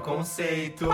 Conceito. 0.00 0.88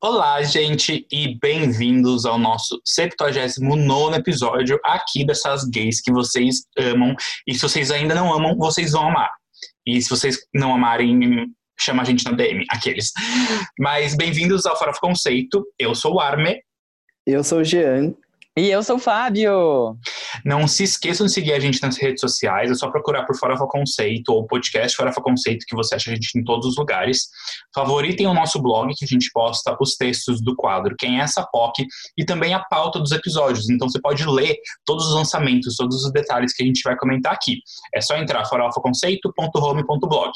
Olá, 0.00 0.42
gente, 0.42 1.06
e 1.10 1.38
bem-vindos 1.40 2.26
ao 2.26 2.38
nosso 2.38 2.80
79 2.84 4.16
episódio 4.16 4.78
aqui 4.84 5.24
dessas 5.24 5.64
gays 5.64 6.00
que 6.00 6.12
vocês 6.12 6.66
amam. 6.78 7.14
E 7.46 7.54
se 7.54 7.62
vocês 7.62 7.90
ainda 7.90 8.14
não 8.14 8.32
amam, 8.32 8.56
vocês 8.56 8.92
vão 8.92 9.08
amar. 9.08 9.30
E 9.86 10.00
se 10.02 10.10
vocês 10.10 10.38
não 10.54 10.74
amarem, 10.74 11.46
chama 11.78 12.02
a 12.02 12.04
gente 12.04 12.24
na 12.24 12.32
DM, 12.32 12.64
aqueles. 12.70 13.12
Mas 13.78 14.14
bem-vindos 14.14 14.66
ao 14.66 14.78
Farofa 14.78 15.00
Conceito. 15.00 15.64
Eu 15.78 15.94
sou 15.94 16.14
o 16.14 16.20
Arme. 16.20 16.60
Eu 17.26 17.42
sou 17.42 17.60
o 17.60 17.64
Jean. 17.64 18.14
E 18.58 18.70
eu 18.70 18.82
sou 18.82 18.96
o 18.96 18.98
Fábio. 18.98 19.98
Não 20.42 20.66
se 20.66 20.82
esqueçam 20.82 21.26
de 21.26 21.32
seguir 21.32 21.52
a 21.52 21.60
gente 21.60 21.82
nas 21.82 21.98
redes 21.98 22.22
sociais, 22.22 22.70
é 22.70 22.74
só 22.74 22.90
procurar 22.90 23.26
por 23.26 23.36
Farofa 23.38 23.66
Conceito 23.66 24.30
ou 24.30 24.46
podcast 24.46 24.96
Farofa 24.96 25.20
Conceito, 25.20 25.66
que 25.68 25.76
você 25.76 25.94
acha 25.94 26.10
a 26.10 26.14
gente 26.14 26.38
em 26.38 26.42
todos 26.42 26.66
os 26.66 26.76
lugares. 26.78 27.28
Favoritem 27.74 28.26
o 28.26 28.32
nosso 28.32 28.58
blog, 28.62 28.94
que 28.96 29.04
a 29.04 29.08
gente 29.08 29.30
posta 29.30 29.76
os 29.78 29.94
textos 29.96 30.40
do 30.40 30.56
quadro 30.56 30.96
Quem 30.98 31.20
é 31.20 31.22
essa 31.22 31.46
POC 31.46 31.84
e 32.16 32.24
também 32.24 32.54
a 32.54 32.60
pauta 32.60 32.98
dos 32.98 33.12
episódios. 33.12 33.68
Então 33.68 33.90
você 33.90 34.00
pode 34.00 34.24
ler 34.26 34.56
todos 34.86 35.06
os 35.06 35.14
lançamentos, 35.14 35.76
todos 35.76 36.02
os 36.02 36.10
detalhes 36.10 36.54
que 36.54 36.62
a 36.62 36.66
gente 36.66 36.80
vai 36.82 36.96
comentar 36.96 37.34
aqui. 37.34 37.58
É 37.94 38.00
só 38.00 38.16
entrar 38.16 38.46
farofaconceito.home.blog. 38.46 40.32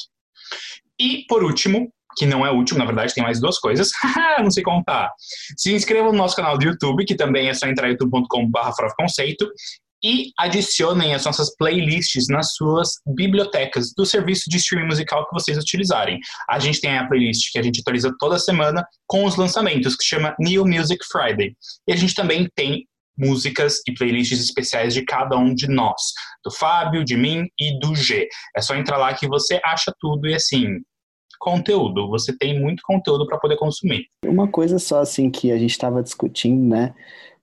E 1.00 1.24
por 1.26 1.42
último, 1.42 1.90
que 2.16 2.26
não 2.26 2.44
é 2.44 2.50
último, 2.50 2.78
na 2.78 2.84
verdade, 2.84 3.14
tem 3.14 3.22
mais 3.22 3.40
duas 3.40 3.58
coisas. 3.58 3.90
não 4.42 4.50
sei 4.50 4.62
contar. 4.62 5.12
Se 5.56 5.72
inscreva 5.72 6.10
no 6.10 6.18
nosso 6.18 6.36
canal 6.36 6.58
do 6.58 6.64
YouTube, 6.64 7.04
que 7.04 7.14
também 7.14 7.48
é 7.48 7.54
só 7.54 7.66
entrar 7.66 7.88
youtube.com.br 7.88 8.58
conceito 8.96 9.48
e 10.02 10.30
adicionem 10.38 11.14
as 11.14 11.24
nossas 11.24 11.54
playlists 11.56 12.26
nas 12.28 12.54
suas 12.54 12.88
bibliotecas 13.06 13.92
do 13.94 14.06
serviço 14.06 14.48
de 14.48 14.56
streaming 14.56 14.86
musical 14.86 15.26
que 15.28 15.34
vocês 15.34 15.58
utilizarem. 15.58 16.18
A 16.48 16.58
gente 16.58 16.80
tem 16.80 16.96
a 16.96 17.06
playlist 17.06 17.52
que 17.52 17.58
a 17.58 17.62
gente 17.62 17.80
atualiza 17.80 18.14
toda 18.18 18.38
semana 18.38 18.84
com 19.06 19.24
os 19.24 19.36
lançamentos, 19.36 19.96
que 19.96 20.04
chama 20.04 20.34
New 20.38 20.66
Music 20.66 21.04
Friday. 21.10 21.54
E 21.86 21.92
a 21.92 21.96
gente 21.96 22.14
também 22.14 22.48
tem 22.54 22.86
músicas 23.18 23.80
e 23.86 23.92
playlists 23.92 24.40
especiais 24.40 24.94
de 24.94 25.04
cada 25.04 25.36
um 25.36 25.54
de 25.54 25.68
nós, 25.68 26.00
do 26.42 26.50
Fábio, 26.50 27.04
de 27.04 27.16
mim 27.16 27.46
e 27.58 27.78
do 27.78 27.94
G. 27.94 28.26
É 28.56 28.62
só 28.62 28.74
entrar 28.74 28.96
lá 28.96 29.12
que 29.12 29.28
você 29.28 29.60
acha 29.62 29.92
tudo 30.00 30.26
e 30.26 30.34
assim, 30.34 30.78
conteúdo. 31.40 32.08
Você 32.10 32.36
tem 32.36 32.60
muito 32.60 32.82
conteúdo 32.84 33.26
para 33.26 33.38
poder 33.38 33.56
consumir. 33.56 34.06
Uma 34.24 34.46
coisa 34.46 34.78
só 34.78 35.00
assim 35.00 35.30
que 35.30 35.50
a 35.50 35.58
gente 35.58 35.70
estava 35.70 36.02
discutindo, 36.02 36.62
né? 36.62 36.94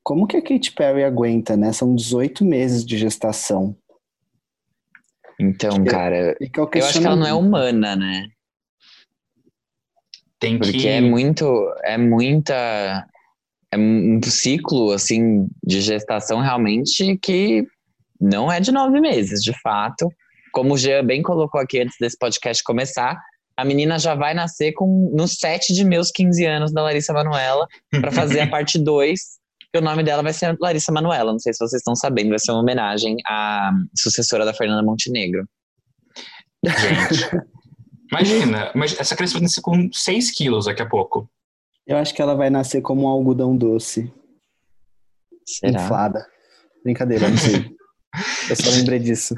Como 0.04 0.28
que 0.28 0.38
a 0.38 0.42
Katy 0.42 0.72
Perry 0.72 1.04
aguenta, 1.04 1.58
né? 1.58 1.74
São 1.74 1.94
18 1.94 2.46
meses 2.46 2.86
de 2.86 2.98
gestação. 2.98 3.76
Então, 5.40 5.84
cara, 5.84 6.36
eu 6.40 6.84
acho 6.84 7.00
que 7.00 7.06
ela 7.06 7.16
não 7.16 7.28
é 7.28 7.34
humana, 7.34 7.96
né? 7.96 8.28
Tem 10.40 10.58
que... 10.60 10.72
Porque 10.72 10.88
é 10.88 11.02
muito, 11.02 11.46
é 11.84 11.98
muita, 11.98 13.08
é 13.72 13.78
um 13.78 14.20
ciclo, 14.24 14.92
assim, 14.92 15.48
de 15.64 15.82
gestação 15.82 16.40
realmente 16.40 17.18
que 17.18 17.68
não 18.20 18.52
é 18.52 18.60
de 18.60 18.72
nove 18.72 19.00
meses, 19.00 19.42
de 19.42 19.54
fato. 19.62 20.08
Como 20.54 20.74
o 20.74 20.78
Jean 20.78 21.06
bem 21.06 21.22
colocou 21.22 21.60
aqui 21.60 21.82
antes 21.82 21.96
desse 22.00 22.18
podcast 22.18 22.64
começar, 22.64 23.20
a 23.58 23.66
menina 23.66 23.98
já 23.98 24.14
vai 24.14 24.36
nascer 24.36 24.72
com 24.74 25.12
no 25.16 25.28
set 25.28 25.74
de 25.74 25.84
meus 25.84 26.12
15 26.12 26.46
anos 26.46 26.72
da 26.72 26.84
Larissa 26.84 27.12
Manuela 27.12 27.68
para 27.90 28.12
fazer 28.12 28.42
a 28.42 28.48
parte 28.50 28.78
2. 28.78 29.20
o 29.76 29.82
nome 29.82 30.04
dela 30.04 30.22
vai 30.22 30.32
ser 30.32 30.56
Larissa 30.62 30.92
Manuela. 30.92 31.32
Não 31.32 31.40
sei 31.40 31.52
se 31.54 31.60
vocês 31.60 31.82
estão 31.82 31.96
sabendo, 31.96 32.30
vai 32.30 32.40
ser 32.40 32.52
uma 32.52 32.62
homenagem 32.62 33.18
à 33.26 33.72
sucessora 33.98 34.46
da 34.46 34.54
Fernanda 34.54 34.84
Montenegro. 34.84 35.48
Gente, 36.64 37.30
imagina, 38.12 38.72
mas 38.76 39.00
essa 39.00 39.16
criança 39.16 39.34
vai 39.34 39.44
nascer 39.44 39.62
com 39.62 39.92
6 39.92 40.32
quilos 40.32 40.66
daqui 40.66 40.84
a 40.84 40.88
pouco. 40.88 41.28
Eu 41.88 41.98
acho 41.98 42.14
que 42.14 42.22
ela 42.22 42.36
vai 42.36 42.52
nascer 42.52 42.82
como 42.82 43.04
um 43.04 43.08
algodão 43.08 43.58
doce. 43.58 44.12
Será? 45.46 45.82
Inflada. 45.82 46.28
Brincadeira, 46.84 47.28
não 47.28 47.38
sei. 47.38 47.76
Eu 48.50 48.56
só 48.56 48.70
lembrei 48.70 49.00
disso. 49.00 49.36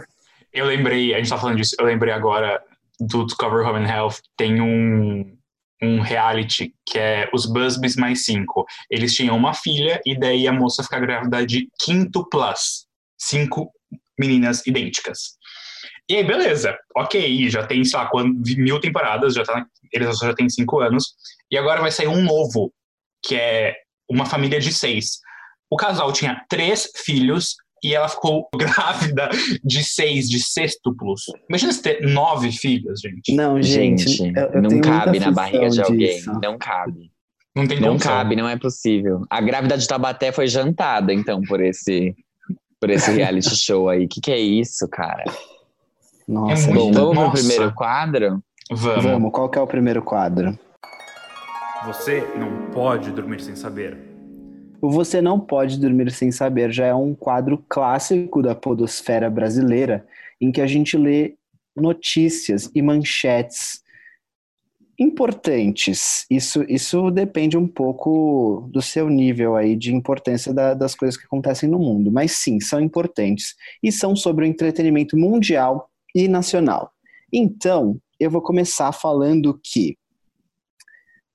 Eu 0.51 0.65
lembrei, 0.65 1.13
a 1.13 1.17
gente 1.17 1.29
tá 1.29 1.37
falando 1.37 1.57
disso, 1.57 1.75
eu 1.77 1.85
lembrei 1.85 2.11
agora 2.11 2.63
do 2.99 3.25
Discover 3.25 3.65
Home 3.65 3.79
and 3.79 3.89
Health 3.89 4.19
tem 4.37 4.61
um, 4.61 5.37
um 5.81 6.01
reality 6.01 6.73
que 6.85 6.99
é 6.99 7.29
os 7.33 7.45
Busbys 7.45 7.95
mais 7.95 8.25
cinco. 8.25 8.65
Eles 8.89 9.13
tinham 9.13 9.37
uma 9.37 9.53
filha 9.53 10.01
e 10.05 10.17
daí 10.17 10.47
a 10.47 10.53
moça 10.53 10.83
fica 10.83 10.99
grávida 10.99 11.45
de 11.45 11.69
quinto 11.79 12.27
plus. 12.29 12.85
Cinco 13.17 13.71
meninas 14.17 14.65
idênticas. 14.67 15.37
E 16.09 16.15
aí, 16.15 16.23
beleza. 16.23 16.77
Ok, 16.95 17.49
já 17.49 17.65
tem, 17.65 17.83
sei 17.85 17.99
lá, 17.99 18.09
mil 18.57 18.79
temporadas, 18.79 19.35
já 19.35 19.43
tá, 19.43 19.65
eles 19.93 20.17
já 20.17 20.33
têm 20.33 20.49
cinco 20.49 20.79
anos. 20.79 21.13
E 21.51 21.57
agora 21.57 21.81
vai 21.81 21.91
sair 21.91 22.07
um 22.07 22.23
novo, 22.23 22.73
que 23.23 23.35
é 23.35 23.75
uma 24.09 24.25
família 24.25 24.59
de 24.59 24.73
seis. 24.73 25.19
O 25.69 25.77
casal 25.77 26.11
tinha 26.11 26.43
três 26.49 26.91
filhos 27.05 27.55
e 27.83 27.93
ela 27.95 28.07
ficou 28.07 28.47
grávida 28.55 29.29
de 29.63 29.83
seis, 29.83 30.29
de 30.29 30.39
sextuplos. 30.39 31.23
Imagina 31.49 31.71
você 31.73 31.81
ter 31.81 32.01
nove 32.07 32.51
filhos, 32.51 32.99
gente. 33.01 33.33
Não, 33.35 33.61
gente, 33.61 34.07
gente 34.09 34.33
eu, 34.37 34.47
eu 34.53 34.61
não 34.61 34.81
cabe 34.81 35.19
na 35.19 35.31
barriga 35.31 35.69
de 35.69 35.81
alguém. 35.81 35.97
disso. 36.15 36.31
Não 36.41 36.57
cabe. 36.57 37.11
Não 37.55 37.67
tem 37.67 37.79
Não 37.79 37.89
condição. 37.89 38.11
cabe, 38.11 38.35
não 38.35 38.47
é 38.47 38.57
possível. 38.57 39.25
A 39.29 39.41
grávida 39.41 39.77
de 39.77 39.87
Tabaté 39.87 40.31
foi 40.31 40.47
jantada, 40.47 41.11
então, 41.13 41.41
por 41.41 41.59
esse, 41.61 42.15
por 42.79 42.89
esse 42.89 43.11
reality 43.11 43.55
show 43.57 43.89
aí. 43.89 44.07
Que 44.07 44.21
que 44.21 44.31
é 44.31 44.39
isso, 44.39 44.87
cara? 44.87 45.23
Nossa, 46.27 46.69
É 46.69 46.73
Bom, 46.73 46.83
muito- 46.85 46.99
vamos 46.99 47.15
Nossa. 47.15 47.31
pro 47.31 47.39
primeiro 47.39 47.73
quadro? 47.73 48.43
Vamos. 48.71 49.03
Vamos, 49.03 49.31
qual 49.31 49.49
que 49.49 49.57
é 49.57 49.61
o 49.61 49.67
primeiro 49.67 50.01
quadro? 50.03 50.57
Você 51.85 52.21
não 52.37 52.71
pode 52.71 53.09
dormir 53.11 53.41
sem 53.41 53.55
saber. 53.55 53.97
O 54.81 54.89
Você 54.89 55.21
Não 55.21 55.39
Pode 55.39 55.77
Dormir 55.79 56.09
Sem 56.11 56.31
Saber 56.31 56.71
já 56.71 56.85
é 56.87 56.95
um 56.95 57.13
quadro 57.13 57.63
clássico 57.67 58.41
da 58.41 58.55
podosfera 58.55 59.29
brasileira, 59.29 60.07
em 60.39 60.51
que 60.51 60.61
a 60.61 60.67
gente 60.67 60.97
lê 60.97 61.35
notícias 61.75 62.71
e 62.73 62.81
manchetes 62.81 63.81
importantes. 64.97 66.25
Isso, 66.29 66.63
isso 66.67 67.09
depende 67.11 67.57
um 67.57 67.67
pouco 67.67 68.69
do 68.71 68.81
seu 68.81 69.09
nível 69.09 69.55
aí 69.55 69.75
de 69.75 69.93
importância 69.93 70.53
da- 70.53 70.73
das 70.73 70.93
coisas 70.93 71.17
que 71.17 71.25
acontecem 71.25 71.69
no 71.69 71.79
mundo. 71.79 72.11
Mas 72.11 72.33
sim, 72.33 72.59
são 72.59 72.81
importantes. 72.81 73.55
E 73.81 73.91
são 73.91 74.15
sobre 74.15 74.45
o 74.45 74.47
entretenimento 74.47 75.17
mundial 75.17 75.89
e 76.13 76.27
nacional. 76.27 76.91
Então, 77.31 77.97
eu 78.19 78.29
vou 78.29 78.41
começar 78.41 78.91
falando 78.91 79.59
que 79.63 79.97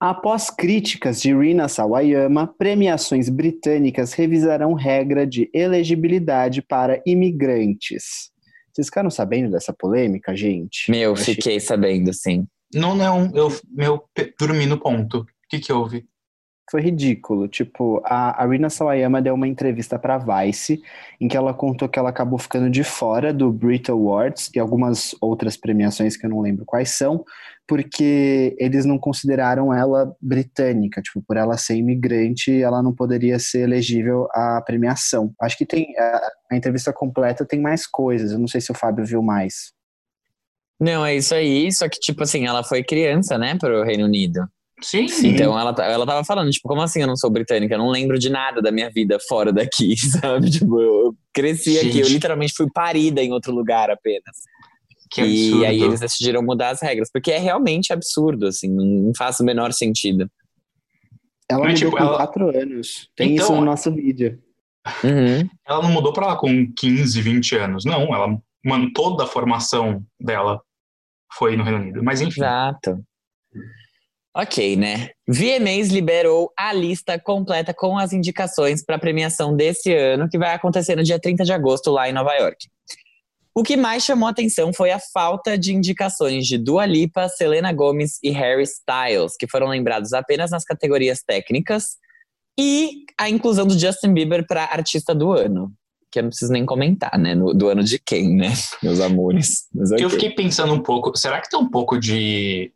Após 0.07 0.51
críticas 0.51 1.23
de 1.23 1.35
Rina 1.35 1.67
Sawayama, 1.67 2.47
premiações 2.59 3.31
britânicas 3.31 4.13
revisarão 4.13 4.75
regra 4.75 5.27
de 5.27 5.49
elegibilidade 5.55 6.61
para 6.61 7.01
imigrantes. 7.07 8.31
Vocês 8.71 8.89
ficaram 8.89 9.09
sabendo 9.09 9.51
dessa 9.51 9.73
polêmica, 9.73 10.37
gente? 10.37 10.91
Meu, 10.91 11.15
achei- 11.15 11.37
fiquei 11.37 11.59
sabendo, 11.59 12.13
sim. 12.13 12.47
Não, 12.75 12.95
não, 12.95 13.31
eu 13.35 13.49
meu, 13.71 14.05
dormi 14.39 14.67
no 14.67 14.79
ponto. 14.79 15.21
O 15.21 15.27
que 15.49 15.59
que 15.59 15.73
houve? 15.73 16.05
Foi 16.71 16.81
ridículo. 16.81 17.47
Tipo, 17.47 18.01
a, 18.05 18.43
a 18.43 18.47
Rina 18.47 18.71
Sawayama 18.71 19.21
deu 19.21 19.35
uma 19.35 19.47
entrevista 19.47 19.99
para 19.99 20.19
Vice, 20.19 20.83
em 21.21 21.29
que 21.29 21.37
ela 21.37 21.53
contou 21.53 21.89
que 21.89 21.99
ela 21.99 22.09
acabou 22.09 22.39
ficando 22.39 22.71
de 22.71 22.83
fora 22.83 23.33
do 23.33 23.53
Brit 23.53 23.91
Awards 23.91 24.51
e 24.55 24.59
algumas 24.59 25.15
outras 25.21 25.57
premiações 25.57 26.17
que 26.17 26.25
eu 26.25 26.31
não 26.31 26.41
lembro 26.41 26.65
quais 26.65 26.91
são, 26.91 27.25
porque 27.67 28.57
eles 28.59 28.85
não 28.85 28.99
consideraram 28.99 29.73
ela 29.73 30.15
britânica. 30.21 31.03
Tipo, 31.03 31.23
por 31.23 31.37
ela 31.37 31.57
ser 31.59 31.77
imigrante, 31.77 32.63
ela 32.63 32.83
não 32.83 32.95
poderia 32.95 33.39
ser 33.39 33.61
elegível 33.61 34.27
à 34.33 34.63
premiação. 34.65 35.33
Acho 35.41 35.59
que 35.59 35.67
tem. 35.67 35.95
A, 35.99 36.57
entrevista 36.57 36.93
completa 36.93 37.45
tem 37.45 37.61
mais 37.61 37.87
coisas. 37.87 38.33
Eu 38.33 38.39
não 38.39 38.47
sei 38.47 38.61
se 38.61 38.71
o 38.71 38.75
Fábio 38.75 39.05
viu 39.05 39.23
mais. 39.23 39.73
Não, 40.81 41.05
é 41.05 41.17
isso 41.17 41.35
aí. 41.35 41.71
Só 41.73 41.89
que, 41.89 41.99
tipo 41.99 42.23
assim, 42.23 42.47
ela 42.47 42.63
foi 42.63 42.83
criança, 42.83 43.37
né, 43.37 43.57
pro 43.59 43.83
Reino 43.83 44.05
Unido. 44.05 44.49
Sim, 44.85 45.07
Então 45.29 45.59
ela, 45.59 45.73
ta- 45.73 45.85
ela 45.87 46.05
tava 46.07 46.23
falando, 46.25 46.51
tipo, 46.51 46.69
como 46.69 46.83
assim 46.83 47.01
eu 47.01 47.07
não 47.07 47.17
sou 47.17 47.31
britânica? 47.31 47.75
Eu 47.75 47.79
não 47.79 47.89
lembro 47.91 48.19
de 48.19 48.29
nada 48.29 48.61
da 48.61 48.71
minha 48.71 48.91
vida 48.91 49.19
fora 49.29 49.53
daqui, 49.53 49.95
sabe? 50.21 50.51
Tipo, 50.51 50.81
eu, 50.81 50.95
eu 51.07 51.17
cresci 51.33 51.79
aqui, 51.79 51.89
eu 52.01 52.05
Gente. 52.05 52.13
literalmente 52.13 52.53
fui 52.57 52.67
parida 52.73 53.23
em 53.23 53.33
outro 53.33 53.53
lugar 53.55 53.91
apenas. 53.91 54.37
que 55.11 55.21
absurdo. 55.23 55.63
E 55.63 55.67
aí 55.67 55.83
eles 55.83 56.01
decidiram 56.01 56.43
mudar 56.43 56.71
as 56.71 56.83
regras, 56.83 57.09
porque 57.13 57.31
é 57.31 57.39
realmente 57.39 57.93
absurdo, 57.93 58.47
assim, 58.47 58.69
não 58.69 59.13
faz 59.17 59.41
o 59.41 59.45
menor 59.45 59.73
sentido. 59.73 60.29
Ela 61.51 61.65
Mas, 61.65 61.75
mudou 61.81 61.91
tipo, 61.91 61.97
com 61.97 62.09
ela- 62.09 62.17
quatro 62.17 62.49
anos. 62.59 63.09
Tem 63.17 63.33
Então, 63.35 63.45
isso 63.47 63.55
no 63.55 63.65
nosso 63.65 63.93
vídeo. 63.93 64.39
Uhum. 65.03 65.49
Ela 65.67 65.83
não 65.83 65.91
mudou 65.91 66.13
pra 66.13 66.27
lá 66.27 66.37
com 66.37 66.71
15, 66.77 67.21
20 67.23 67.55
anos. 67.57 67.85
Não, 67.85 68.03
ela, 68.15 68.39
mano, 68.65 68.91
toda 68.93 69.25
a 69.25 69.27
formação 69.27 70.03
dela 70.21 70.61
foi 71.39 71.57
no 71.57 71.65
Reino 71.65 71.79
Unido. 71.81 72.03
Mas 72.03 72.21
enfim. 72.21 72.41
Exato. 72.41 72.99
Ok, 74.37 74.77
né? 74.77 75.11
VMAs 75.29 75.89
liberou 75.89 76.53
a 76.59 76.73
lista 76.73 77.19
completa 77.19 77.73
com 77.73 77.97
as 77.97 78.13
indicações 78.13 78.85
para 78.85 78.97
a 78.97 78.99
premiação 78.99 79.55
desse 79.55 79.95
ano, 79.95 80.29
que 80.29 80.37
vai 80.37 80.53
acontecer 80.53 80.97
no 80.97 81.05
dia 81.05 81.21
30 81.21 81.45
de 81.45 81.53
agosto 81.53 81.91
lá 81.91 82.09
em 82.09 82.13
Nova 82.13 82.35
York. 82.35 82.67
O 83.55 83.63
que 83.63 83.77
mais 83.77 84.03
chamou 84.03 84.29
atenção 84.29 84.73
foi 84.73 84.91
a 84.91 84.99
falta 84.99 85.57
de 85.57 85.73
indicações 85.73 86.45
de 86.47 86.59
Dua 86.59 86.85
Lipa, 86.85 87.29
Selena 87.29 87.73
Gomez 87.73 88.19
e 88.21 88.31
Harry 88.31 88.65
Styles, 88.65 89.37
que 89.39 89.47
foram 89.47 89.69
lembrados 89.69 90.13
apenas 90.13 90.51
nas 90.51 90.65
categorias 90.65 91.23
técnicas, 91.23 91.97
e 92.59 93.05
a 93.17 93.31
inclusão 93.31 93.65
do 93.65 93.79
Justin 93.79 94.13
Bieber 94.13 94.45
para 94.45 94.65
artista 94.65 95.15
do 95.15 95.31
ano. 95.31 95.73
Que 96.11 96.19
eu 96.19 96.25
não 96.25 96.31
preciso 96.31 96.53
nem 96.53 96.67
comentar, 96.67 97.17
né? 97.17 97.35
No, 97.37 97.55
do 97.55 97.69
ano 97.69 97.85
de 97.85 97.99
quem, 97.99 98.35
né? 98.35 98.53
Meus 98.83 99.01
amores. 99.01 99.69
Mas 99.73 99.93
Eu 99.93 100.07
ok. 100.07 100.11
fiquei 100.11 100.31
pensando 100.31 100.73
um 100.73 100.81
pouco, 100.81 101.17
será 101.17 101.41
que 101.41 101.49
tem 101.49 101.59
um 101.59 101.69
pouco 101.69 101.99
de. 101.99 102.73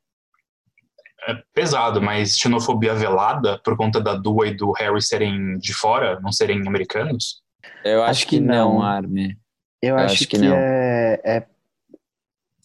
É 1.29 1.35
pesado, 1.53 2.01
mas 2.01 2.39
xenofobia 2.39 2.95
velada 2.95 3.61
por 3.63 3.77
conta 3.77 4.01
da 4.01 4.15
Dua 4.15 4.49
e 4.49 4.55
do 4.57 4.73
Harry 4.73 5.03
serem 5.03 5.59
de 5.59 5.75
fora, 5.75 6.19
não 6.21 6.33
serem 6.33 6.67
americanos? 6.67 7.43
Eu 7.85 8.01
acho, 8.03 8.11
Acho 8.11 8.27
que, 8.27 8.37
que 8.39 8.41
não, 8.41 8.75
não. 8.75 8.83
Armin. 8.83 9.37
Eu, 9.83 9.91
Eu 9.91 9.97
acho, 9.97 10.15
acho 10.15 10.19
que, 10.21 10.39
que 10.39 10.39
não. 10.39 10.57
É, 10.57 11.21
é- 11.23 11.47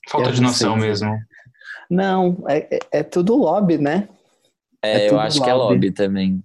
Falta 0.10 0.30
Eu 0.30 0.34
de 0.34 0.42
noção 0.42 0.78
sei. 0.78 0.88
mesmo. 0.88 1.18
Não, 1.90 2.44
é, 2.48 2.76
é- 2.76 2.80
é 3.00 3.04
tudo 3.04 3.36
lobby, 3.36 3.78
né? 3.78 4.08
É, 4.82 5.08
É 5.08 5.10
eu 5.10 5.20
acho 5.20 5.44
que 5.44 5.50
é 5.50 5.54
lobby. 5.54 5.74
lobby 5.74 5.92
também. 5.92 6.42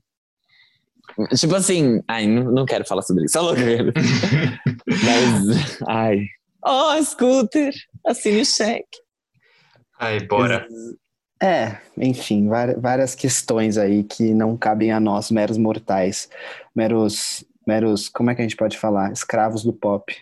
Tipo 1.36 1.54
assim, 1.54 2.02
ai, 2.08 2.26
não, 2.26 2.50
não 2.50 2.66
quero 2.66 2.84
falar 2.84 3.02
sobre 3.02 3.24
isso. 3.26 3.38
Alô, 3.38 3.54
querido. 3.54 3.92
Mas, 4.86 5.78
ai. 5.86 6.26
Oh, 6.64 7.00
scooter, 7.04 7.72
assine 8.04 8.40
o 8.40 8.44
cheque. 8.44 8.98
Ai, 10.00 10.20
bora. 10.26 10.66
É, 11.40 11.78
enfim, 11.96 12.48
várias 12.48 13.14
questões 13.14 13.78
aí 13.78 14.02
que 14.02 14.34
não 14.34 14.56
cabem 14.56 14.90
a 14.90 14.98
nós, 14.98 15.30
meros 15.30 15.56
mortais, 15.56 16.28
meros, 16.74 17.44
meros, 17.66 18.08
como 18.08 18.30
é 18.30 18.34
que 18.34 18.40
a 18.40 18.44
gente 18.44 18.56
pode 18.56 18.76
falar? 18.76 19.12
Escravos 19.12 19.62
do 19.62 19.72
pop. 19.72 20.14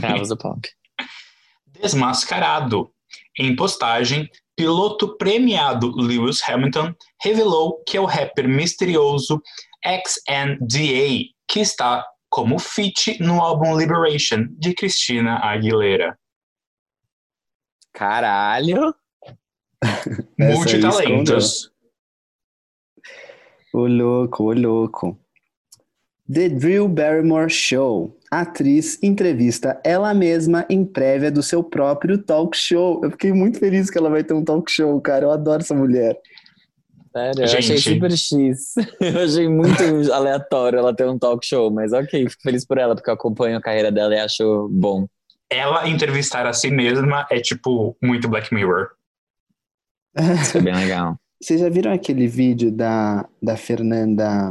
Cravos 0.00 0.28
do 0.28 0.36
pop. 0.36 0.68
Desmascarado. 1.80 2.90
Em 3.38 3.54
postagem, 3.54 4.28
piloto 4.56 5.16
premiado 5.16 5.94
Lewis 5.96 6.42
Hamilton 6.42 6.92
revelou 7.22 7.82
que 7.84 7.96
é 7.96 8.00
o 8.00 8.04
rapper 8.04 8.48
misterioso 8.48 9.40
XNDA, 9.86 11.30
que 11.46 11.60
está 11.60 12.04
como 12.28 12.58
feat 12.58 13.22
no 13.22 13.40
álbum 13.40 13.78
Liberation 13.78 14.48
de 14.58 14.74
Christina 14.74 15.38
Aguilera. 15.38 16.18
Caralho. 17.92 18.94
Multitalentos. 20.38 21.70
O 23.72 23.86
louco, 23.86 24.44
o 24.44 24.52
louco. 24.52 25.18
The 26.30 26.48
Drew 26.48 26.88
Barrymore 26.88 27.48
Show. 27.48 28.14
Atriz 28.30 29.02
entrevista 29.02 29.80
ela 29.82 30.12
mesma 30.12 30.66
em 30.68 30.84
prévia 30.84 31.30
do 31.30 31.42
seu 31.42 31.64
próprio 31.64 32.18
talk 32.18 32.54
show. 32.54 33.00
Eu 33.02 33.10
fiquei 33.12 33.32
muito 33.32 33.58
feliz 33.58 33.88
que 33.88 33.96
ela 33.96 34.10
vai 34.10 34.22
ter 34.22 34.34
um 34.34 34.44
talk 34.44 34.70
show, 34.70 35.00
cara. 35.00 35.24
Eu 35.24 35.30
adoro 35.30 35.62
essa 35.62 35.74
mulher. 35.74 36.20
Sério, 37.10 37.40
eu 37.40 37.44
achei 37.44 37.78
super 37.78 38.12
X. 38.12 38.74
Eu 39.00 39.24
achei 39.24 39.48
muito 39.48 39.82
aleatório 40.12 40.78
ela 40.78 40.94
ter 40.94 41.08
um 41.08 41.18
talk 41.18 41.44
show, 41.44 41.70
mas 41.70 41.92
ok, 41.92 42.28
fico 42.28 42.42
feliz 42.42 42.66
por 42.66 42.76
ela, 42.76 42.94
porque 42.94 43.08
eu 43.08 43.14
acompanho 43.14 43.56
a 43.56 43.62
carreira 43.62 43.90
dela 43.90 44.14
e 44.14 44.18
acho 44.18 44.68
bom. 44.70 45.06
Ela 45.50 45.88
entrevistar 45.88 46.46
a 46.46 46.52
si 46.52 46.70
mesma 46.70 47.26
é 47.30 47.40
tipo 47.40 47.96
muito 48.02 48.28
Black 48.28 48.52
Mirror. 48.54 48.90
Isso 50.42 50.58
é 50.58 50.60
bem 50.60 50.74
legal. 50.74 51.18
Vocês 51.40 51.60
já 51.60 51.68
viram 51.68 51.92
aquele 51.92 52.26
vídeo 52.26 52.72
da, 52.72 53.28
da 53.40 53.56
Fernanda 53.56 54.50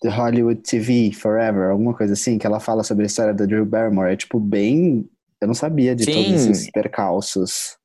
The 0.00 0.08
Hollywood 0.08 0.62
TV 0.62 1.12
Forever, 1.12 1.70
alguma 1.70 1.94
coisa 1.94 2.14
assim, 2.14 2.38
que 2.38 2.46
ela 2.46 2.60
fala 2.60 2.82
sobre 2.82 3.04
a 3.04 3.06
história 3.06 3.34
da 3.34 3.44
Drew 3.44 3.66
Barrymore? 3.66 4.12
É 4.12 4.16
tipo 4.16 4.40
bem. 4.40 5.08
Eu 5.40 5.46
não 5.46 5.54
sabia 5.54 5.94
de 5.94 6.04
Sim. 6.04 6.12
todos 6.12 6.46
esses 6.46 6.70
percalços. 6.70 7.76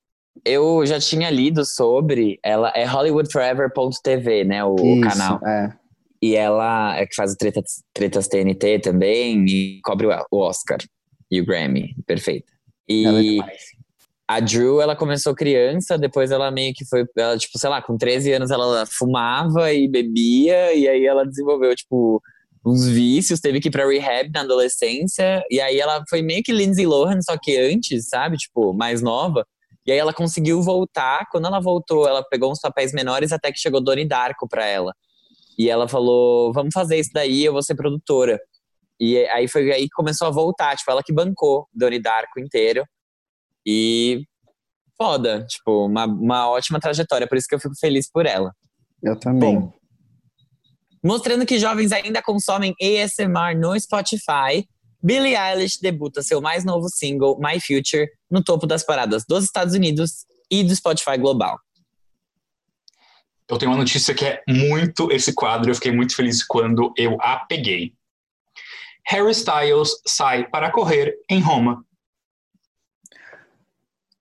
Eu 0.45 0.85
já 0.85 0.99
tinha 0.99 1.29
lido 1.29 1.65
sobre, 1.65 2.39
ela 2.43 2.71
é 2.75 2.85
hollywoodforever.tv, 2.85 4.43
né, 4.45 4.63
o, 4.63 4.75
Isso, 4.75 5.01
canal. 5.01 5.39
É. 5.45 5.73
E 6.21 6.35
ela 6.35 6.97
é 6.97 7.05
que 7.05 7.15
faz 7.15 7.33
o 7.33 7.37
Tretas, 7.37 7.83
Tretas 7.93 8.27
TNT 8.27 8.79
também 8.79 9.45
e 9.45 9.81
cobre 9.83 10.07
o 10.07 10.37
Oscar 10.37 10.79
e 11.29 11.41
o 11.41 11.45
Grammy, 11.45 11.93
perfeita. 12.07 12.51
Ela 12.89 13.19
é 13.19 13.23
E 13.23 13.29
demais. 13.31 13.61
A 14.27 14.39
Drew, 14.39 14.81
ela 14.81 14.95
começou 14.95 15.35
criança, 15.35 15.97
depois 15.97 16.31
ela 16.31 16.49
meio 16.49 16.73
que 16.73 16.85
foi, 16.85 17.05
ela, 17.17 17.37
tipo, 17.37 17.57
sei 17.59 17.69
lá, 17.69 17.81
com 17.81 17.97
13 17.97 18.33
anos 18.33 18.51
ela 18.51 18.85
fumava 18.85 19.71
e 19.73 19.87
bebia, 19.87 20.73
e 20.73 20.87
aí 20.87 21.05
ela 21.05 21.25
desenvolveu, 21.25 21.75
tipo, 21.75 22.21
uns 22.65 22.87
vícios, 22.87 23.41
teve 23.41 23.59
que 23.59 23.67
ir 23.67 23.71
pra 23.71 23.85
rehab 23.85 24.31
na 24.33 24.41
adolescência, 24.41 25.43
e 25.49 25.59
aí 25.59 25.79
ela 25.79 26.03
foi 26.09 26.21
meio 26.21 26.41
que 26.41 26.53
Lindsay 26.53 26.85
Lohan, 26.85 27.19
só 27.21 27.37
que 27.37 27.57
antes, 27.57 28.07
sabe, 28.07 28.37
tipo, 28.37 28.73
mais 28.73 29.01
nova. 29.01 29.45
E 29.85 29.91
aí 29.91 29.97
ela 29.97 30.13
conseguiu 30.13 30.61
voltar, 30.61 31.27
quando 31.29 31.45
ela 31.45 31.59
voltou, 31.59 32.07
ela 32.07 32.23
pegou 32.23 32.49
uns 32.49 32.59
papéis 32.59 32.93
menores 32.93 33.33
até 33.33 33.51
que 33.51 33.59
chegou 33.59 33.83
Doni 33.83 34.07
Darko 34.07 34.47
pra 34.47 34.65
ela. 34.65 34.93
E 35.59 35.69
ela 35.69 35.89
falou, 35.89 36.53
vamos 36.53 36.73
fazer 36.73 36.97
isso 36.97 37.11
daí, 37.13 37.43
eu 37.43 37.51
vou 37.51 37.61
ser 37.61 37.75
produtora. 37.75 38.39
E 38.97 39.17
aí 39.27 39.47
foi 39.49 39.69
aí 39.73 39.83
que 39.83 39.93
começou 39.93 40.27
a 40.27 40.31
voltar, 40.31 40.77
tipo, 40.77 40.89
ela 40.89 41.03
que 41.03 41.11
bancou 41.11 41.67
Doni 41.73 41.99
Darko 41.99 42.39
inteiro. 42.39 42.85
E 43.65 44.25
foda, 44.97 45.45
tipo, 45.45 45.85
uma, 45.85 46.05
uma 46.05 46.49
ótima 46.49 46.79
trajetória, 46.79 47.27
por 47.27 47.37
isso 47.37 47.47
que 47.47 47.55
eu 47.55 47.59
fico 47.59 47.75
feliz 47.79 48.09
por 48.09 48.25
ela. 48.25 48.53
Eu 49.01 49.19
também. 49.19 49.39
Bom, 49.39 49.73
mostrando 51.03 51.45
que 51.45 51.59
jovens 51.59 51.91
ainda 51.91 52.21
consomem 52.21 52.73
ASMR 52.81 53.55
no 53.59 53.77
Spotify, 53.79 54.67
Billie 55.01 55.35
Eilish 55.35 55.79
debuta 55.81 56.21
seu 56.21 56.39
mais 56.39 56.63
novo 56.63 56.87
single, 56.87 57.37
My 57.37 57.59
Future, 57.59 58.09
no 58.31 58.41
topo 58.41 58.65
das 58.65 58.85
paradas 58.85 59.25
dos 59.27 59.43
Estados 59.43 59.73
Unidos 59.73 60.25
e 60.49 60.63
do 60.63 60.73
Spotify 60.73 61.17
global. 61.17 61.59
Eu 63.49 63.57
tenho 63.57 63.71
uma 63.71 63.77
notícia 63.77 64.13
que 64.13 64.25
é 64.25 64.41
muito 64.47 65.11
esse 65.11 65.33
quadro, 65.33 65.69
eu 65.69 65.75
fiquei 65.75 65.91
muito 65.91 66.15
feliz 66.15 66.41
quando 66.43 66.93
eu 66.97 67.17
a 67.19 67.45
peguei. 67.45 67.93
Harry 69.07 69.31
Styles 69.31 70.01
sai 70.07 70.47
para 70.49 70.71
correr 70.71 71.15
em 71.29 71.41
Roma. 71.41 71.83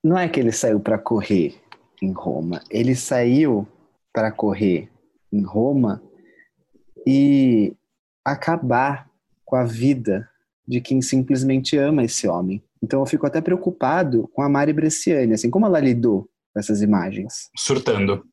Não 0.03 0.19
é 0.19 0.29
que 0.29 0.41
ele 0.41 0.53
saiu 0.53 0.81
para 0.81 0.99
correr 0.99 1.55
em 2.01 2.13
Roma, 2.13 2.61
ele 2.71 2.95
saiu 2.97 3.67
para 4.13 4.33
correr 4.33 4.89
em 5.33 5.43
Roma 5.43 6.03
e 7.07 7.75
acabar 8.25 9.09
com 9.45 9.57
a 9.57 9.65
vida 9.65 10.29
de 10.67 10.81
quem 10.81 11.01
simplesmente 11.01 11.77
ama 11.77 12.05
esse 12.05 12.27
homem. 12.27 12.63
Então 12.83 13.01
eu 13.01 13.07
fico 13.07 13.27
até 13.27 13.41
preocupado 13.41 14.29
com 14.33 14.43
a 14.43 14.49
Mari 14.49 14.73
Bresciani, 14.73 15.35
assim, 15.35 15.51
como 15.51 15.67
ela 15.67 15.79
lidou 15.79 16.29
com 16.53 16.59
essas 16.59 16.83
imagens. 16.83 17.51
Surtando. 17.57 18.25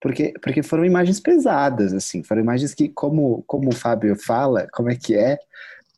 Porque, 0.00 0.34
porque 0.42 0.62
foram 0.62 0.84
imagens 0.84 1.18
pesadas, 1.18 1.94
assim, 1.94 2.22
foram 2.22 2.42
imagens 2.42 2.74
que, 2.74 2.90
como, 2.90 3.42
como 3.46 3.70
o 3.70 3.74
Fábio 3.74 4.14
fala, 4.16 4.68
como 4.72 4.90
é 4.90 4.96
que 4.96 5.16
é, 5.16 5.38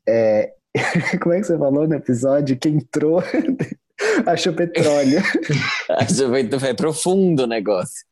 é 0.09 0.55
como 1.21 1.35
é 1.35 1.41
que 1.41 1.47
você 1.47 1.59
falou 1.59 1.89
no 1.89 1.95
episódio, 1.95 2.57
que 2.57 2.69
entrou 2.69 3.21
achou 4.27 4.53
petróleo. 4.53 5.21
Acho 5.91 6.31
que 6.49 6.59
foi 6.59 6.75
profundo 6.75 7.45
o 7.45 7.47
negócio. 7.47 8.05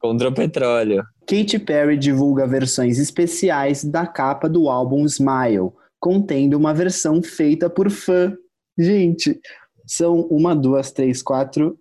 Contra 0.00 0.28
o 0.28 0.34
petróleo. 0.34 1.04
Katy 1.26 1.58
Perry 1.58 1.96
divulga 1.96 2.46
versões 2.46 2.98
especiais 2.98 3.84
da 3.84 4.06
capa 4.06 4.48
do 4.48 4.68
álbum 4.68 5.04
Smile, 5.04 5.72
contendo 5.98 6.56
uma 6.56 6.74
versão 6.74 7.22
feita 7.22 7.68
por 7.68 7.90
fã. 7.90 8.36
Gente, 8.78 9.40
são 9.86 10.20
uma, 10.22 10.54
duas, 10.54 10.90
três, 10.92 11.22
quatro, 11.22 11.78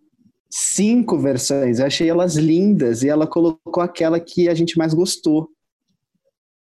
cinco 0.50 1.18
versões. 1.18 1.80
Eu 1.80 1.86
achei 1.86 2.10
elas 2.10 2.36
lindas 2.36 3.04
e 3.04 3.10
ela 3.10 3.28
colocou 3.28 3.84
aquela 3.84 4.20
que 4.20 4.48
a 4.48 4.56
gente 4.56 4.78
mais 4.78 4.94
gostou. 4.94 5.50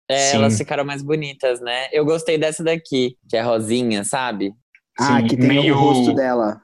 É, 0.07 0.33
elas 0.33 0.57
ficaram 0.57 0.83
mais 0.83 1.03
bonitas, 1.03 1.61
né? 1.61 1.87
Eu 1.91 2.03
gostei 2.03 2.37
dessa 2.37 2.63
daqui, 2.63 3.15
que 3.29 3.37
é 3.37 3.41
rosinha, 3.41 4.03
sabe? 4.03 4.53
Ah, 4.99 5.21
que 5.21 5.37
tem 5.37 5.47
meio- 5.47 5.75
o 5.75 5.79
rosto 5.79 6.13
dela. 6.13 6.61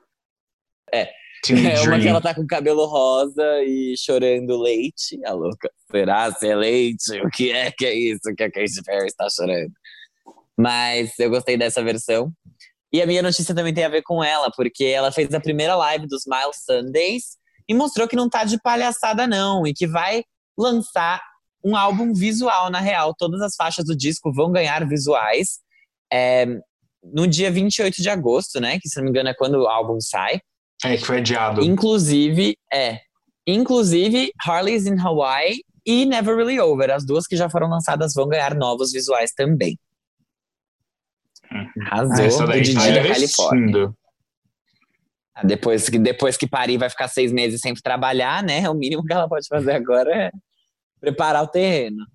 Teen 1.44 1.68
É 1.68 1.80
uma 1.82 2.00
que 2.00 2.08
ela 2.08 2.22
tá 2.22 2.34
com 2.34 2.46
cabelo 2.48 2.86
rosa 2.86 3.62
e 3.64 3.94
chorando 3.98 4.60
leite. 4.60 5.20
A 5.26 5.32
louca. 5.34 5.70
Será 5.92 6.32
se 6.32 6.48
é 6.48 6.56
leite? 6.56 7.22
O 7.22 7.30
que 7.30 7.52
é 7.52 7.72
que 7.72 7.86
é 7.86 7.94
isso 7.94 8.34
que 8.36 8.44
a 8.44 8.52
Katy 8.52 8.82
Perry 8.84 9.06
está 9.06 9.28
chorando? 9.30 9.72
Mas 10.58 11.18
eu 11.20 11.30
gostei 11.30 11.56
dessa 11.56 11.84
versão. 11.84 12.32
E 12.92 13.02
a 13.02 13.06
minha 13.06 13.22
notícia 13.22 13.54
também 13.54 13.74
tem 13.74 13.84
a 13.84 13.90
ver 13.90 14.02
com 14.04 14.24
ela, 14.24 14.50
porque 14.56 14.86
ela 14.86 15.12
fez 15.12 15.32
a 15.34 15.40
primeira 15.40 15.76
live 15.76 16.08
dos 16.08 16.24
Miles 16.26 16.64
Sundays 16.66 17.38
e 17.68 17.74
mostrou 17.74 18.08
que 18.08 18.16
não 18.16 18.30
tá 18.30 18.44
de 18.44 18.60
palhaçada, 18.62 19.28
não, 19.28 19.68
e 19.68 19.74
que 19.74 19.86
vai 19.86 20.24
lançar 20.58 21.22
um 21.64 21.76
álbum 21.76 22.14
visual, 22.14 22.70
na 22.70 22.80
real. 22.80 23.14
Todas 23.16 23.42
as 23.42 23.56
faixas 23.56 23.86
do 23.86 23.96
disco 23.96 24.32
vão 24.34 24.52
ganhar 24.52 24.88
visuais. 24.88 25.60
É, 26.12 26.46
no 27.14 27.28
dia 27.28 27.52
28 27.52 28.02
de 28.02 28.10
agosto, 28.10 28.60
né? 28.60 28.80
Que 28.80 28.90
se 28.90 28.98
não 28.98 29.04
me 29.04 29.10
engano 29.10 29.30
é 29.30 29.34
quando 29.34 29.56
o 29.56 29.68
álbum 29.68 30.00
sai. 30.00 30.40
É, 30.84 30.98
que 30.98 31.06
foi 31.06 31.18
adiado. 31.20 31.62
Inclusive, 31.62 32.58
é. 32.72 33.02
Inclusive, 33.48 34.32
Harley's 34.46 34.86
in 34.86 35.00
Hawaii 35.00 35.64
e 35.86 36.06
Never 36.06 36.36
Really 36.36 36.60
Over. 36.60 36.92
As 36.92 37.06
duas 37.06 37.28
que 37.28 37.36
já 37.36 37.50
foram 37.50 37.70
lançadas 37.70 38.14
vão 38.14 38.28
ganhar 38.28 38.56
novos 38.56 38.92
visuais 38.92 39.32
também. 39.36 39.78
Arrasou. 41.82 42.26
Essa 42.26 42.44
O 42.44 42.52
Didi 42.52 42.74
tá 42.74 42.90
da 42.90 43.08
Califórnia. 43.08 43.94
Ah, 45.36 45.44
Depois 45.44 45.90
que, 45.90 46.00
depois 46.00 46.38
que 46.38 46.48
parir, 46.48 46.78
vai 46.78 46.90
ficar 46.90 47.08
seis 47.08 47.32
meses 47.32 47.62
sem 47.62 47.74
trabalhar, 47.76 48.42
né? 48.42 48.68
O 48.70 48.74
mínimo 48.74 49.04
que 49.04 49.14
ela 49.14 49.28
pode 49.28 49.48
fazer 49.48 49.74
agora 49.74 50.12
é 50.14 50.32
preparar 51.00 51.44
o 51.44 51.48
terreno. 51.48 52.06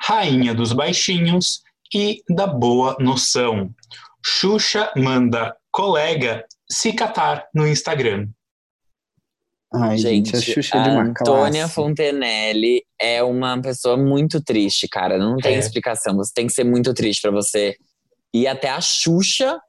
Rainha 0.00 0.54
dos 0.54 0.72
Baixinhos 0.72 1.62
e 1.94 2.22
da 2.28 2.46
Boa 2.46 2.96
Noção. 3.00 3.70
Xuxa 4.24 4.92
manda 4.96 5.56
colega 5.70 6.44
se 6.70 6.92
catar 6.92 7.46
no 7.54 7.66
Instagram. 7.66 8.28
Ai, 9.74 9.98
gente, 9.98 10.34
a 10.34 10.40
Xuxa 10.40 10.78
é 10.78 10.82
de 10.82 10.88
uma 10.90 11.02
Antônia 11.02 11.60
classe. 11.62 11.74
Fontenelle 11.74 12.82
é 13.00 13.22
uma 13.22 13.60
pessoa 13.60 13.96
muito 13.96 14.42
triste, 14.42 14.88
cara. 14.88 15.18
Não 15.18 15.36
tem 15.36 15.56
É. 15.56 15.58
explicação. 15.58 16.16
Você 16.16 16.32
tem 16.34 16.46
que 16.46 16.52
ser 16.54 16.64
muito 16.64 16.94
triste 16.94 17.20
pra 17.20 17.30
você 17.30 17.76
ir 18.32 18.46
até 18.46 18.70
a 18.70 18.80
Xuxa 18.80 19.60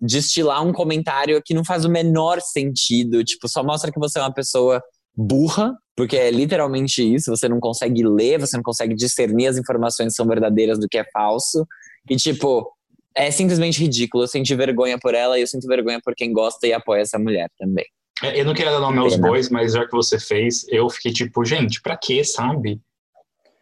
destilar 0.00 0.64
um 0.66 0.72
comentário 0.72 1.40
que 1.44 1.54
não 1.54 1.64
faz 1.64 1.84
o 1.84 1.88
menor 1.90 2.40
sentido. 2.40 3.22
Tipo, 3.22 3.46
só 3.48 3.62
mostra 3.62 3.92
que 3.92 3.98
você 4.00 4.18
é 4.18 4.22
uma 4.22 4.32
pessoa 4.34 4.82
burra, 5.14 5.76
porque 6.00 6.16
é 6.16 6.30
literalmente 6.30 7.02
isso. 7.02 7.30
Você 7.30 7.46
não 7.46 7.60
consegue 7.60 8.02
ler, 8.02 8.40
você 8.40 8.56
não 8.56 8.62
consegue 8.62 8.94
discernir 8.94 9.48
as 9.48 9.58
informações 9.58 10.08
que 10.08 10.14
são 10.14 10.26
verdadeiras 10.26 10.78
do 10.78 10.88
que 10.88 10.96
é 10.96 11.04
falso. 11.12 11.66
E, 12.08 12.16
tipo, 12.16 12.72
é 13.14 13.30
simplesmente 13.30 13.78
ridículo. 13.82 14.24
Eu 14.24 14.28
senti 14.28 14.54
vergonha 14.54 14.98
por 14.98 15.14
ela 15.14 15.38
e 15.38 15.42
eu 15.42 15.46
sinto 15.46 15.66
vergonha 15.66 16.00
por 16.02 16.14
quem 16.14 16.32
gosta 16.32 16.66
e 16.66 16.72
apoia 16.72 17.02
essa 17.02 17.18
mulher 17.18 17.50
também. 17.58 17.84
É, 18.22 18.40
Eu 18.40 18.46
não 18.46 18.54
queria 18.54 18.72
dar 18.72 18.80
nome 18.80 18.96
aos 18.96 19.14
bois, 19.16 19.50
mas 19.50 19.74
já 19.74 19.84
que 19.84 19.92
você 19.92 20.18
fez, 20.18 20.64
eu 20.70 20.88
fiquei 20.88 21.12
tipo, 21.12 21.44
gente, 21.44 21.82
pra 21.82 21.98
quê, 21.98 22.24
sabe? 22.24 22.80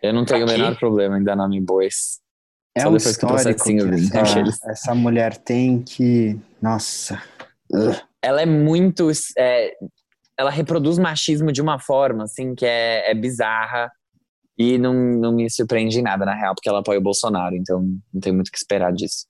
Eu 0.01 0.13
não 0.13 0.25
tenho 0.25 0.45
o 0.45 0.47
Pra 0.47 0.55
quê? 0.55 0.63
menor 0.63 0.79
problema 0.79 1.19
em 1.19 1.25
dar 1.25 1.35
nome 1.35 1.57
em 1.57 1.65
bois. 1.65 2.21
É 2.73 2.83
Só 2.83 2.89
um 2.89 2.93
depois 2.93 3.17
que 3.17 3.25
o 3.27 3.35
histórico 3.35 3.43
processinho 3.43 3.85
que 3.91 3.97
vir, 3.97 4.17
essa, 4.47 4.71
essa 4.71 4.95
mulher 4.95 5.37
tem 5.39 5.83
que... 5.83 6.39
Nossa. 6.63 7.21
Ela 8.23 8.43
é 8.43 8.47
muito. 8.47 9.11
é, 9.37 9.75
ela 10.39 10.51
reproduz 10.51 10.99
machismo 10.99 11.51
de 11.51 11.61
uma 11.61 11.81
forma, 11.81 12.25
assim, 12.25 12.55
que 12.55 12.65
é, 12.65 13.11
é 13.11 13.15
bizarra. 13.15 13.91
E 14.57 14.79
não, 14.79 14.95
não 14.95 15.33
me 15.33 15.51
surpreende 15.51 15.99
em 15.99 16.03
nada, 16.03 16.25
na 16.25 16.35
real, 16.35 16.55
porque 16.55 16.69
ela 16.69 16.81
apoia 16.81 16.99
o 16.99 17.03
Bolsonaro, 17.03 17.55
então 17.55 17.81
não 18.13 18.21
tem 18.21 18.33
muito 18.33 18.49
o 18.49 18.51
que 18.51 18.59
esperar 18.59 18.93
disso. 18.93 19.27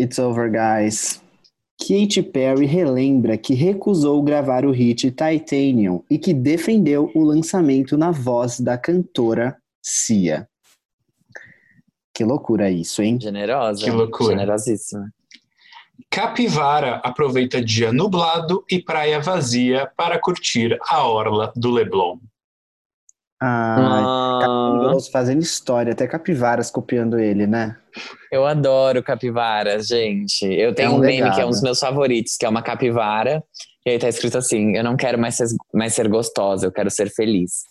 It's 0.00 0.18
over, 0.18 0.50
guys. 0.50 1.22
Katy 1.78 2.22
Perry 2.22 2.66
relembra 2.66 3.36
que 3.36 3.54
recusou 3.54 4.22
gravar 4.22 4.64
o 4.64 4.70
hit 4.70 5.10
Titanium 5.10 6.02
e 6.10 6.18
que 6.18 6.32
defendeu 6.32 7.10
o 7.14 7.22
lançamento 7.22 7.96
na 7.96 8.10
voz 8.10 8.60
da 8.60 8.78
cantora 8.78 9.56
Cia. 9.82 10.48
Que 12.14 12.24
loucura 12.24 12.70
isso, 12.70 13.02
hein? 13.02 13.18
Generosa. 13.20 13.84
Que 13.84 13.90
loucura. 13.90 14.30
Generosíssima. 14.30 15.10
Capivara 16.10 17.00
aproveita 17.04 17.62
dia 17.62 17.92
nublado 17.92 18.64
e 18.70 18.82
praia 18.82 19.20
vazia 19.20 19.90
para 19.96 20.18
curtir 20.18 20.78
a 20.88 21.06
orla 21.06 21.52
do 21.54 21.70
Leblon. 21.70 22.18
Ah, 23.40 24.40
Ah, 24.42 24.96
fazendo 25.12 25.42
história, 25.42 25.92
até 25.92 26.06
capivaras 26.06 26.70
copiando 26.70 27.18
ele, 27.18 27.46
né? 27.46 27.76
eu 28.30 28.46
adoro 28.46 29.02
capivaras, 29.02 29.88
gente. 29.88 30.44
Eu 30.44 30.74
tenho 30.74 30.92
um 30.92 30.96
um, 30.96 31.00
meme 31.00 31.30
que 31.32 31.40
é 31.40 31.46
um 31.46 31.50
dos 31.50 31.62
meus 31.62 31.78
favoritos, 31.78 32.36
que 32.36 32.46
é 32.46 32.48
uma 32.48 32.62
capivara. 32.62 33.42
E 33.84 33.90
aí 33.90 33.98
tá 33.98 34.08
escrito 34.08 34.38
assim: 34.38 34.76
Eu 34.76 34.84
não 34.84 34.96
quero 34.96 35.18
mais 35.18 35.36
ser, 35.36 35.46
mais 35.72 35.94
ser 35.94 36.08
gostosa, 36.08 36.66
eu 36.66 36.72
quero 36.72 36.90
ser 36.90 37.10
feliz. 37.10 37.62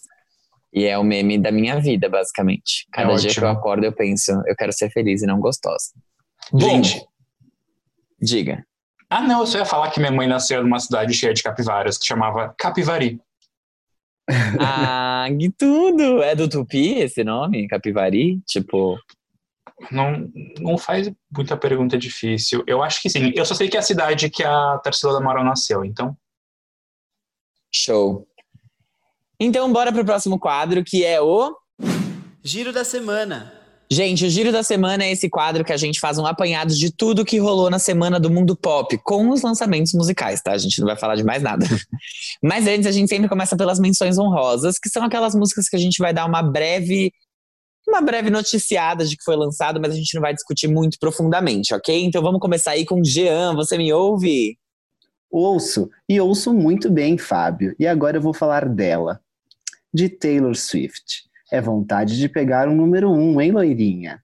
E 0.73 0.85
é 0.85 0.97
o 0.97 1.03
meme 1.03 1.37
da 1.37 1.51
minha 1.51 1.79
vida, 1.79 2.09
basicamente. 2.09 2.85
Cada 2.91 3.15
dia 3.15 3.29
que 3.29 3.39
ótimo. 3.39 3.47
eu 3.47 3.49
acordo, 3.49 3.85
eu 3.85 3.93
penso: 3.93 4.31
Eu 4.45 4.55
quero 4.55 4.73
ser 4.73 4.89
feliz 4.91 5.21
e 5.21 5.25
não 5.25 5.39
gostosa. 5.39 5.91
Bom, 6.51 6.59
Gente, 6.59 7.05
diga. 8.19 8.65
ah 9.09 9.21
não, 9.21 9.41
eu 9.41 9.47
só 9.47 9.57
ia 9.57 9.65
falar 9.65 9.91
que 9.91 9.99
minha 9.99 10.11
mãe 10.11 10.27
nasceu 10.27 10.63
numa 10.63 10.79
cidade 10.79 11.13
cheia 11.13 11.33
de 11.33 11.43
capivaras 11.43 11.97
que 11.97 12.05
chamava 12.05 12.53
Capivari. 12.57 13.19
Ah, 14.59 15.27
que 15.37 15.51
tudo! 15.51 16.23
É 16.23 16.35
do 16.35 16.49
Tupi 16.49 16.95
esse 16.95 17.23
nome? 17.23 17.67
Capivari? 17.67 18.41
Tipo. 18.41 18.97
Não, 19.91 20.31
não 20.59 20.77
faz 20.77 21.11
muita 21.35 21.55
pergunta 21.55 21.97
difícil. 21.97 22.63
Eu 22.65 22.81
acho 22.81 23.01
que 23.01 23.09
sim. 23.09 23.31
Eu 23.35 23.45
só 23.45 23.53
sei 23.53 23.69
que 23.69 23.77
é 23.77 23.79
a 23.79 23.83
cidade 23.83 24.29
que 24.29 24.43
a 24.43 24.79
Tarsila 24.79 25.13
da 25.13 25.19
Amaral 25.19 25.43
nasceu, 25.43 25.85
então. 25.85 26.17
Show. 27.71 28.27
Então, 29.39 29.71
bora 29.71 29.91
pro 29.91 30.05
próximo 30.05 30.39
quadro, 30.39 30.83
que 30.83 31.05
é 31.05 31.21
o. 31.21 31.55
Giro 32.41 32.71
da 32.71 32.83
semana. 32.85 33.64
Gente, 33.89 34.25
o 34.25 34.29
Giro 34.29 34.51
da 34.51 34.63
Semana 34.63 35.03
é 35.03 35.11
esse 35.11 35.29
quadro 35.29 35.63
que 35.63 35.71
a 35.71 35.77
gente 35.77 35.99
faz 35.99 36.17
um 36.17 36.25
apanhado 36.25 36.73
de 36.73 36.91
tudo 36.91 37.23
que 37.23 37.37
rolou 37.37 37.69
na 37.69 37.77
semana 37.77 38.19
do 38.19 38.31
mundo 38.31 38.55
pop, 38.55 38.97
com 39.03 39.29
os 39.29 39.43
lançamentos 39.43 39.93
musicais, 39.93 40.41
tá? 40.41 40.53
A 40.53 40.57
gente 40.57 40.79
não 40.79 40.87
vai 40.87 40.97
falar 40.97 41.15
de 41.15 41.23
mais 41.23 41.43
nada. 41.43 41.65
Mas 42.41 42.65
antes, 42.67 42.87
a 42.87 42.91
gente 42.91 43.09
sempre 43.09 43.29
começa 43.29 43.55
pelas 43.55 43.79
menções 43.79 44.17
honrosas, 44.17 44.79
que 44.79 44.89
são 44.89 45.03
aquelas 45.03 45.35
músicas 45.35 45.69
que 45.69 45.75
a 45.75 45.79
gente 45.79 45.99
vai 45.99 46.13
dar 46.13 46.25
uma 46.25 46.41
breve. 46.41 47.13
Uma 47.87 48.01
breve 48.01 48.31
noticiada 48.31 49.05
de 49.05 49.15
que 49.15 49.23
foi 49.23 49.35
lançado, 49.35 49.79
mas 49.79 49.93
a 49.93 49.95
gente 49.95 50.15
não 50.15 50.21
vai 50.21 50.33
discutir 50.33 50.67
muito 50.67 50.97
profundamente, 50.97 51.71
ok? 51.71 52.03
Então 52.03 52.19
vamos 52.19 52.39
começar 52.39 52.71
aí 52.71 52.83
com 52.83 53.03
Jean. 53.03 53.53
Você 53.53 53.77
me 53.77 53.93
ouve? 53.93 54.57
Ouço, 55.29 55.91
e 56.09 56.19
ouço 56.19 56.51
muito 56.51 56.89
bem, 56.89 57.15
Fábio. 57.15 57.75
E 57.77 57.85
agora 57.85 58.17
eu 58.17 58.21
vou 58.21 58.33
falar 58.33 58.67
dela. 58.67 59.19
De 59.93 60.09
Taylor 60.09 60.55
Swift. 60.55 61.25
É 61.51 61.61
vontade 61.61 62.17
de 62.17 62.27
pegar 62.27 62.67
um 62.67 62.75
número 62.75 63.11
um, 63.11 63.39
hein, 63.39 63.51
loirinha? 63.51 64.19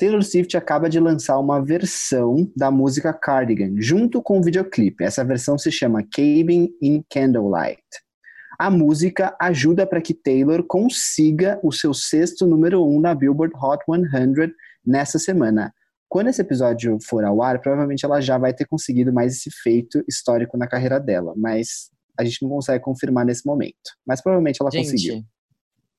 Taylor 0.00 0.22
Swift 0.22 0.56
acaba 0.56 0.88
de 0.88 0.98
lançar 0.98 1.38
uma 1.38 1.62
versão 1.62 2.50
da 2.56 2.70
música 2.70 3.12
Cardigan, 3.12 3.74
junto 3.76 4.22
com 4.22 4.38
o 4.38 4.42
videoclipe. 4.42 5.04
Essa 5.04 5.22
versão 5.22 5.58
se 5.58 5.70
chama 5.70 6.02
Cabin 6.02 6.70
in 6.80 7.04
Candlelight. 7.12 7.82
A 8.58 8.70
música 8.70 9.36
ajuda 9.40 9.86
para 9.86 10.00
que 10.00 10.14
Taylor 10.14 10.64
consiga 10.66 11.60
o 11.62 11.70
seu 11.70 11.92
sexto 11.92 12.46
número 12.46 12.82
um 12.84 12.98
na 12.98 13.14
Billboard 13.14 13.54
Hot 13.56 13.84
100 13.84 14.52
nessa 14.84 15.18
semana. 15.18 15.72
Quando 16.08 16.28
esse 16.28 16.40
episódio 16.40 16.98
for 17.02 17.24
ao 17.24 17.42
ar, 17.42 17.60
provavelmente 17.60 18.04
ela 18.04 18.20
já 18.20 18.36
vai 18.36 18.52
ter 18.52 18.66
conseguido 18.66 19.12
mais 19.12 19.34
esse 19.36 19.50
feito 19.62 20.02
histórico 20.08 20.56
na 20.58 20.66
carreira 20.66 20.98
dela, 20.98 21.34
mas 21.36 21.90
a 22.18 22.24
gente 22.24 22.42
não 22.42 22.50
consegue 22.50 22.82
confirmar 22.82 23.24
nesse 23.24 23.46
momento. 23.46 23.76
Mas 24.06 24.20
provavelmente 24.22 24.60
ela 24.60 24.70
conseguiu. 24.70 25.24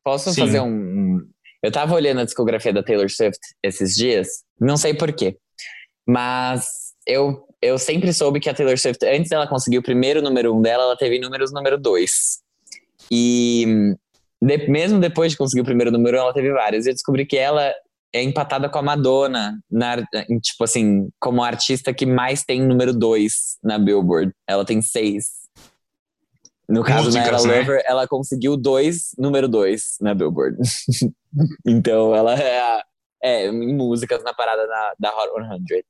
Posso 0.03 0.33
Sim. 0.33 0.41
fazer 0.41 0.59
um, 0.61 0.67
um- 0.67 1.29
Eu 1.63 1.71
tava 1.71 1.93
olhando 1.93 2.21
a 2.21 2.25
discografia 2.25 2.73
da 2.73 2.81
Taylor 2.83 3.09
Swift 3.09 3.39
esses 3.63 3.95
dias, 3.95 4.27
não 4.59 4.77
sei 4.77 4.93
porquê, 4.95 5.37
mas 6.07 6.65
eu, 7.05 7.45
eu 7.61 7.77
sempre 7.77 8.11
soube 8.13 8.39
que 8.39 8.49
a 8.49 8.53
Taylor 8.53 8.77
Swift, 8.77 9.05
antes 9.05 9.29
dela 9.29 9.47
conseguir 9.47 9.77
o 9.77 9.83
primeiro 9.83 10.21
número 10.21 10.55
um 10.55 10.61
dela, 10.61 10.83
ela 10.83 10.97
teve 10.97 11.19
números 11.19 11.51
número 11.53 11.77
dois. 11.77 12.39
E 13.11 13.93
de- 14.41 14.67
mesmo 14.69 14.99
depois 14.99 15.31
de 15.31 15.37
conseguir 15.37 15.61
o 15.61 15.65
primeiro 15.65 15.91
número, 15.91 16.17
ela 16.17 16.33
teve 16.33 16.51
vários. 16.51 16.85
E 16.85 16.89
eu 16.89 16.93
descobri 16.93 17.25
que 17.25 17.37
ela 17.37 17.71
é 18.13 18.21
empatada 18.23 18.67
com 18.69 18.79
a 18.79 18.81
Madonna, 18.81 19.59
na, 19.69 19.97
tipo 20.41 20.63
assim, 20.63 21.09
como 21.19 21.43
a 21.43 21.47
artista 21.47 21.93
que 21.93 22.05
mais 22.05 22.43
tem 22.43 22.61
número 22.61 22.93
dois 22.93 23.57
na 23.63 23.77
Billboard. 23.77 24.33
Ela 24.47 24.65
tem 24.65 24.81
seis. 24.81 25.40
No 26.71 26.83
caso, 26.83 27.09
Era 27.17 27.31
Músicas, 27.33 27.45
né? 27.45 27.59
Lover, 27.59 27.83
ela 27.85 28.07
conseguiu 28.07 28.55
dois, 28.55 29.11
número 29.17 29.47
dois 29.47 29.97
na 29.99 30.13
Billboard. 30.13 30.57
então, 31.65 32.15
ela 32.15 32.33
é, 32.35 32.59
a- 32.59 32.83
é 33.23 33.47
em 33.47 33.75
músicas 33.75 34.23
na 34.23 34.33
parada 34.33 34.65
da, 34.67 34.93
da 34.99 35.09
Hot 35.09 35.29
100. 35.67 35.83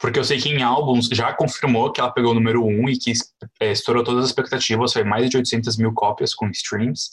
Porque 0.00 0.18
eu 0.18 0.24
sei 0.24 0.38
que 0.38 0.48
em 0.48 0.62
álbuns 0.62 1.08
já 1.08 1.32
confirmou 1.32 1.90
que 1.90 2.00
ela 2.00 2.12
pegou 2.12 2.30
o 2.30 2.34
número 2.34 2.64
um 2.64 2.88
e 2.88 2.96
que 2.96 3.12
é, 3.60 3.72
estourou 3.72 4.04
todas 4.04 4.22
as 4.22 4.30
expectativas, 4.30 4.92
foi 4.92 5.02
mais 5.02 5.28
de 5.28 5.36
800 5.36 5.76
mil 5.76 5.92
cópias 5.92 6.34
com 6.34 6.48
streams. 6.50 7.10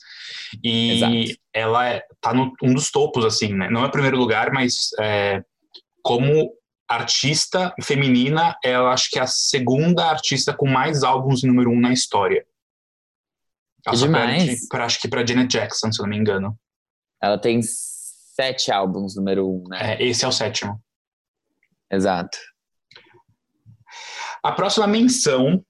E 0.63 0.91
Exato. 0.91 1.39
ela 1.53 1.89
é, 1.89 2.03
tá 2.21 2.31
no 2.33 2.53
um 2.61 2.73
dos 2.73 2.91
topos, 2.91 3.25
assim, 3.25 3.53
né? 3.53 3.69
Não 3.71 3.83
é 3.83 3.87
o 3.87 3.91
primeiro 3.91 4.17
lugar, 4.17 4.51
mas 4.51 4.89
é, 4.99 5.43
como 6.03 6.51
artista 6.87 7.73
feminina, 7.81 8.55
ela 8.63 8.91
acho 8.93 9.09
que 9.09 9.17
é 9.17 9.23
a 9.23 9.27
segunda 9.27 10.05
artista 10.05 10.53
com 10.53 10.67
mais 10.67 11.03
álbuns 11.03 11.41
número 11.41 11.71
um 11.71 11.79
na 11.79 11.91
história. 11.91 12.45
Ela 13.85 13.93
Que 13.93 13.97
só 13.99 14.05
demais. 14.05 14.67
pra- 14.67 14.85
acho 14.85 14.99
que 14.99 15.07
pra 15.07 15.25
Janet 15.25 15.47
Jackson, 15.49 15.91
se 15.91 15.99
eu 16.01 16.03
não 16.03 16.09
me 16.09 16.17
engano. 16.17 16.57
Ela 17.21 17.37
tem 17.37 17.61
sete 17.61 18.71
álbuns 18.71 19.15
número 19.15 19.47
um, 19.49 19.63
né? 19.69 19.95
É, 19.99 20.03
esse 20.03 20.25
é 20.25 20.27
o 20.27 20.31
sétimo. 20.31 20.81
Exato. 21.91 22.37
A 24.43 24.51
próxima 24.51 24.87
menção 24.87 25.63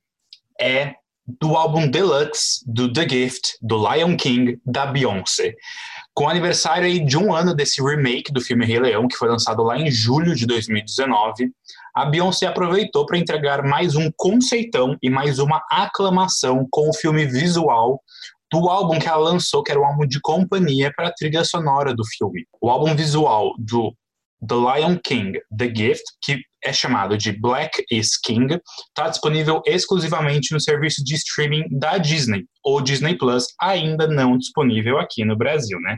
é 0.59 0.95
do 1.27 1.55
álbum 1.55 1.89
Deluxe 1.89 2.61
do 2.67 2.91
The 2.91 3.07
Gift, 3.09 3.57
do 3.61 3.77
Lion 3.77 4.15
King, 4.15 4.59
da 4.65 4.85
Beyoncé. 4.85 5.55
Com 6.13 6.25
o 6.25 6.29
aniversário 6.29 6.85
aí 6.85 6.99
de 7.03 7.17
um 7.17 7.33
ano 7.33 7.53
desse 7.53 7.81
remake 7.81 8.31
do 8.31 8.41
filme 8.41 8.65
Rei 8.65 8.79
Leão, 8.79 9.07
que 9.07 9.15
foi 9.17 9.27
lançado 9.29 9.63
lá 9.63 9.77
em 9.77 9.89
julho 9.91 10.35
de 10.35 10.45
2019, 10.45 11.51
a 11.95 12.05
Beyoncé 12.05 12.45
aproveitou 12.45 13.05
para 13.05 13.17
entregar 13.17 13.63
mais 13.63 13.95
um 13.95 14.11
conceitão 14.17 14.97
e 15.01 15.09
mais 15.09 15.39
uma 15.39 15.63
aclamação 15.71 16.67
com 16.69 16.89
o 16.89 16.93
filme 16.93 17.25
visual 17.25 18.01
do 18.51 18.69
álbum 18.69 18.99
que 18.99 19.07
ela 19.07 19.17
lançou, 19.29 19.63
que 19.63 19.71
era 19.71 19.79
um 19.79 19.85
álbum 19.85 20.05
de 20.05 20.19
companhia 20.19 20.91
para 20.93 21.07
a 21.07 21.13
trilha 21.13 21.45
sonora 21.45 21.95
do 21.95 22.05
filme. 22.05 22.43
O 22.61 22.69
álbum 22.69 22.93
visual 22.93 23.53
do 23.57 23.95
The 24.45 24.55
Lion 24.55 24.97
King, 25.01 25.39
The 25.57 25.73
Gift, 25.73 26.03
que 26.21 26.41
é 26.63 26.73
chamado 26.73 27.17
de 27.17 27.31
Black 27.31 27.83
is 27.89 28.17
King, 28.17 28.59
está 28.89 29.07
disponível 29.07 29.61
exclusivamente 29.65 30.53
no 30.53 30.59
serviço 30.59 31.01
de 31.03 31.15
streaming 31.15 31.63
da 31.71 31.97
Disney, 31.97 32.43
ou 32.63 32.81
Disney 32.81 33.17
Plus, 33.17 33.45
ainda 33.61 34.05
não 34.05 34.37
disponível 34.37 34.97
aqui 34.97 35.23
no 35.23 35.37
Brasil, 35.37 35.79
né? 35.79 35.97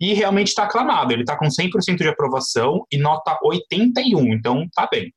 E 0.00 0.12
realmente 0.12 0.48
está 0.48 0.64
aclamado, 0.64 1.12
ele 1.12 1.22
está 1.22 1.36
com 1.36 1.46
100% 1.46 1.98
de 1.98 2.08
aprovação 2.08 2.84
e 2.90 2.98
nota 2.98 3.38
81, 3.42 4.34
então 4.34 4.66
tá 4.74 4.88
bem. 4.90 5.12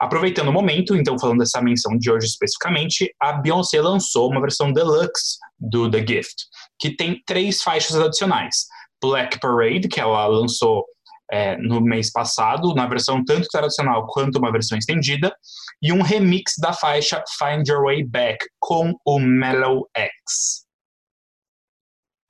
Aproveitando 0.00 0.48
o 0.48 0.52
momento, 0.52 0.96
então 0.96 1.18
falando 1.18 1.38
dessa 1.38 1.60
menção 1.60 1.96
de 1.96 2.10
hoje 2.10 2.26
especificamente, 2.26 3.12
a 3.20 3.32
Beyoncé 3.32 3.80
lançou 3.80 4.30
uma 4.30 4.40
versão 4.40 4.72
deluxe 4.72 5.38
do 5.58 5.90
The 5.90 5.98
Gift, 6.06 6.44
que 6.78 6.94
tem 6.94 7.22
três 7.26 7.62
faixas 7.62 7.96
adicionais. 7.96 8.66
Black 9.02 9.38
Parade, 9.40 9.88
que 9.88 10.00
ela 10.00 10.26
lançou 10.26 10.84
é, 11.30 11.56
no 11.58 11.80
mês 11.80 12.10
passado, 12.10 12.74
na 12.74 12.86
versão 12.86 13.24
tanto 13.24 13.48
tradicional 13.48 14.06
quanto 14.06 14.38
uma 14.38 14.52
versão 14.52 14.78
estendida, 14.78 15.34
e 15.82 15.92
um 15.92 16.02
remix 16.02 16.54
da 16.60 16.72
faixa 16.72 17.22
Find 17.38 17.68
Your 17.68 17.84
Way 17.84 18.04
Back 18.04 18.38
com 18.58 18.94
o 19.04 19.18
Mellow 19.18 19.88
X. 19.94 20.66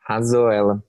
Arrasou 0.06 0.50
ela. 0.50 0.82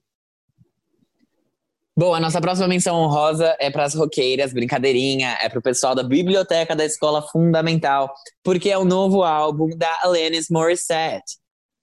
Bom, 1.99 2.13
a 2.13 2.19
nossa 2.21 2.39
próxima 2.39 2.65
menção 2.65 2.95
honrosa 2.95 3.57
é 3.59 3.69
para 3.69 3.83
as 3.83 3.93
roqueiras, 3.93 4.53
brincadeirinha, 4.53 5.37
é 5.41 5.49
para 5.49 5.59
o 5.59 5.61
pessoal 5.61 5.93
da 5.93 6.01
biblioteca 6.01 6.73
da 6.73 6.85
Escola 6.85 7.21
Fundamental, 7.21 8.13
porque 8.41 8.69
é 8.69 8.77
o 8.77 8.85
novo 8.85 9.21
álbum 9.21 9.67
da 9.75 9.99
Alanis 10.01 10.47
Morissette, 10.49 11.35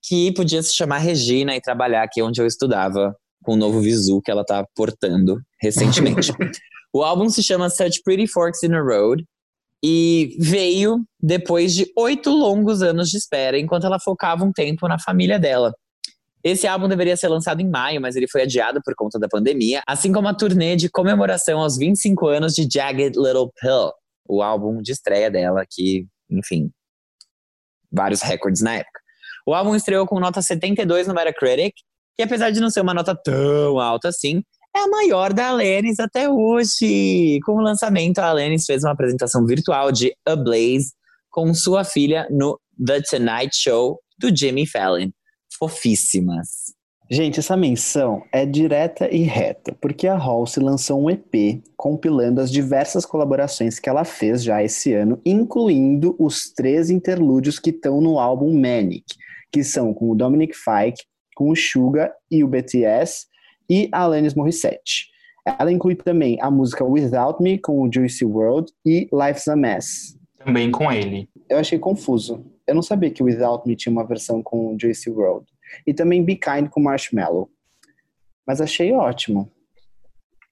que 0.02 0.32
podia 0.32 0.62
se 0.62 0.74
chamar 0.74 1.00
Regina 1.00 1.54
e 1.54 1.60
trabalhar 1.60 2.02
aqui 2.02 2.22
onde 2.22 2.40
eu 2.40 2.46
estudava, 2.46 3.14
com 3.44 3.52
o 3.52 3.56
novo 3.56 3.78
visu 3.78 4.22
que 4.22 4.30
ela 4.30 4.40
está 4.40 4.64
portando 4.74 5.38
recentemente. 5.60 6.32
o 6.94 7.02
álbum 7.02 7.28
se 7.28 7.42
chama 7.42 7.68
Such 7.68 8.00
Pretty 8.02 8.26
Forks 8.26 8.62
in 8.62 8.72
a 8.72 8.80
Road 8.80 9.22
e 9.84 10.34
veio 10.40 11.04
depois 11.20 11.74
de 11.74 11.92
oito 11.94 12.30
longos 12.30 12.80
anos 12.80 13.10
de 13.10 13.18
espera, 13.18 13.58
enquanto 13.58 13.84
ela 13.84 14.00
focava 14.00 14.46
um 14.46 14.50
tempo 14.50 14.88
na 14.88 14.98
família 14.98 15.38
dela. 15.38 15.74
Esse 16.46 16.64
álbum 16.68 16.86
deveria 16.86 17.16
ser 17.16 17.26
lançado 17.26 17.60
em 17.60 17.68
maio, 17.68 18.00
mas 18.00 18.14
ele 18.14 18.28
foi 18.28 18.42
adiado 18.42 18.80
por 18.80 18.94
conta 18.94 19.18
da 19.18 19.26
pandemia, 19.26 19.82
assim 19.84 20.12
como 20.12 20.28
a 20.28 20.32
turnê 20.32 20.76
de 20.76 20.88
comemoração 20.88 21.58
aos 21.58 21.76
25 21.76 22.28
anos 22.28 22.54
de 22.54 22.68
Jagged 22.72 23.18
Little 23.18 23.50
Pill, 23.60 23.90
o 24.28 24.40
álbum 24.40 24.80
de 24.80 24.92
estreia 24.92 25.28
dela, 25.28 25.64
que, 25.68 26.06
enfim, 26.30 26.70
vários 27.90 28.22
recordes 28.22 28.62
na 28.62 28.74
época. 28.74 29.00
O 29.44 29.52
álbum 29.52 29.74
estreou 29.74 30.06
com 30.06 30.20
nota 30.20 30.40
72 30.40 31.08
no 31.08 31.14
Metacritic, 31.14 31.74
que 32.16 32.22
apesar 32.22 32.52
de 32.52 32.60
não 32.60 32.70
ser 32.70 32.80
uma 32.80 32.94
nota 32.94 33.12
tão 33.16 33.80
alta 33.80 34.10
assim, 34.10 34.40
é 34.72 34.78
a 34.84 34.86
maior 34.86 35.32
da 35.32 35.48
Alanis 35.48 35.98
até 35.98 36.28
hoje. 36.28 37.40
Com 37.44 37.54
o 37.54 37.60
lançamento, 37.60 38.20
a 38.20 38.26
Alanis 38.26 38.66
fez 38.66 38.84
uma 38.84 38.92
apresentação 38.92 39.44
virtual 39.44 39.90
de 39.90 40.14
A 40.24 40.36
Blaze 40.36 40.92
com 41.28 41.52
sua 41.52 41.82
filha 41.82 42.28
no 42.30 42.56
The 42.86 43.02
Tonight 43.02 43.50
Show 43.52 44.00
do 44.16 44.28
Jimmy 44.32 44.64
Fallon 44.64 45.10
fofíssimas. 45.58 46.76
Gente, 47.08 47.38
essa 47.38 47.56
menção 47.56 48.24
é 48.32 48.44
direta 48.44 49.08
e 49.14 49.22
reta, 49.22 49.76
porque 49.80 50.08
a 50.08 50.16
Halsey 50.16 50.60
lançou 50.60 51.00
um 51.00 51.08
EP 51.08 51.62
compilando 51.76 52.40
as 52.40 52.50
diversas 52.50 53.06
colaborações 53.06 53.78
que 53.78 53.88
ela 53.88 54.04
fez 54.04 54.42
já 54.42 54.60
esse 54.62 54.92
ano, 54.92 55.20
incluindo 55.24 56.16
os 56.18 56.52
três 56.52 56.90
interlúdios 56.90 57.60
que 57.60 57.70
estão 57.70 58.00
no 58.00 58.18
álbum 58.18 58.52
Manic, 58.52 59.04
que 59.52 59.62
são 59.62 59.94
com 59.94 60.10
o 60.10 60.16
Dominic 60.16 60.52
Fike, 60.56 61.04
com 61.36 61.50
o 61.50 61.54
Suga 61.54 62.12
e 62.28 62.42
o 62.42 62.48
BTS, 62.48 63.26
e 63.70 63.88
a 63.92 64.00
Alanis 64.00 64.34
Morissette. 64.34 65.06
Ela 65.46 65.70
inclui 65.70 65.94
também 65.94 66.38
a 66.40 66.50
música 66.50 66.84
Without 66.84 67.40
Me, 67.40 67.56
com 67.56 67.82
o 67.82 67.92
Juicy 67.92 68.24
World, 68.24 68.72
e 68.84 69.08
Life's 69.12 69.46
a 69.46 69.54
Mess. 69.54 70.18
Também 70.44 70.72
com 70.72 70.90
ele. 70.90 71.28
Eu 71.48 71.58
achei 71.58 71.78
confuso. 71.78 72.44
Eu 72.66 72.74
não 72.74 72.82
sabia 72.82 73.10
que 73.10 73.22
Without 73.22 73.66
Me 73.66 73.76
tinha 73.76 73.92
uma 73.92 74.06
versão 74.06 74.42
com 74.42 74.76
Juicy 74.80 75.10
World. 75.10 75.46
E 75.86 75.94
também 75.94 76.24
Be 76.24 76.36
Kind 76.36 76.68
com 76.68 76.80
Marshmallow. 76.80 77.50
Mas 78.46 78.60
achei 78.60 78.92
ótimo. 78.92 79.50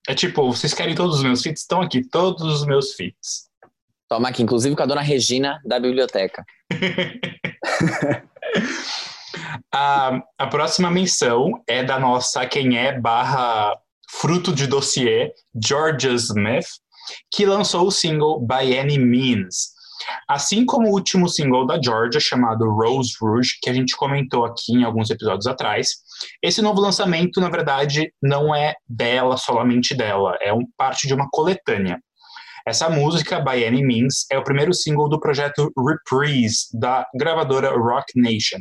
É 0.08 0.14
tipo, 0.14 0.46
vocês 0.50 0.74
querem 0.74 0.94
todos 0.94 1.16
os 1.16 1.22
meus 1.22 1.42
feats? 1.42 1.62
Estão 1.62 1.80
aqui, 1.80 2.04
todos 2.04 2.42
os 2.42 2.66
meus 2.66 2.94
feats. 2.94 3.48
Toma 4.08 4.28
aqui, 4.28 4.42
inclusive 4.42 4.76
com 4.76 4.82
a 4.82 4.86
dona 4.86 5.00
Regina 5.00 5.60
da 5.64 5.80
biblioteca. 5.80 6.44
a, 9.72 10.22
a 10.38 10.46
próxima 10.46 10.90
menção 10.90 11.62
é 11.66 11.82
da 11.82 11.98
nossa 11.98 12.46
quem 12.46 12.76
é 12.78 12.98
barra 12.98 13.78
fruto 14.10 14.54
de 14.54 14.66
dossiê, 14.66 15.32
Georgia 15.54 16.12
Smith, 16.12 16.66
que 17.32 17.46
lançou 17.46 17.86
o 17.86 17.90
single 17.90 18.40
By 18.40 18.78
Any 18.78 18.98
Means, 18.98 19.73
Assim 20.28 20.64
como 20.64 20.88
o 20.88 20.92
último 20.92 21.28
single 21.28 21.66
da 21.66 21.80
Georgia, 21.80 22.20
chamado 22.20 22.70
Rose 22.70 23.12
Rouge, 23.20 23.58
que 23.60 23.70
a 23.70 23.74
gente 23.74 23.96
comentou 23.96 24.44
aqui 24.44 24.72
em 24.72 24.84
alguns 24.84 25.10
episódios 25.10 25.46
atrás, 25.46 25.88
esse 26.42 26.62
novo 26.62 26.80
lançamento, 26.80 27.40
na 27.40 27.48
verdade, 27.48 28.12
não 28.22 28.54
é 28.54 28.74
dela, 28.88 29.36
somente 29.36 29.94
dela, 29.94 30.36
é 30.40 30.52
um 30.52 30.64
parte 30.76 31.06
de 31.06 31.14
uma 31.14 31.28
coletânea. 31.30 31.98
Essa 32.66 32.88
música, 32.88 33.40
By 33.40 33.62
Any 33.62 33.82
Means, 33.84 34.24
é 34.32 34.38
o 34.38 34.42
primeiro 34.42 34.72
single 34.72 35.06
do 35.06 35.20
projeto 35.20 35.70
Reprise, 35.76 36.66
da 36.72 37.06
gravadora 37.14 37.68
Rock 37.68 38.18
Nation. 38.18 38.58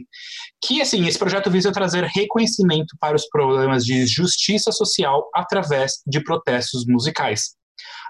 Que, 0.61 0.81
assim, 0.81 1.07
esse 1.07 1.17
projeto 1.17 1.49
visa 1.49 1.71
trazer 1.71 2.03
reconhecimento 2.03 2.97
para 2.99 3.15
os 3.15 3.25
problemas 3.29 3.85
de 3.85 4.05
justiça 4.05 4.73
social 4.73 5.29
através 5.33 6.01
de 6.05 6.21
protestos 6.21 6.85
musicais. 6.85 7.55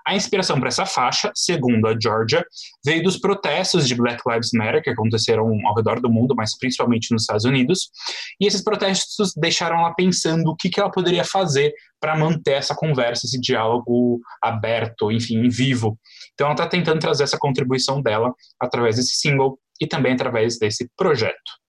A 0.06 0.15
inspiração 0.15 0.60
para 0.60 0.67
essa 0.67 0.86
faixa, 0.86 1.32
segundo 1.34 1.88
a 1.88 1.97
Georgia, 1.99 2.45
veio 2.86 3.04
dos 3.04 3.17
protestos 3.17 3.88
de 3.88 3.95
Black 3.95 4.21
Lives 4.28 4.49
Matter 4.54 4.84
que 4.84 4.89
aconteceram 4.89 5.49
ao 5.65 5.76
redor 5.76 6.02
do 6.02 6.12
mundo, 6.12 6.36
mas 6.36 6.58
principalmente 6.58 7.12
nos 7.12 7.23
Estados 7.23 7.45
Unidos. 7.45 7.89
E 8.39 8.45
esses 8.45 8.63
protestos 8.63 9.34
deixaram 9.36 9.80
ela 9.80 9.93
pensando 9.93 10.49
o 10.49 10.56
que, 10.56 10.69
que 10.69 10.80
ela 10.80 10.91
poderia 10.91 11.23
fazer 11.23 11.73
para 11.99 12.17
manter 12.17 12.54
essa 12.54 12.76
conversa, 12.76 13.26
esse 13.26 13.39
diálogo 13.39 14.19
aberto, 14.41 15.12
enfim, 15.12 15.47
vivo. 15.47 15.97
Então 16.34 16.47
ela 16.47 16.54
está 16.54 16.67
tentando 16.67 16.99
trazer 16.99 17.23
essa 17.23 17.38
contribuição 17.38 18.02
dela 18.02 18.34
através 18.60 18.97
desse 18.97 19.15
single 19.15 19.58
e 19.80 19.88
também 19.88 20.13
através 20.13 20.60
desse 20.60 20.89
projeto. 20.97 21.62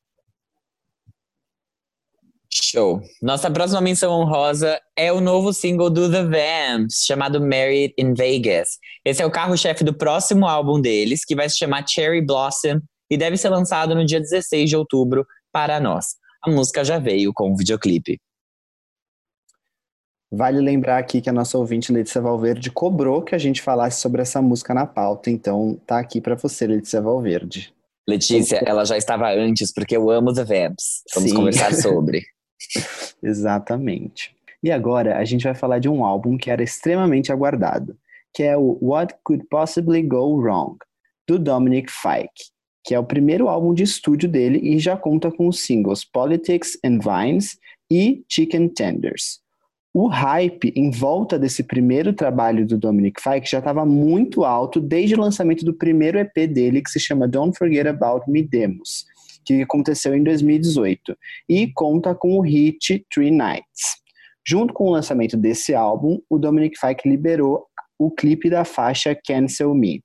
Show. 2.74 3.00
Nossa 3.22 3.48
próxima 3.48 3.80
menção 3.80 4.12
honrosa 4.12 4.80
é 4.96 5.12
o 5.12 5.20
novo 5.20 5.52
single 5.52 5.88
do 5.88 6.10
The 6.10 6.24
Vamps, 6.24 7.04
chamado 7.06 7.40
Married 7.40 7.94
in 7.96 8.14
Vegas. 8.14 8.78
Esse 9.04 9.22
é 9.22 9.26
o 9.26 9.30
carro-chefe 9.30 9.84
do 9.84 9.94
próximo 9.94 10.44
álbum 10.44 10.80
deles, 10.80 11.24
que 11.24 11.37
vai 11.37 11.48
se 11.48 11.56
chamar 11.56 11.87
Cherry 11.87 12.20
Blossom 12.20 12.80
e 13.08 13.16
deve 13.16 13.37
ser 13.37 13.50
lançado 13.50 13.94
no 13.94 14.04
dia 14.04 14.18
16 14.18 14.68
de 14.68 14.76
outubro 14.76 15.24
para 15.52 15.78
nós. 15.78 16.16
A 16.42 16.50
música 16.50 16.84
já 16.84 16.98
veio 16.98 17.32
com 17.32 17.52
o 17.52 17.56
videoclipe. 17.56 18.18
Vale 20.32 20.60
lembrar 20.60 20.98
aqui 20.98 21.20
que 21.20 21.30
a 21.30 21.32
nossa 21.32 21.56
ouvinte 21.56 21.92
Letícia 21.92 22.20
Valverde 22.20 22.72
cobrou 22.72 23.22
que 23.22 23.37
a 23.37 23.38
gente 23.38 23.62
falasse 23.62 24.00
sobre 24.00 24.20
essa 24.20 24.42
música 24.42 24.74
na 24.74 24.84
pauta, 24.84 25.30
então 25.30 25.80
tá 25.87 26.00
aqui 26.00 26.20
para 26.20 26.34
você, 26.34 26.66
Letícia 26.66 27.00
Valverde. 27.00 27.72
Letícia, 28.06 28.60
ela 28.66 28.84
já 28.84 28.98
estava 28.98 29.30
antes, 29.30 29.72
porque 29.72 29.96
eu 29.96 30.10
amo 30.10 30.34
The 30.34 30.42
Vamps. 30.42 31.02
Vamos 31.14 31.30
Sim. 31.30 31.37
conversar 31.37 31.72
sobre. 31.80 32.34
Exatamente. 33.22 34.35
E 34.62 34.70
agora 34.70 35.18
a 35.18 35.24
gente 35.24 35.44
vai 35.44 35.55
falar 35.55 35.79
de 35.79 35.88
um 35.88 36.05
álbum 36.05 36.38
que 36.38 36.50
era 36.50 36.62
extremamente 36.62 37.31
aguardado, 37.31 37.96
que 38.33 38.42
é 38.42 38.57
o 38.57 38.79
What 38.81 39.14
Could 39.22 39.46
Possibly 39.50 40.03
Go 40.03 40.37
Wrong, 40.37 40.77
do 41.29 41.38
Dominic 41.38 41.90
Fike, 41.90 42.50
que 42.85 42.94
é 42.94 42.98
o 42.98 43.05
primeiro 43.05 43.48
álbum 43.48 43.72
de 43.72 43.83
estúdio 43.83 44.29
dele 44.29 44.59
e 44.62 44.79
já 44.79 44.96
conta 44.96 45.31
com 45.31 45.48
os 45.48 45.61
singles 45.61 46.05
Politics 46.05 46.79
and 46.85 46.98
Vines 46.98 47.59
e 47.90 48.24
Chicken 48.29 48.68
Tenders. 48.68 49.44
O 49.96 50.09
hype 50.09 50.72
em 50.74 50.90
volta 50.90 51.38
desse 51.38 51.62
primeiro 51.62 52.12
trabalho 52.12 52.66
do 52.66 52.77
Dominic 52.77 53.22
Fike 53.22 53.48
já 53.48 53.61
estava 53.61 53.87
muito 53.87 54.44
alto 54.44 54.81
desde 54.81 55.14
o 55.14 55.20
lançamento 55.20 55.64
do 55.64 55.72
primeiro 55.72 56.18
EP 56.18 56.35
dele, 56.48 56.83
que 56.83 56.90
se 56.90 56.98
chama 56.98 57.29
Don't 57.29 57.57
Forget 57.57 57.87
About 57.87 58.29
Me 58.29 58.42
Demos, 58.42 59.07
que 59.44 59.62
aconteceu 59.62 60.14
em 60.14 60.22
2018, 60.22 61.16
e 61.48 61.70
conta 61.72 62.14
com 62.14 62.38
o 62.38 62.40
hit 62.40 63.04
Three 63.12 63.30
Nights. 63.30 64.02
Junto 64.46 64.74
com 64.74 64.85
o 64.85 64.90
lançamento 64.90 65.37
desse 65.37 65.74
álbum, 65.74 66.20
o 66.28 66.38
Dominic 66.38 66.78
Fike 66.78 67.09
liberou 67.09 67.66
o 67.98 68.11
clipe 68.11 68.50
da 68.50 68.64
faixa 68.64 69.16
Cancel 69.26 69.74
Me. 69.74 70.02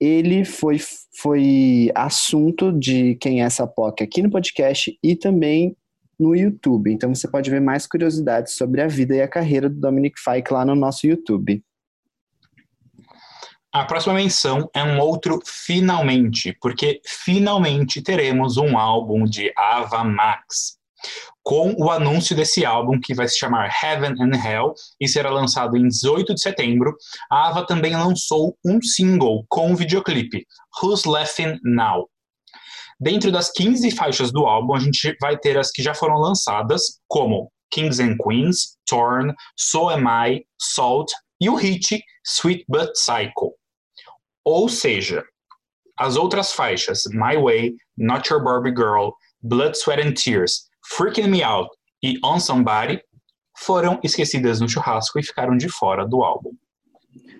Ele 0.00 0.44
foi, 0.44 0.78
foi 1.20 1.90
assunto 1.94 2.72
de 2.72 3.16
quem 3.16 3.42
é 3.42 3.44
essa 3.44 3.66
POC 3.66 4.02
aqui 4.02 4.22
no 4.22 4.30
podcast 4.30 4.96
e 5.02 5.16
também 5.16 5.76
no 6.18 6.34
YouTube. 6.34 6.92
Então 6.92 7.14
você 7.14 7.28
pode 7.28 7.50
ver 7.50 7.60
mais 7.60 7.86
curiosidades 7.86 8.54
sobre 8.54 8.80
a 8.80 8.86
vida 8.86 9.14
e 9.14 9.22
a 9.22 9.28
carreira 9.28 9.68
do 9.68 9.80
Dominic 9.80 10.20
Fike 10.20 10.52
lá 10.52 10.64
no 10.64 10.74
nosso 10.74 11.06
YouTube. 11.06 11.62
A 13.72 13.84
próxima 13.84 14.14
menção 14.14 14.68
é 14.74 14.82
um 14.82 14.98
outro 14.98 15.38
finalmente, 15.46 16.52
porque 16.60 17.00
finalmente 17.06 18.02
teremos 18.02 18.56
um 18.56 18.76
álbum 18.76 19.24
de 19.24 19.52
Ava 19.56 20.02
Max. 20.02 20.76
com 21.42 21.72
o 21.78 21.88
anúncio 21.88 22.34
desse 22.36 22.64
álbum 22.64 23.00
que 23.00 23.14
vai 23.14 23.28
se 23.28 23.38
chamar 23.38 23.72
Heaven 23.82 24.14
and 24.20 24.36
Hell 24.36 24.74
e 25.00 25.06
será 25.08 25.30
lançado 25.30 25.76
em 25.76 25.86
18 25.86 26.34
de 26.34 26.42
setembro. 26.42 26.96
A 27.30 27.48
Ava 27.48 27.64
também 27.64 27.96
lançou 27.96 28.58
um 28.66 28.82
single 28.82 29.46
com 29.48 29.70
um 29.70 29.76
videoclipe, 29.76 30.44
Who's 30.82 31.04
Laughing 31.04 31.58
Now? 31.64 32.10
Dentro 32.98 33.30
das 33.30 33.50
15 33.52 33.92
faixas 33.92 34.32
do 34.32 34.46
álbum, 34.46 34.74
a 34.74 34.80
gente 34.80 35.16
vai 35.20 35.38
ter 35.38 35.56
as 35.56 35.70
que 35.70 35.82
já 35.82 35.94
foram 35.94 36.16
lançadas, 36.16 37.00
como 37.08 37.50
Kings 37.72 38.02
and 38.02 38.16
Queens, 38.22 38.76
Torn, 38.86 39.32
So 39.56 39.88
Am 39.88 40.04
I, 40.06 40.44
Salt 40.60 41.10
e 41.40 41.48
o 41.48 41.54
hit 41.54 42.02
Sweet 42.26 42.64
But 42.68 42.90
Psycho. 42.92 43.54
Ou 44.50 44.68
seja, 44.68 45.24
as 45.96 46.16
outras 46.16 46.52
faixas 46.52 47.04
My 47.12 47.36
Way, 47.40 47.76
Not 47.96 48.28
Your 48.32 48.42
Barbie 48.42 48.74
Girl, 48.74 49.10
Blood, 49.40 49.76
Sweat 49.76 50.04
and 50.04 50.14
Tears, 50.14 50.64
Freaking 50.96 51.28
Me 51.28 51.40
Out 51.40 51.70
e 52.02 52.18
On 52.24 52.40
Somebody 52.40 53.00
foram 53.56 54.00
esquecidas 54.02 54.60
no 54.60 54.68
churrasco 54.68 55.20
e 55.20 55.22
ficaram 55.22 55.56
de 55.56 55.68
fora 55.68 56.04
do 56.04 56.24
álbum. 56.24 56.50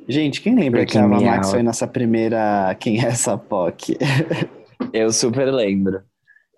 Gente, 0.08 0.40
quem 0.40 0.54
lembra 0.54 0.82
Freaking 0.82 0.92
que 0.92 0.98
a 0.98 1.04
Ava 1.04 1.20
Max 1.20 1.46
Out. 1.46 1.50
foi 1.50 1.62
nossa 1.64 1.88
primeira 1.88 2.76
Quem 2.78 3.04
é 3.04 3.08
essa 3.08 3.36
POC? 3.36 3.98
Eu 4.94 5.12
super 5.12 5.52
lembro. 5.52 6.02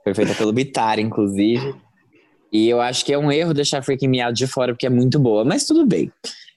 Foi 0.05 0.13
feita 0.13 0.35
pelo 0.35 0.53
Bitar, 0.53 0.99
inclusive. 0.99 1.75
E 2.53 2.69
eu 2.69 2.81
acho 2.81 3.05
que 3.07 3.13
é 3.13 3.19
um 3.19 3.33
erro 3.33 3.55
deixar 3.55 3.83
Freaking 3.83 4.09
Me 4.09 4.21
Out 4.21 4.37
de 4.37 4.47
fora, 4.47 4.75
porque 4.75 4.87
é 4.87 4.91
muito 4.91 5.19
boa, 5.19 5.45
mas 5.45 5.65
tudo 5.65 5.87
bem. 5.87 6.13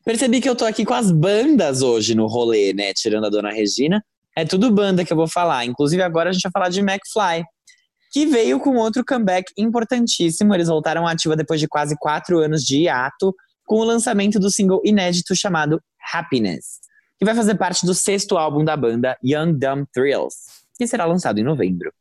Percebi 0.06 0.40
que 0.40 0.48
eu 0.48 0.56
tô 0.56 0.66
aqui 0.66 0.86
com 0.86 0.94
as 0.94 1.12
bandas 1.12 1.82
hoje 1.82 2.14
no 2.14 2.28
rolê, 2.28 2.74
né? 2.74 2.94
Tirando 2.94 3.26
a 3.26 3.30
Dona 3.30 3.52
Regina. 3.52 4.06
É 4.38 4.46
tudo 4.46 4.70
banda 4.70 5.04
que 5.04 5.12
eu 5.12 5.18
vou 5.18 5.28
falar. 5.28 5.66
Inclusive, 5.66 6.04
agora 6.04 6.30
a 6.30 6.32
gente 6.34 6.44
vai 6.44 6.52
falar 6.52 6.70
de 6.70 6.80
McFly, 6.80 7.44
que 8.12 8.28
veio 8.28 8.60
com 8.60 8.76
outro 8.76 9.04
comeback 9.04 9.52
importantíssimo. 9.58 10.54
Eles 10.54 10.68
voltaram 10.68 11.08
à 11.08 11.14
ativa 11.14 11.36
depois 11.36 11.60
de 11.60 11.68
quase 11.68 11.96
quatro 11.98 12.38
anos 12.38 12.62
de 12.64 12.84
hiato, 12.84 13.34
com 13.66 13.80
o 13.80 13.84
lançamento 13.84 14.40
do 14.40 14.52
single 14.52 14.80
inédito 14.86 15.36
chamado 15.36 15.82
Happiness, 16.14 16.82
que 17.18 17.26
vai 17.26 17.34
fazer 17.34 17.56
parte 17.56 17.84
do 17.84 17.96
sexto 17.96 18.38
álbum 18.38 18.64
da 18.64 18.78
banda, 18.78 19.18
Young 19.26 19.54
Dumb 19.54 19.88
Thrills, 19.92 20.36
que 20.78 20.86
será 20.86 21.06
lançado 21.06 21.40
em 21.40 21.44
novembro. 21.44 21.92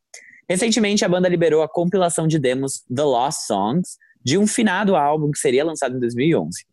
Recentemente, 0.46 1.06
a 1.06 1.08
banda 1.08 1.26
liberou 1.26 1.62
a 1.62 1.68
compilação 1.68 2.28
de 2.28 2.38
demos 2.38 2.82
The 2.94 3.02
Lost 3.02 3.46
Songs, 3.46 3.96
de 4.22 4.36
um 4.36 4.46
finado 4.46 4.94
álbum 4.94 5.30
que 5.30 5.38
seria 5.38 5.64
lançado 5.64 5.96
em 5.96 6.00
2011. 6.00 6.66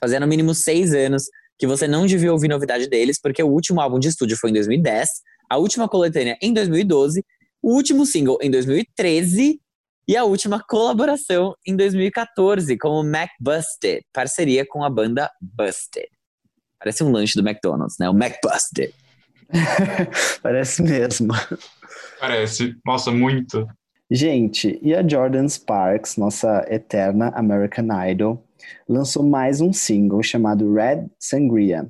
Fazia 0.00 0.18
no 0.18 0.26
mínimo 0.26 0.54
seis 0.54 0.94
anos 0.94 1.24
que 1.58 1.66
você 1.66 1.86
não 1.86 2.06
devia 2.06 2.32
ouvir 2.32 2.48
novidade 2.48 2.88
deles, 2.88 3.20
porque 3.20 3.42
o 3.42 3.48
último 3.48 3.80
álbum 3.80 3.98
de 3.98 4.08
estúdio 4.08 4.36
foi 4.36 4.50
em 4.50 4.54
2010, 4.54 5.08
a 5.48 5.58
última 5.58 5.88
coletânea 5.88 6.38
em 6.40 6.54
2012, 6.54 7.22
o 7.62 7.74
último 7.74 8.06
single 8.06 8.38
em 8.40 8.50
2013 8.50 9.60
e 10.08 10.16
a 10.16 10.24
última 10.24 10.64
colaboração 10.66 11.54
em 11.66 11.76
2014 11.76 12.76
com 12.78 12.88
o 12.88 13.04
Mac 13.04 13.28
Busted, 13.38 14.02
parceria 14.12 14.64
com 14.66 14.82
a 14.82 14.88
banda 14.88 15.30
Busted. 15.40 16.08
Parece 16.78 17.04
um 17.04 17.12
lanche 17.12 17.40
do 17.40 17.46
McDonald's, 17.46 17.96
né? 18.00 18.08
O 18.08 18.14
Mac 18.14 18.36
Busted. 18.42 18.94
Parece 20.42 20.82
mesmo. 20.82 21.28
Parece. 22.18 22.74
Nossa, 22.86 23.10
muito. 23.10 23.68
Gente, 24.10 24.78
e 24.82 24.94
a 24.94 25.06
Jordan 25.06 25.46
Sparks, 25.46 26.16
nossa 26.16 26.66
eterna 26.68 27.28
American 27.36 27.86
Idol, 28.08 28.44
lançou 28.88 29.22
mais 29.22 29.60
um 29.60 29.72
single 29.72 30.22
chamado 30.22 30.72
Red 30.72 31.06
Sangria. 31.18 31.88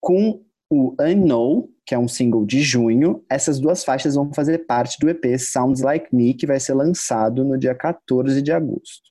Com 0.00 0.42
o 0.70 0.94
Unknown, 1.00 1.68
que 1.86 1.94
é 1.94 1.98
um 1.98 2.08
single 2.08 2.44
de 2.44 2.60
junho, 2.60 3.24
essas 3.30 3.58
duas 3.58 3.82
faixas 3.82 4.14
vão 4.14 4.32
fazer 4.32 4.66
parte 4.66 4.98
do 5.00 5.08
EP 5.08 5.38
Sounds 5.38 5.80
Like 5.80 6.14
Me, 6.14 6.34
que 6.34 6.46
vai 6.46 6.60
ser 6.60 6.74
lançado 6.74 7.44
no 7.44 7.58
dia 7.58 7.74
14 7.74 8.42
de 8.42 8.52
agosto. 8.52 9.08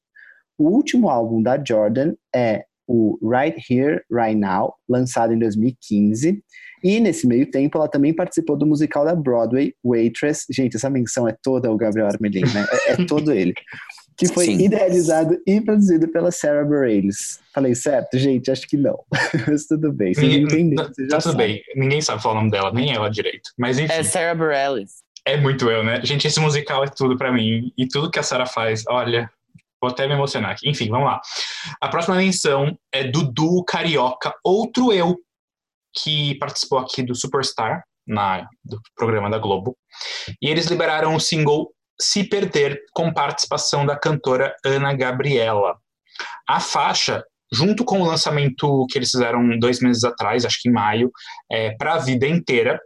O 0.57 0.69
último 0.69 1.09
álbum 1.09 1.41
da 1.41 1.61
Jordan 1.63 2.13
é 2.33 2.65
o 2.87 3.19
Right 3.21 3.61
Here, 3.69 4.01
Right 4.11 4.35
Now, 4.39 4.75
lançado 4.87 5.33
em 5.33 5.39
2015. 5.39 6.41
E 6.83 6.99
nesse 6.99 7.27
meio 7.27 7.49
tempo, 7.49 7.77
ela 7.77 7.87
também 7.87 8.13
participou 8.13 8.55
do 8.55 8.65
musical 8.65 9.03
da 9.03 9.15
Broadway, 9.15 9.73
Waitress. 9.83 10.45
Gente, 10.49 10.77
essa 10.77 10.89
menção 10.89 11.27
é 11.27 11.35
toda 11.43 11.71
o 11.71 11.77
Gabriel 11.77 12.07
Armelin, 12.07 12.41
né? 12.41 12.65
É, 12.87 12.91
é 12.93 13.05
todo 13.05 13.33
ele. 13.33 13.53
Que 14.17 14.27
foi 14.27 14.45
Sim. 14.45 14.65
idealizado 14.65 15.37
e 15.45 15.61
produzido 15.61 16.07
pela 16.07 16.31
Sarah 16.31 16.65
Bareilles. 16.65 17.39
Falei 17.53 17.75
certo? 17.75 18.17
Gente, 18.17 18.49
acho 18.49 18.67
que 18.67 18.75
não. 18.75 18.97
Mas 19.47 19.67
tudo 19.67 19.91
bem, 19.93 20.13
vocês 20.13 20.27
Ninguém- 20.27 20.43
entenderam. 20.43 20.85
tá 20.87 20.93
vocês 20.93 21.07
já 21.09 21.17
tudo 21.19 21.31
sabem. 21.33 21.47
bem. 21.47 21.63
Ninguém 21.75 22.01
sabe 22.01 22.21
falar 22.21 22.33
o 22.33 22.37
nome 22.39 22.49
dela, 22.51 22.71
nem 22.73 22.91
ela 22.93 23.09
direito. 23.09 23.51
Mas 23.57 23.77
enfim, 23.77 23.93
É 23.93 24.01
Sarah 24.03 24.33
Bareilles. 24.33 25.03
é 25.25 25.37
muito 25.37 25.69
eu, 25.69 25.83
né? 25.83 26.01
Gente, 26.03 26.25
esse 26.27 26.39
musical 26.39 26.83
é 26.83 26.87
tudo 26.87 27.15
pra 27.15 27.31
mim. 27.31 27.71
E 27.77 27.87
tudo 27.87 28.09
que 28.09 28.17
a 28.17 28.23
Sarah 28.23 28.47
faz, 28.47 28.83
olha, 28.89 29.29
vou 29.79 29.91
até 29.91 30.07
me 30.07 30.13
emocionar 30.13 30.49
aqui. 30.51 30.67
Enfim, 30.67 30.89
vamos 30.89 31.05
lá. 31.05 31.21
A 31.79 31.87
próxima 31.87 32.15
menção 32.15 32.75
é 32.91 33.03
Dudu 33.03 33.63
Carioca, 33.65 34.33
outro 34.43 34.91
eu, 34.91 35.15
que 36.01 36.33
participou 36.39 36.79
aqui 36.79 37.03
do 37.03 37.13
Superstar, 37.13 37.83
na, 38.07 38.47
do 38.65 38.79
programa 38.95 39.29
da 39.29 39.37
Globo. 39.37 39.77
E 40.41 40.49
eles 40.49 40.65
liberaram 40.67 41.13
o 41.15 41.19
single 41.19 41.71
Se 41.99 42.23
Perder, 42.23 42.79
com 42.93 43.13
participação 43.13 43.85
da 43.85 43.97
cantora 43.97 44.55
Ana 44.63 44.93
Gabriela. 44.93 45.77
A 46.47 46.59
faixa, 46.59 47.23
junto 47.51 47.83
com 47.83 48.01
o 48.01 48.05
lançamento 48.05 48.85
que 48.89 48.97
eles 48.97 49.11
fizeram 49.11 49.57
dois 49.59 49.79
meses 49.79 50.03
atrás, 50.03 50.45
acho 50.45 50.61
que 50.61 50.69
em 50.69 50.73
maio, 50.73 51.11
é, 51.51 51.71
para 51.77 51.95
a 51.95 51.99
vida 51.99 52.27
inteira, 52.27 52.79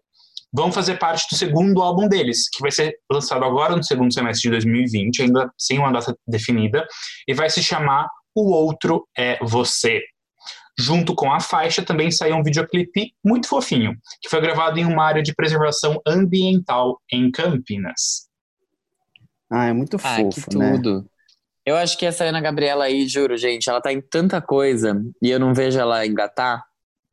vão 0.54 0.72
fazer 0.72 1.00
parte 1.00 1.28
do 1.30 1.38
segundo 1.38 1.82
álbum 1.82 2.08
deles, 2.08 2.50
que 2.50 2.62
vai 2.62 2.72
ser 2.72 2.98
lançado 3.12 3.46
agora 3.46 3.76
no 3.76 3.84
segundo 3.84 4.14
semestre 4.14 4.44
de 4.44 4.52
2020, 4.52 5.24
ainda 5.24 5.52
sem 5.58 5.80
uma 5.80 5.92
data 5.92 6.16
definida, 6.28 6.86
e 7.28 7.34
vai 7.34 7.50
se 7.50 7.64
chamar 7.64 8.08
O 8.36 8.52
Outro 8.52 9.08
é 9.18 9.38
Você. 9.44 10.02
Junto 10.78 11.14
com 11.14 11.32
a 11.32 11.40
faixa 11.40 11.84
também 11.84 12.12
saiu 12.12 12.36
um 12.36 12.44
videoclipe 12.44 13.14
muito 13.24 13.48
fofinho, 13.48 13.96
que 14.22 14.30
foi 14.30 14.42
gravado 14.42 14.80
em 14.80 14.86
uma 14.86 15.06
área 15.06 15.22
de 15.22 15.34
preservação 15.34 16.02
ambiental 16.08 17.00
em 17.12 17.30
Campinas. 17.30 18.31
Ah, 19.52 19.66
é 19.68 19.74
muito 19.74 19.98
Ah, 19.98 20.18
fofo, 20.18 20.50
que 20.50 20.58
né? 20.58 20.72
tudo. 20.78 21.06
Eu 21.66 21.76
acho 21.76 21.98
que 21.98 22.06
essa 22.06 22.24
Ana 22.24 22.42
Gabriela 22.42 22.86
aí, 22.86 23.08
juro, 23.08 23.38
gente, 23.38 23.70
ela 23.70 23.82
tá 23.82 23.92
em 23.94 24.02
tanta 24.02 24.42
coisa 24.42 25.00
e 25.22 25.30
eu 25.30 25.40
não 25.40 25.54
vejo 25.54 25.80
ela 25.80 26.06
engatar. 26.06 26.64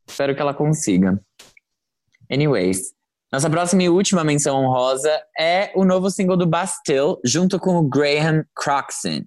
Espero 0.07 0.35
que 0.35 0.41
ela 0.41 0.55
consiga. 0.55 1.21
Anyways, 2.31 2.93
nossa 3.31 3.51
próxima 3.51 3.83
e 3.83 3.89
última 3.89 4.25
menção 4.25 4.57
honrosa 4.57 5.11
é 5.39 5.71
o 5.75 5.85
novo 5.85 6.11
single 6.11 6.37
do 6.37 6.47
Bastille, 6.47 7.17
junto 7.25 7.59
com 7.59 7.77
o 7.77 7.83
Graham 7.83 8.45
Croxon, 8.55 9.23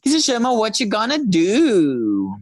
que 0.00 0.08
se 0.08 0.22
chama 0.22 0.50
What 0.52 0.82
You 0.82 0.88
Gonna 0.88 1.18
Do. 1.18 2.38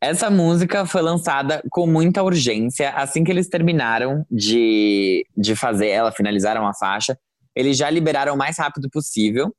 Essa 0.00 0.30
música 0.30 0.86
foi 0.86 1.02
lançada 1.02 1.62
com 1.70 1.86
muita 1.86 2.22
urgência 2.22 2.90
assim 2.90 3.24
que 3.24 3.30
eles 3.30 3.48
terminaram 3.48 4.24
de, 4.30 5.26
de 5.36 5.54
fazer 5.56 5.88
ela, 5.88 6.12
finalizaram 6.12 6.66
a 6.66 6.72
faixa. 6.72 7.18
Eles 7.54 7.76
já 7.76 7.90
liberaram 7.90 8.34
o 8.34 8.38
mais 8.38 8.58
rápido 8.58 8.88
possível. 8.90 9.54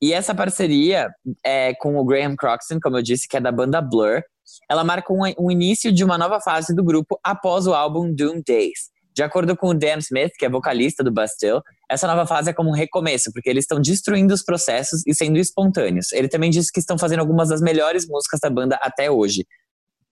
E 0.00 0.12
essa 0.12 0.34
parceria 0.34 1.08
é 1.44 1.74
com 1.74 1.96
o 1.96 2.04
Graham 2.04 2.36
Croxon, 2.36 2.78
como 2.80 2.96
eu 2.96 3.02
disse, 3.02 3.26
que 3.26 3.36
é 3.36 3.40
da 3.40 3.50
banda 3.50 3.80
Blur, 3.80 4.22
ela 4.68 4.84
marca 4.84 5.12
um, 5.12 5.20
um 5.38 5.50
início 5.50 5.92
de 5.92 6.04
uma 6.04 6.16
nova 6.16 6.40
fase 6.40 6.74
do 6.74 6.82
grupo 6.84 7.18
após 7.22 7.66
o 7.66 7.74
álbum 7.74 8.12
Doom 8.12 8.42
Days. 8.46 8.90
De 9.14 9.22
acordo 9.22 9.56
com 9.56 9.68
o 9.70 9.74
Dan 9.74 9.98
Smith, 9.98 10.30
que 10.38 10.46
é 10.46 10.48
vocalista 10.48 11.02
do 11.02 11.10
Bastille, 11.10 11.60
essa 11.90 12.06
nova 12.06 12.24
fase 12.24 12.50
é 12.50 12.52
como 12.52 12.70
um 12.70 12.72
recomeço, 12.72 13.32
porque 13.32 13.50
eles 13.50 13.64
estão 13.64 13.80
destruindo 13.80 14.32
os 14.32 14.44
processos 14.44 15.02
e 15.06 15.14
sendo 15.14 15.38
espontâneos. 15.38 16.12
Ele 16.12 16.28
também 16.28 16.50
disse 16.50 16.70
que 16.72 16.78
estão 16.78 16.96
fazendo 16.96 17.20
algumas 17.20 17.48
das 17.48 17.60
melhores 17.60 18.06
músicas 18.06 18.38
da 18.40 18.48
banda 18.48 18.78
até 18.80 19.10
hoje. 19.10 19.44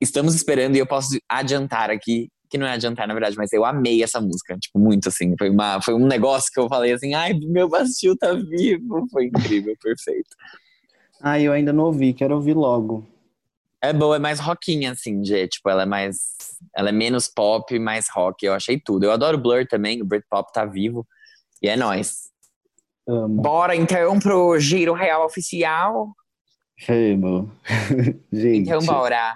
Estamos 0.01 0.35
esperando 0.35 0.75
e 0.75 0.81
eu 0.81 0.87
posso 0.87 1.17
adiantar 1.29 1.89
aqui, 1.89 2.29
que 2.49 2.59
não 2.59 2.67
é 2.67 2.73
adiantar 2.73 3.07
na 3.07 3.15
verdade, 3.15 3.37
mas 3.37 3.53
eu 3.53 3.65
amei 3.65 4.03
essa 4.03 4.21
música, 4.21 4.57
tipo, 4.59 4.79
muito 4.79 5.09
assim. 5.09 5.35
Foi, 5.39 5.51
uma, 5.51 5.81
foi 5.81 5.95
um 5.95 6.07
negócio 6.07 6.51
que 6.53 6.61
eu 6.61 6.69
falei 6.69 6.93
assim, 6.93 7.15
ai, 7.15 7.35
meu 7.35 7.69
Bastille 7.69 8.17
tá 8.17 8.33
vivo. 8.33 9.07
Foi 9.11 9.27
incrível, 9.27 9.75
perfeito. 9.83 10.31
Ah, 11.21 11.41
eu 11.41 11.53
ainda 11.53 11.73
não 11.73 11.85
ouvi, 11.85 12.13
quero 12.13 12.35
ouvir 12.35 12.55
logo. 12.55 13.07
É 13.81 13.93
boa, 13.93 14.17
é 14.17 14.19
mais 14.19 14.41
rockinha, 14.41 14.93
assim, 14.93 15.25
Gê. 15.25 15.47
Tipo, 15.47 15.71
ela 15.71 15.83
é 15.83 15.87
mais. 15.87 16.17
Ela 16.75 16.89
é 16.89 16.93
menos 16.93 17.29
pop, 17.29 17.79
mais 17.79 18.07
rock. 18.13 18.45
Eu 18.45 18.55
achei 18.55 18.81
tudo. 18.81 19.05
Eu 19.05 19.13
adoro 19.13 19.39
Blur 19.39 19.67
também, 19.67 20.01
o 20.01 20.05
Britpop 20.05 20.53
tá 20.53 20.65
vivo. 20.65 21.07
E 21.63 21.69
é 21.69 21.77
nóis. 21.77 22.31
Amo. 23.09 23.41
Bora 23.41 23.77
então 23.77 24.19
pro 24.19 24.59
Giro 24.59 24.93
Real 24.93 25.25
Oficial. 25.25 26.09
Amo. 26.89 27.51
Gente, 28.33 28.69
Então, 28.69 28.81
bora. 28.81 29.35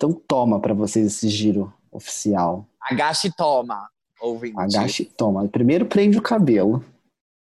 Então 0.00 0.14
toma 0.14 0.58
pra 0.58 0.72
vocês 0.72 1.06
esse 1.06 1.28
giro 1.28 1.70
oficial. 1.92 2.66
Agache 2.80 3.28
e 3.28 3.32
toma, 3.36 3.86
ouvinte. 4.18 4.58
Agache 4.58 5.02
e 5.02 5.06
toma. 5.06 5.46
Primeiro 5.46 5.84
prende 5.84 6.16
o 6.16 6.22
cabelo. 6.22 6.82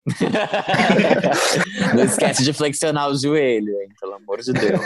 Não 1.95 2.03
esquece 2.03 2.43
de 2.43 2.51
flexionar 2.51 3.09
o 3.09 3.17
joelho, 3.17 3.71
hein? 3.79 3.87
Pelo 3.97 4.15
amor 4.15 4.41
de 4.41 4.51
Deus. 4.51 4.81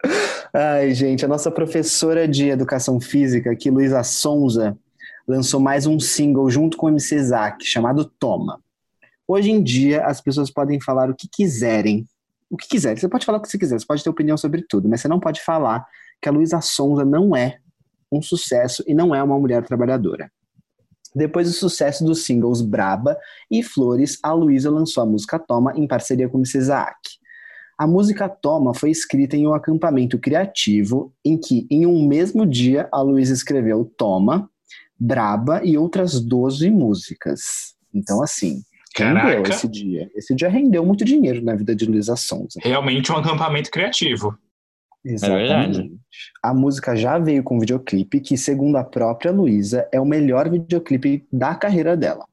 Ai, 0.54 0.94
gente, 0.94 1.22
a 1.22 1.28
nossa 1.28 1.50
professora 1.50 2.26
de 2.26 2.48
educação 2.48 2.98
física, 2.98 3.50
aqui, 3.50 3.70
Luísa 3.70 4.02
Sonza, 4.02 4.74
lançou 5.28 5.60
mais 5.60 5.84
um 5.84 6.00
single 6.00 6.48
junto 6.48 6.78
com 6.78 6.86
o 6.86 6.88
MC 6.88 7.22
Zack, 7.22 7.66
chamado 7.66 8.06
Toma. 8.06 8.62
Hoje 9.28 9.50
em 9.50 9.62
dia, 9.62 10.06
as 10.06 10.22
pessoas 10.22 10.50
podem 10.50 10.80
falar 10.80 11.10
o 11.10 11.14
que 11.14 11.28
quiserem, 11.30 12.06
o 12.48 12.56
que 12.56 12.66
quiser. 12.66 12.98
Você 12.98 13.10
pode 13.10 13.26
falar 13.26 13.36
o 13.36 13.42
que 13.42 13.48
você 13.48 13.58
quiser, 13.58 13.78
você 13.78 13.86
pode 13.86 14.02
ter 14.02 14.08
opinião 14.08 14.38
sobre 14.38 14.62
tudo, 14.62 14.88
mas 14.88 15.02
você 15.02 15.08
não 15.08 15.20
pode 15.20 15.42
falar 15.42 15.86
que 16.20 16.28
a 16.28 16.32
Luísa 16.32 16.60
Sonza 16.60 17.04
não 17.04 17.34
é 17.34 17.58
um 18.12 18.20
sucesso 18.20 18.82
e 18.86 18.94
não 18.94 19.14
é 19.14 19.22
uma 19.22 19.38
mulher 19.38 19.64
trabalhadora. 19.64 20.30
Depois 21.14 21.48
do 21.48 21.52
sucesso 21.52 22.04
dos 22.04 22.24
singles 22.24 22.60
Braba 22.60 23.16
e 23.50 23.62
Flores, 23.62 24.18
a 24.22 24.32
Luísa 24.32 24.70
lançou 24.70 25.02
a 25.02 25.06
música 25.06 25.38
Toma 25.38 25.72
em 25.76 25.86
parceria 25.86 26.28
com 26.28 26.38
Mrs. 26.38 26.58
Isaac. 26.58 26.98
A 27.78 27.86
música 27.86 28.28
Toma 28.28 28.74
foi 28.74 28.90
escrita 28.90 29.36
em 29.36 29.46
um 29.46 29.54
acampamento 29.54 30.18
criativo 30.18 31.12
em 31.24 31.38
que, 31.38 31.66
em 31.70 31.86
um 31.86 32.06
mesmo 32.06 32.46
dia, 32.46 32.88
a 32.92 33.00
Luísa 33.00 33.32
escreveu 33.32 33.90
Toma, 33.96 34.48
Braba 34.98 35.62
e 35.64 35.78
outras 35.78 36.20
12 36.20 36.70
músicas. 36.70 37.40
Então, 37.92 38.22
assim, 38.22 38.60
Caraca. 38.94 39.28
rendeu 39.28 39.50
esse 39.50 39.66
dia. 39.66 40.10
Esse 40.14 40.34
dia 40.34 40.48
rendeu 40.48 40.84
muito 40.84 41.04
dinheiro 41.04 41.42
na 41.42 41.54
vida 41.54 41.74
de 41.74 41.86
Luísa 41.86 42.16
Sonza. 42.16 42.60
Realmente 42.62 43.10
um 43.10 43.16
acampamento 43.16 43.70
criativo. 43.70 44.36
Exatamente. 45.04 45.98
a 46.42 46.52
música 46.52 46.94
já 46.94 47.18
veio 47.18 47.42
com 47.42 47.58
videoclipe, 47.58 48.20
que, 48.20 48.36
segundo 48.36 48.76
a 48.76 48.84
própria 48.84 49.32
Luísa, 49.32 49.88
é 49.90 50.00
o 50.00 50.04
melhor 50.04 50.50
videoclipe 50.50 51.26
da 51.32 51.54
carreira 51.54 51.96
dela. 51.96 52.26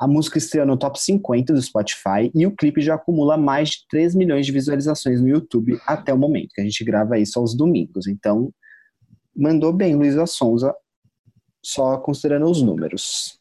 A 0.00 0.08
música 0.08 0.38
estreou 0.38 0.66
no 0.66 0.78
top 0.78 0.98
50 0.98 1.52
do 1.52 1.60
Spotify 1.60 2.30
e 2.34 2.46
o 2.46 2.56
clipe 2.56 2.80
já 2.80 2.94
acumula 2.94 3.36
mais 3.36 3.70
de 3.70 3.86
3 3.88 4.14
milhões 4.14 4.46
de 4.46 4.52
visualizações 4.52 5.20
no 5.20 5.28
YouTube 5.28 5.78
até 5.86 6.12
o 6.12 6.18
momento, 6.18 6.48
que 6.54 6.60
a 6.60 6.64
gente 6.64 6.82
grava 6.82 7.18
isso 7.18 7.38
aos 7.38 7.54
domingos. 7.54 8.06
Então, 8.06 8.50
mandou 9.36 9.72
bem 9.72 9.94
Luísa 9.94 10.26
Sonza, 10.26 10.74
só 11.62 11.98
considerando 11.98 12.46
os 12.46 12.62
números. 12.62 13.38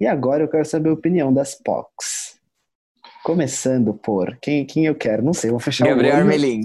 E 0.00 0.06
agora 0.06 0.42
eu 0.42 0.48
quero 0.48 0.64
saber 0.64 0.88
a 0.88 0.94
opinião 0.94 1.32
das 1.32 1.54
POCs. 1.54 2.38
Começando 3.22 3.92
por 3.92 4.38
quem, 4.40 4.64
quem 4.64 4.86
eu 4.86 4.94
quero, 4.94 5.22
não 5.22 5.34
sei, 5.34 5.50
vou 5.50 5.60
fechar 5.60 5.86
Gabriel 5.86 6.14
o 6.14 6.18
olho. 6.18 6.24
Armelin. 6.24 6.62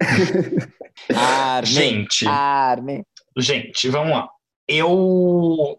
Arme. 1.16 1.66
Gente, 1.66 2.26
Arme. 2.26 3.02
gente, 3.38 3.88
vamos 3.88 4.12
lá. 4.12 4.28
Eu, 4.68 5.78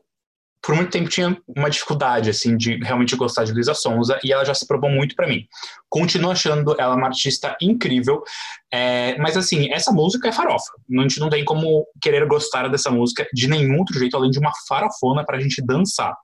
por 0.62 0.76
muito 0.76 0.92
tempo, 0.92 1.10
tinha 1.10 1.38
uma 1.48 1.70
dificuldade, 1.70 2.30
assim, 2.30 2.58
de 2.58 2.76
realmente 2.78 3.16
gostar 3.16 3.46
de 3.46 3.54
Luísa 3.54 3.74
Sonza, 3.74 4.20
e 4.24 4.32
ela 4.34 4.44
já 4.44 4.54
se 4.54 4.68
provou 4.68 4.90
muito 4.90 5.16
pra 5.16 5.28
mim. 5.28 5.46
Continuo 5.90 6.32
achando 6.32 6.76
ela 6.80 6.96
uma 6.96 7.08
artista 7.08 7.56
incrível, 7.62 8.24
é, 8.72 9.18
mas, 9.18 9.38
assim, 9.38 9.72
essa 9.72 9.92
música 9.92 10.28
é 10.28 10.32
farofa. 10.32 10.72
A 10.98 11.02
gente 11.02 11.20
não 11.20 11.30
tem 11.30 11.46
como 11.46 11.86
querer 12.02 12.26
gostar 12.28 12.68
dessa 12.68 12.92
música 12.92 13.28
de 13.34 13.48
nenhum 13.48 13.78
outro 13.80 13.98
jeito, 13.98 14.16
além 14.16 14.30
de 14.30 14.40
uma 14.40 14.52
farofona 14.68 15.26
pra 15.26 15.40
gente 15.40 15.62
dançar. 15.66 16.16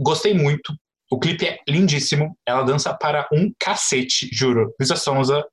Gostei 0.00 0.34
muito. 0.34 0.72
O 1.10 1.18
clipe 1.18 1.46
é 1.46 1.58
lindíssimo. 1.68 2.34
Ela 2.46 2.62
dança 2.62 2.94
para 2.94 3.28
um 3.30 3.52
cacete, 3.58 4.30
juro. 4.32 4.72
Luísa 4.80 4.96
Sonza, 4.96 5.44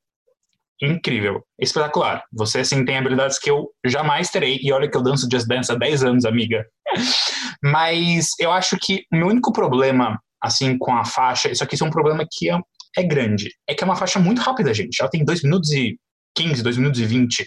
incrível. 0.82 1.44
Espetacular. 1.60 2.24
Você, 2.34 2.60
assim, 2.60 2.86
tem 2.86 2.98
habilidades 2.98 3.38
que 3.38 3.50
eu 3.50 3.70
jamais 3.86 4.30
terei. 4.30 4.60
E 4.62 4.72
olha 4.72 4.90
que 4.90 4.96
eu 4.96 5.04
danço 5.04 5.28
Just 5.32 5.48
Dance 5.48 5.72
há 5.72 5.76
10 5.76 6.04
anos, 6.04 6.26
amiga. 6.26 6.66
Mas 7.64 8.30
eu 8.40 8.52
acho 8.52 8.78
que 8.82 9.04
o 9.12 9.18
meu 9.18 9.28
único 9.28 9.52
problema, 9.52 10.20
assim, 10.42 10.78
com 10.78 10.96
a 10.96 11.06
faixa, 11.06 11.52
isso 11.52 11.64
aqui 11.64 11.82
é 11.82 11.86
um 11.86 11.92
problema 11.92 12.26
que 12.30 12.50
é, 12.50 12.58
é 12.98 13.04
grande. 13.04 13.50
É 13.68 13.74
que 13.74 13.84
é 13.84 13.86
uma 13.86 13.96
faixa 13.96 14.20
muito 14.20 14.42
rápida, 14.42 14.74
gente. 14.74 15.00
Ela 15.00 15.10
tem 15.10 15.26
2 15.26 15.44
minutos 15.44 15.72
e 15.72 15.98
15, 16.36 16.64
2 16.64 16.78
minutos 16.78 17.00
e 17.00 17.06
20 17.06 17.46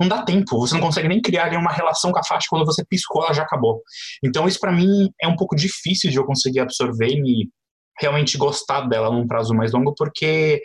não 0.00 0.08
dá 0.08 0.22
tempo, 0.22 0.58
você 0.58 0.72
não 0.72 0.80
consegue 0.80 1.08
nem 1.08 1.20
criar 1.20 1.52
uma 1.58 1.70
relação 1.70 2.10
com 2.10 2.18
a 2.18 2.24
faixa, 2.24 2.46
quando 2.48 2.64
você 2.64 2.82
piscou, 2.88 3.22
ela 3.22 3.34
já 3.34 3.42
acabou. 3.42 3.82
Então 4.24 4.48
isso 4.48 4.58
para 4.58 4.72
mim 4.72 5.10
é 5.20 5.28
um 5.28 5.36
pouco 5.36 5.54
difícil 5.54 6.10
de 6.10 6.16
eu 6.16 6.24
conseguir 6.24 6.60
absorver 6.60 7.08
e 7.08 7.20
me 7.20 7.50
realmente 8.00 8.38
gostar 8.38 8.88
dela 8.88 9.10
num 9.10 9.26
prazo 9.26 9.54
mais 9.54 9.72
longo, 9.72 9.94
porque 9.94 10.62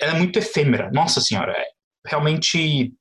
ela 0.00 0.12
é 0.12 0.18
muito 0.18 0.38
efêmera. 0.38 0.90
Nossa 0.92 1.20
senhora, 1.20 1.52
é, 1.52 1.66
realmente 2.06 2.92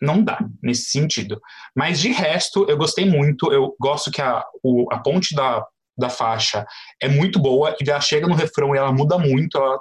não 0.00 0.22
dá 0.22 0.38
nesse 0.62 0.90
sentido. 0.90 1.40
Mas 1.74 2.00
de 2.00 2.08
resto, 2.08 2.66
eu 2.68 2.76
gostei 2.76 3.08
muito, 3.08 3.52
eu 3.52 3.74
gosto 3.80 4.10
que 4.10 4.20
a, 4.20 4.44
o, 4.62 4.92
a 4.92 4.98
ponte 4.98 5.34
da, 5.34 5.64
da 5.96 6.10
faixa 6.10 6.66
é 7.00 7.08
muito 7.08 7.38
boa, 7.38 7.76
e 7.80 7.88
ela 7.88 8.00
chega 8.00 8.26
no 8.26 8.34
refrão 8.34 8.74
e 8.74 8.78
ela 8.78 8.92
muda 8.92 9.16
muito, 9.16 9.56
ela 9.56 9.80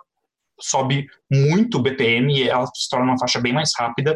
sobe 0.60 1.08
muito 1.30 1.80
o 1.80 1.82
BPM 1.82 2.36
e 2.36 2.48
ela 2.48 2.68
se 2.68 2.88
torna 2.88 3.06
uma 3.06 3.20
faixa 3.20 3.42
bem 3.42 3.52
mais 3.52 3.72
rápida. 3.76 4.16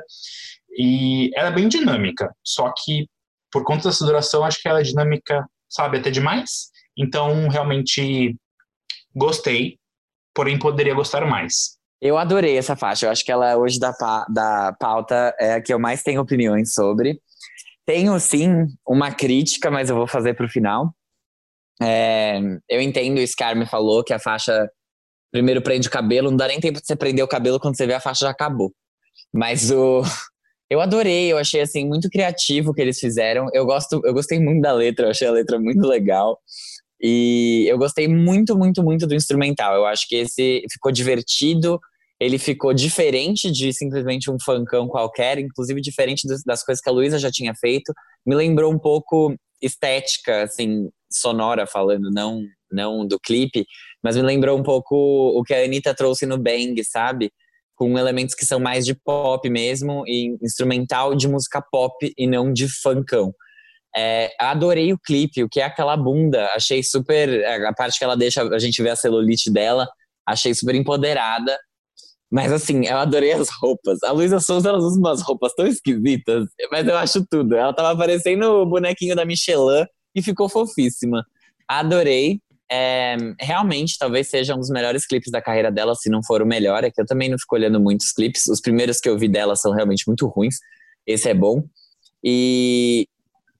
E 0.77 1.31
ela 1.35 1.49
é 1.49 1.53
bem 1.53 1.67
dinâmica, 1.67 2.31
só 2.43 2.71
que 2.77 3.07
por 3.51 3.63
conta 3.63 3.87
dessa 3.87 4.05
duração, 4.05 4.43
acho 4.43 4.61
que 4.61 4.67
ela 4.67 4.81
é 4.81 4.83
dinâmica, 4.83 5.47
sabe, 5.69 5.97
até 5.97 6.11
demais. 6.11 6.69
Então, 6.97 7.47
realmente 7.47 8.35
gostei, 9.15 9.79
porém 10.33 10.59
poderia 10.59 10.93
gostar 10.93 11.25
mais. 11.25 11.77
Eu 12.01 12.17
adorei 12.17 12.57
essa 12.57 12.75
faixa. 12.75 13.05
Eu 13.05 13.11
acho 13.11 13.23
que 13.23 13.31
ela 13.31 13.57
hoje 13.57 13.79
da, 13.79 13.91
da 14.29 14.73
pauta 14.79 15.35
é 15.39 15.53
a 15.53 15.61
que 15.61 15.73
eu 15.73 15.79
mais 15.79 16.03
tenho 16.03 16.21
opiniões 16.21 16.73
sobre. 16.73 17.19
Tenho 17.85 18.19
sim 18.19 18.67
uma 18.87 19.11
crítica, 19.11 19.69
mas 19.69 19.89
eu 19.89 19.95
vou 19.95 20.07
fazer 20.07 20.33
pro 20.33 20.49
final. 20.49 20.93
É, 21.81 22.39
eu 22.69 22.81
entendo 22.81 23.19
que 23.35 23.43
a 23.43 23.47
Armin 23.47 23.65
falou, 23.65 24.03
que 24.03 24.13
a 24.13 24.19
faixa 24.19 24.69
primeiro 25.31 25.61
prende 25.61 25.87
o 25.87 25.91
cabelo, 25.91 26.29
não 26.29 26.37
dá 26.37 26.47
nem 26.47 26.59
tempo 26.59 26.79
de 26.79 26.87
você 26.87 26.95
prender 26.95 27.23
o 27.23 27.27
cabelo 27.27 27.59
quando 27.59 27.75
você 27.75 27.85
vê 27.85 27.93
a 27.93 27.99
faixa 27.99 28.25
já 28.25 28.31
acabou. 28.31 28.73
Mas 29.33 29.69
o 29.69 30.01
eu 30.69 30.79
adorei, 30.81 31.31
eu 31.31 31.37
achei 31.37 31.61
assim 31.61 31.85
muito 31.85 32.09
criativo 32.09 32.71
o 32.71 32.73
que 32.73 32.81
eles 32.81 32.99
fizeram. 32.99 33.47
Eu 33.53 33.65
gosto, 33.65 34.01
eu 34.05 34.13
gostei 34.13 34.39
muito 34.39 34.61
da 34.61 34.71
letra, 34.71 35.07
eu 35.07 35.11
achei 35.11 35.27
a 35.27 35.31
letra 35.31 35.59
muito 35.59 35.85
legal. 35.85 36.39
E 37.01 37.65
eu 37.67 37.77
gostei 37.77 38.07
muito, 38.07 38.57
muito, 38.57 38.83
muito 38.83 39.05
do 39.05 39.15
instrumental. 39.15 39.75
Eu 39.75 39.85
acho 39.85 40.07
que 40.07 40.15
esse 40.15 40.63
ficou 40.71 40.91
divertido, 40.91 41.79
ele 42.19 42.37
ficou 42.37 42.73
diferente 42.73 43.51
de 43.51 43.73
simplesmente 43.73 44.31
um 44.31 44.37
funkão 44.39 44.87
qualquer, 44.87 45.37
inclusive 45.37 45.81
diferente 45.81 46.27
das, 46.45 46.63
coisas 46.63 46.81
que 46.81 46.89
a 46.89 46.93
Luísa 46.93 47.19
já 47.19 47.29
tinha 47.29 47.53
feito. 47.53 47.93
Me 48.25 48.35
lembrou 48.35 48.71
um 48.71 48.79
pouco 48.79 49.35
estética, 49.61 50.43
assim, 50.43 50.89
sonora 51.11 51.67
falando, 51.67 52.09
não, 52.11 52.41
não 52.71 53.05
do 53.05 53.19
clipe, 53.19 53.65
mas 54.03 54.15
me 54.15 54.21
lembrou 54.21 54.57
um 54.57 54.63
pouco 54.63 54.95
o 54.95 55.43
que 55.43 55.53
a 55.53 55.63
Anitta 55.63 55.93
trouxe 55.93 56.25
no 56.25 56.37
Bang, 56.37 56.81
sabe? 56.83 57.31
Com 57.75 57.97
elementos 57.97 58.33
que 58.33 58.45
são 58.45 58.59
mais 58.59 58.85
de 58.85 58.95
pop 58.95 59.49
mesmo, 59.49 60.03
e 60.07 60.37
instrumental 60.41 61.15
de 61.15 61.27
música 61.27 61.61
pop 61.61 62.13
e 62.17 62.25
não 62.25 62.53
de 62.53 62.69
funkão. 62.69 63.33
É, 63.95 64.31
adorei 64.39 64.91
o 64.91 64.99
clipe, 64.99 65.43
o 65.43 65.49
que 65.49 65.61
é 65.61 65.63
aquela 65.63 65.95
bunda, 65.95 66.45
achei 66.53 66.83
super. 66.83 67.45
A 67.65 67.73
parte 67.73 67.97
que 67.97 68.03
ela 68.03 68.17
deixa 68.17 68.43
a 68.43 68.59
gente 68.59 68.81
ver 68.83 68.89
a 68.89 68.95
celulite 68.95 69.49
dela, 69.49 69.87
achei 70.27 70.53
super 70.53 70.75
empoderada. 70.75 71.57
Mas 72.29 72.51
assim, 72.51 72.85
eu 72.85 72.97
adorei 72.97 73.31
as 73.31 73.49
roupas. 73.61 74.03
A 74.03 74.11
Luísa 74.11 74.39
Souza, 74.39 74.69
ela 74.69 74.79
usa 74.79 74.99
umas 74.99 75.21
roupas 75.21 75.53
tão 75.53 75.65
esquisitas, 75.65 76.45
mas 76.71 76.85
eu 76.87 76.97
acho 76.97 77.25
tudo. 77.29 77.55
Ela 77.55 77.73
tava 77.73 77.97
parecendo 77.97 78.45
o 78.45 78.65
bonequinho 78.65 79.15
da 79.15 79.23
Michelin 79.23 79.85
e 80.13 80.21
ficou 80.21 80.49
fofíssima. 80.49 81.23
Adorei. 81.67 82.39
É, 82.69 83.15
realmente, 83.39 83.95
talvez 83.97 84.27
seja 84.27 84.55
um 84.55 84.59
dos 84.59 84.71
melhores 84.71 85.05
clipes 85.05 85.31
da 85.31 85.39
carreira 85.39 85.71
dela, 85.71 85.93
se 85.93 86.09
não 86.09 86.23
for 86.23 86.41
o 86.41 86.45
melhor. 86.45 86.83
É 86.83 86.91
que 86.91 86.99
eu 86.99 87.05
também 87.05 87.29
não 87.29 87.37
fico 87.37 87.55
olhando 87.55 87.79
muitos 87.79 88.11
clipes. 88.11 88.47
Os 88.47 88.59
primeiros 88.59 88.99
que 88.99 89.07
eu 89.07 89.17
vi 89.17 89.29
dela 89.29 89.55
são 89.55 89.71
realmente 89.71 90.03
muito 90.07 90.27
ruins. 90.27 90.55
Esse 91.05 91.29
é 91.29 91.33
bom. 91.33 91.63
E 92.23 93.07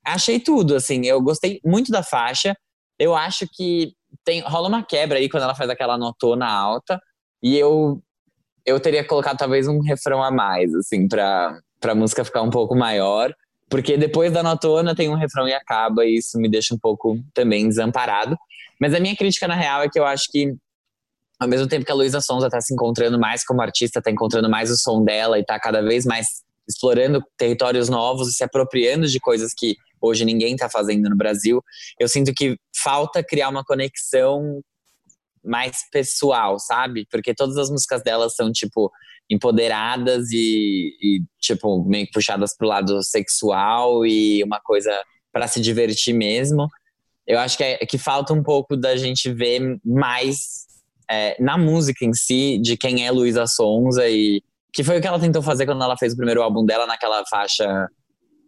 achei 0.06 0.40
tudo, 0.40 0.76
assim. 0.76 1.06
Eu 1.06 1.22
gostei 1.22 1.60
muito 1.64 1.92
da 1.92 2.04
faixa. 2.04 2.56
Eu 2.98 3.16
acho 3.16 3.48
que 3.52 3.94
tem, 4.24 4.42
rola 4.42 4.68
uma 4.68 4.84
quebra 4.84 5.18
aí 5.18 5.30
quando 5.30 5.44
ela 5.44 5.56
faz 5.56 5.70
aquela 5.70 5.98
notona 5.98 6.48
alta. 6.48 7.00
E 7.42 7.58
eu 7.58 8.02
eu 8.66 8.80
teria 8.80 9.06
colocado 9.06 9.38
talvez 9.38 9.68
um 9.68 9.80
refrão 9.80 10.24
a 10.24 10.32
mais, 10.32 10.74
assim, 10.74 11.08
pra, 11.08 11.60
pra 11.80 11.94
música 11.94 12.26
ficar 12.26 12.42
um 12.42 12.50
pouco 12.50 12.76
maior. 12.76 13.32
Porque 13.70 13.96
depois 13.98 14.32
da 14.34 14.42
notona 14.42 14.96
tem 14.96 15.08
um 15.10 15.16
refrão 15.16 15.48
e 15.48 15.54
acaba, 15.54 16.06
e 16.06 16.18
isso 16.18 16.38
me 16.40 16.50
deixa 16.50 16.74
um 16.74 16.78
pouco 16.80 17.20
também 17.34 17.68
desamparado. 17.68 18.36
Mas 18.80 18.94
a 18.94 19.00
minha 19.00 19.16
crítica, 19.16 19.48
na 19.48 19.56
real, 19.56 19.84
é 19.84 19.90
que 19.90 20.00
eu 20.00 20.06
acho 20.06 20.26
que, 20.32 20.56
ao 21.40 21.48
mesmo 21.48 21.68
tempo 21.68 21.86
que 21.86 21.92
a 21.92 21.96
Luísa 21.96 22.22
Sonza 22.22 22.50
tá 22.50 22.60
se 22.60 22.74
encontrando 22.74 23.20
mais 23.20 23.44
como 23.44 23.62
artista, 23.62 24.02
tá 24.02 24.10
encontrando 24.10 24.50
mais 24.50 24.72
o 24.72 24.78
som 24.78 25.04
dela 25.04 25.38
e 25.40 25.46
tá 25.46 25.60
cada 25.60 25.82
vez 25.82 26.06
mais 26.06 26.28
explorando 26.68 27.24
territórios 27.38 27.90
novos 27.90 28.30
e 28.30 28.34
se 28.34 28.44
apropriando 28.44 29.08
de 29.08 29.20
coisas 29.20 29.54
que 29.56 29.76
hoje 30.06 30.26
ninguém 30.26 30.56
tá 30.56 30.70
fazendo 30.70 31.10
no 31.10 31.16
Brasil, 31.16 31.62
eu 32.00 32.08
sinto 32.08 32.34
que 32.34 32.58
falta 32.84 33.24
criar 33.24 33.50
uma 33.50 33.64
conexão 33.64 34.62
mais 35.44 35.78
pessoal, 35.92 36.60
sabe? 36.60 37.06
Porque 37.10 37.34
todas 37.34 37.58
as 37.58 37.70
músicas 37.70 38.02
dela 38.04 38.30
são, 38.30 38.52
tipo, 38.52 38.92
empoderadas 39.30 40.32
e, 40.32 40.98
e, 41.02 41.22
tipo, 41.40 41.84
meio 41.86 42.06
que 42.06 42.12
puxadas 42.12 42.56
pro 42.58 42.68
lado 42.68 43.02
sexual 43.04 44.06
e 44.06 44.44
uma 44.44 44.60
coisa 44.60 44.92
para 45.32 45.48
se 45.48 45.62
divertir 45.62 46.14
mesmo. 46.14 46.68
Eu 47.28 47.40
acho 47.40 47.58
que, 47.58 47.64
é, 47.64 47.78
que 47.78 47.98
falta 47.98 48.34
um 48.34 48.44
pouco 48.44 48.76
da 48.76 48.96
gente 48.96 49.32
ver 49.32 49.80
mais 49.84 50.66
é, 51.10 51.42
na 51.42 51.58
música 51.58 52.06
em 52.06 52.14
si 52.14 52.60
de 52.60 52.78
quem 52.78 53.06
é 53.06 53.12
Luísa 53.12 53.48
Sonza 53.48 54.08
e 54.08 54.44
que 54.72 54.84
foi 54.84 54.98
o 54.98 55.02
que 55.02 55.08
ela 55.08 55.20
tentou 55.20 55.42
fazer 55.42 55.66
quando 55.66 55.84
ela 55.84 55.98
fez 55.98 56.14
o 56.14 56.18
primeiro 56.18 56.42
álbum 56.42 56.66
dela 56.66 56.86
naquela 56.86 57.24
faixa, 57.30 57.88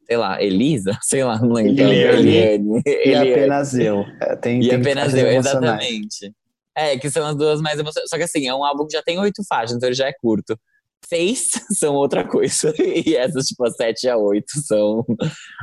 sei 0.08 0.18
lá, 0.18 0.42
Elisa? 0.42 0.98
Sei 1.04 1.24
lá, 1.24 1.38
não 1.40 1.54
lembro. 1.54 1.84
Eliane. 1.84 2.30
Eliane. 2.30 2.82
E 2.88 3.10
Eliane. 3.10 3.32
apenas 3.32 3.74
eu. 3.78 4.06
É, 4.22 4.36
Tem, 4.38 4.62
E 4.62 4.70
tem 4.70 4.80
apenas 4.80 5.14
eu, 5.14 5.28
exatamente. 5.28 6.34
É, 6.76 6.98
que 6.98 7.10
são 7.10 7.26
as 7.26 7.36
duas 7.36 7.60
mais 7.60 7.80
emocionantes. 7.80 8.10
Só 8.10 8.18
que 8.18 8.24
assim, 8.24 8.48
é 8.48 8.56
um 8.56 8.64
álbum 8.64 8.86
que 8.86 8.94
já 8.94 9.04
tem 9.04 9.20
oito 9.20 9.44
faixas, 9.48 9.76
então 9.76 9.90
ele 9.90 9.96
já 9.96 10.08
é 10.08 10.14
curto. 10.14 10.58
Seis 11.08 11.50
são 11.78 11.96
outra 11.96 12.26
coisa. 12.28 12.74
E 12.78 13.16
essas, 13.16 13.46
tipo, 13.48 13.66
a 13.66 13.72
sete 13.72 14.08
a 14.08 14.18
oito 14.18 14.52
são 14.66 15.04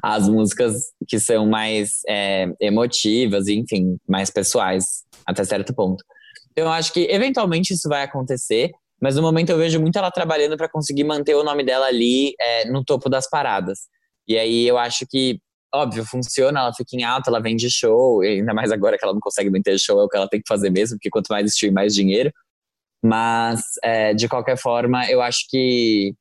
as 0.02 0.28
músicas 0.28 0.74
que 1.08 1.18
são 1.18 1.46
mais 1.46 2.00
é, 2.08 2.46
emotivas, 2.60 3.46
e, 3.46 3.54
enfim, 3.54 3.96
mais 4.08 4.30
pessoais, 4.30 4.84
até 5.26 5.44
certo 5.44 5.74
ponto. 5.74 6.04
Então, 6.52 6.66
eu 6.66 6.72
acho 6.72 6.92
que 6.92 7.08
eventualmente 7.10 7.74
isso 7.74 7.88
vai 7.88 8.02
acontecer, 8.02 8.70
mas 9.00 9.16
no 9.16 9.22
momento 9.22 9.50
eu 9.50 9.58
vejo 9.58 9.80
muito 9.80 9.98
ela 9.98 10.10
trabalhando 10.10 10.56
para 10.56 10.68
conseguir 10.68 11.04
manter 11.04 11.34
o 11.34 11.44
nome 11.44 11.64
dela 11.64 11.86
ali 11.86 12.34
é, 12.40 12.70
no 12.70 12.84
topo 12.84 13.08
das 13.08 13.28
paradas. 13.28 13.80
E 14.26 14.38
aí 14.38 14.66
eu 14.66 14.78
acho 14.78 15.06
que 15.08 15.40
óbvio, 15.74 16.04
funciona, 16.04 16.60
ela 16.60 16.72
fica 16.72 16.96
em 16.96 17.02
alta, 17.02 17.28
ela 17.28 17.40
vende 17.40 17.68
show, 17.68 18.20
ainda 18.22 18.54
mais 18.54 18.70
agora 18.70 18.96
que 18.96 19.04
ela 19.04 19.12
não 19.12 19.20
consegue 19.20 19.50
manter 19.50 19.76
show, 19.78 20.00
é 20.00 20.04
o 20.04 20.08
que 20.08 20.16
ela 20.16 20.28
tem 20.28 20.40
que 20.40 20.46
fazer 20.46 20.70
mesmo, 20.70 20.96
porque 20.96 21.10
quanto 21.10 21.28
mais 21.28 21.50
stream, 21.52 21.72
mais 21.72 21.92
dinheiro. 21.94 22.32
Mas, 23.02 23.60
é, 23.82 24.14
de 24.14 24.28
qualquer 24.28 24.56
forma, 24.56 25.10
eu 25.10 25.20
acho 25.20 25.46
que, 25.50 26.14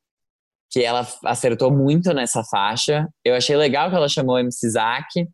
que 0.71 0.83
ela 0.83 1.07
acertou 1.25 1.71
muito 1.71 2.11
nessa 2.13 2.43
faixa. 2.43 3.07
Eu 3.23 3.35
achei 3.35 3.55
legal 3.55 3.89
que 3.89 3.95
ela 3.95 4.09
chamou 4.09 4.39
MC 4.39 4.69
Zack, 4.71 5.27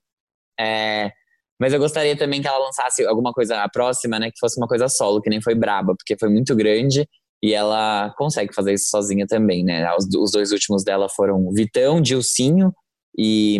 é, 0.59 1.11
mas 1.59 1.73
eu 1.73 1.79
gostaria 1.79 2.17
também 2.17 2.41
que 2.41 2.47
ela 2.47 2.59
lançasse 2.59 3.05
alguma 3.05 3.31
coisa 3.31 3.67
próxima, 3.69 4.19
né, 4.19 4.31
que 4.31 4.39
fosse 4.39 4.59
uma 4.59 4.67
coisa 4.67 4.89
solo, 4.89 5.21
que 5.21 5.29
nem 5.29 5.41
foi 5.41 5.55
Braba, 5.55 5.95
porque 5.95 6.17
foi 6.19 6.29
muito 6.29 6.55
grande 6.55 7.07
e 7.41 7.53
ela 7.53 8.13
consegue 8.17 8.53
fazer 8.53 8.73
isso 8.73 8.89
sozinha 8.89 9.25
também, 9.25 9.63
né? 9.63 9.89
Os, 9.95 10.07
os 10.15 10.31
dois 10.31 10.51
últimos 10.51 10.83
dela 10.83 11.07
foram 11.09 11.51
Vitão, 11.51 12.01
Dilcinho 12.01 12.73
e 13.17 13.59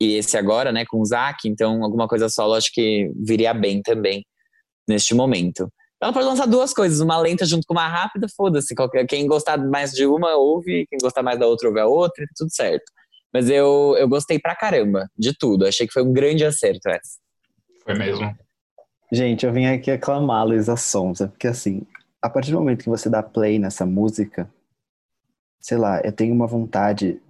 e 0.00 0.14
esse 0.14 0.38
agora, 0.38 0.70
né, 0.70 0.84
com 0.86 1.00
o 1.00 1.04
Zack, 1.04 1.48
então 1.48 1.82
alguma 1.82 2.06
coisa 2.06 2.28
solo 2.28 2.54
acho 2.54 2.72
que 2.72 3.10
viria 3.16 3.52
bem 3.52 3.82
também 3.82 4.24
neste 4.86 5.12
momento. 5.12 5.68
Ela 6.00 6.12
pode 6.12 6.26
lançar 6.26 6.46
duas 6.46 6.72
coisas, 6.72 7.00
uma 7.00 7.18
lenta 7.18 7.44
junto 7.44 7.66
com 7.66 7.74
uma 7.74 7.88
rápida, 7.88 8.28
foda-se. 8.36 8.74
Quem 9.08 9.26
gostar 9.26 9.58
mais 9.58 9.90
de 9.90 10.06
uma, 10.06 10.36
ouve, 10.36 10.86
quem 10.88 10.98
gostar 11.02 11.24
mais 11.24 11.40
da 11.40 11.48
outra, 11.48 11.66
ouve 11.66 11.80
a 11.80 11.86
outra, 11.86 12.22
e 12.22 12.28
tudo 12.36 12.54
certo. 12.54 12.84
Mas 13.34 13.50
eu, 13.50 13.96
eu 13.98 14.08
gostei 14.08 14.38
pra 14.38 14.54
caramba 14.54 15.08
de 15.18 15.36
tudo. 15.36 15.66
Achei 15.66 15.88
que 15.88 15.92
foi 15.92 16.04
um 16.04 16.12
grande 16.12 16.44
acerto 16.44 16.88
essa. 16.88 17.18
Foi 17.82 17.94
mesmo. 17.94 18.32
Gente, 19.10 19.44
eu 19.44 19.52
vim 19.52 19.66
aqui 19.66 19.90
aclamar 19.90 20.42
a 20.42 20.44
Luísa 20.44 20.76
Sonza, 20.76 21.28
porque 21.28 21.48
assim, 21.48 21.82
a 22.22 22.28
partir 22.28 22.50
do 22.50 22.58
momento 22.58 22.82
que 22.82 22.88
você 22.88 23.08
dá 23.08 23.22
play 23.22 23.58
nessa 23.58 23.86
música, 23.86 24.50
sei 25.60 25.78
lá, 25.78 26.00
eu 26.02 26.12
tenho 26.12 26.34
uma 26.34 26.46
vontade 26.46 27.20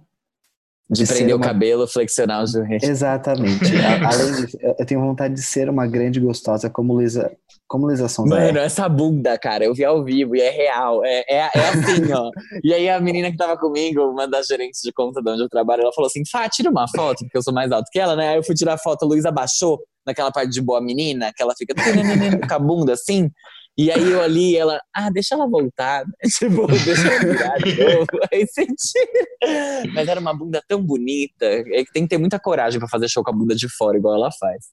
de, 0.89 1.05
de 1.05 1.07
prender 1.07 1.35
uma... 1.35 1.45
o 1.45 1.47
cabelo, 1.47 1.87
flexionar 1.87 2.43
os 2.43 2.51
joelhos. 2.51 2.83
Exatamente. 2.83 3.65
Além 4.03 4.33
disso, 4.33 4.57
eu 4.61 4.85
tenho 4.85 5.01
vontade 5.01 5.35
de 5.35 5.43
ser 5.43 5.69
uma 5.69 5.85
grande 5.85 6.19
gostosa 6.19 6.69
como 6.69 6.93
Luísa 6.93 7.31
como 7.67 7.85
Luísa 7.85 8.07
Sonza 8.07 8.35
Mano, 8.35 8.57
essa 8.57 8.89
bunda, 8.89 9.37
cara, 9.37 9.63
eu 9.63 9.75
vi 9.75 9.85
ao 9.85 10.03
vivo 10.03 10.35
e 10.35 10.41
é 10.41 10.49
real. 10.49 11.05
É, 11.05 11.23
é, 11.29 11.35
é 11.37 11.69
assim, 11.69 12.11
ó. 12.11 12.31
E 12.63 12.73
aí 12.73 12.89
a 12.89 12.99
menina 12.99 13.29
que 13.29 13.37
tava 13.37 13.55
comigo, 13.55 14.01
uma 14.09 14.27
das 14.27 14.47
gerentes 14.47 14.81
de 14.81 14.91
conta 14.91 15.21
de 15.21 15.29
onde 15.29 15.43
eu 15.43 15.49
trabalho, 15.49 15.83
ela 15.83 15.93
falou 15.93 16.07
assim, 16.07 16.23
Fá, 16.25 16.49
tira 16.49 16.71
uma 16.71 16.87
foto, 16.87 17.19
porque 17.19 17.37
eu 17.37 17.43
sou 17.43 17.53
mais 17.53 17.71
alto 17.71 17.85
que 17.91 17.99
ela, 17.99 18.15
né? 18.15 18.29
Aí 18.29 18.37
eu 18.37 18.43
fui 18.43 18.55
tirar 18.55 18.73
a 18.73 18.77
foto, 18.79 19.03
a 19.03 19.07
Luísa 19.07 19.31
baixou 19.31 19.79
naquela 20.05 20.31
parte 20.31 20.51
de 20.51 20.61
boa 20.61 20.81
menina, 20.81 21.31
que 21.35 21.41
ela 21.41 21.53
fica 21.57 21.73
com 21.75 22.53
a 22.53 22.59
bunda 22.59 22.93
assim. 22.93 23.29
E 23.77 23.89
aí 23.89 24.11
eu 24.11 24.21
ali, 24.21 24.57
ela, 24.57 24.77
ah, 24.93 25.09
deixa 25.09 25.35
ela 25.35 25.47
voltar. 25.47 26.03
Tipo, 26.37 26.67
deixa 26.67 27.07
ela 27.07 27.19
virar 27.19 27.57
de 27.59 27.81
novo. 27.81 28.07
Aí 28.29 28.45
tira. 28.45 29.93
Mas 29.93 30.05
era 30.05 30.19
uma 30.19 30.33
bunda 30.33 30.61
tão 30.67 30.83
bonita. 30.83 31.45
É 31.45 31.85
que 31.85 31.93
tem 31.93 32.03
que 32.03 32.09
ter 32.09 32.17
muita 32.17 32.37
coragem 32.37 32.77
para 32.77 32.89
fazer 32.89 33.07
show 33.07 33.23
com 33.23 33.31
a 33.31 33.33
bunda 33.33 33.55
de 33.55 33.69
fora, 33.69 33.97
igual 33.97 34.15
ela 34.15 34.29
faz. 34.37 34.65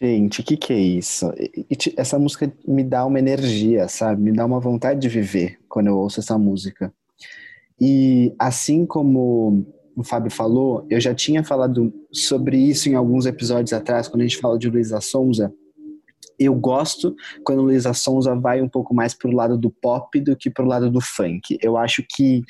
Gente, 0.00 0.40
o 0.40 0.44
que, 0.44 0.56
que 0.56 0.72
é 0.72 0.78
isso? 0.78 1.32
Essa 1.96 2.16
música 2.16 2.52
me 2.64 2.84
dá 2.84 3.04
uma 3.04 3.18
energia, 3.18 3.88
sabe? 3.88 4.22
Me 4.22 4.32
dá 4.32 4.46
uma 4.46 4.60
vontade 4.60 5.00
de 5.00 5.08
viver 5.08 5.58
quando 5.68 5.88
eu 5.88 5.96
ouço 5.96 6.20
essa 6.20 6.38
música. 6.38 6.94
E 7.80 8.32
assim 8.38 8.86
como 8.86 9.66
o 9.96 10.02
Fábio 10.02 10.30
falou, 10.30 10.86
eu 10.90 11.00
já 11.00 11.14
tinha 11.14 11.44
falado 11.44 11.92
sobre 12.12 12.56
isso 12.56 12.88
em 12.88 12.94
alguns 12.94 13.26
episódios 13.26 13.72
atrás, 13.72 14.08
quando 14.08 14.22
a 14.22 14.24
gente 14.24 14.38
falou 14.38 14.58
de 14.58 14.68
Luísa 14.68 15.00
Sonza 15.00 15.52
eu 16.38 16.54
gosto 16.54 17.14
quando 17.44 17.62
Luísa 17.62 17.92
Sonza 17.92 18.34
vai 18.34 18.60
um 18.60 18.68
pouco 18.68 18.94
mais 18.94 19.14
pro 19.14 19.30
lado 19.30 19.56
do 19.56 19.70
pop 19.70 20.18
do 20.20 20.36
que 20.36 20.50
pro 20.50 20.66
lado 20.66 20.90
do 20.90 21.00
funk. 21.00 21.58
Eu 21.62 21.76
acho 21.76 22.04
que 22.08 22.42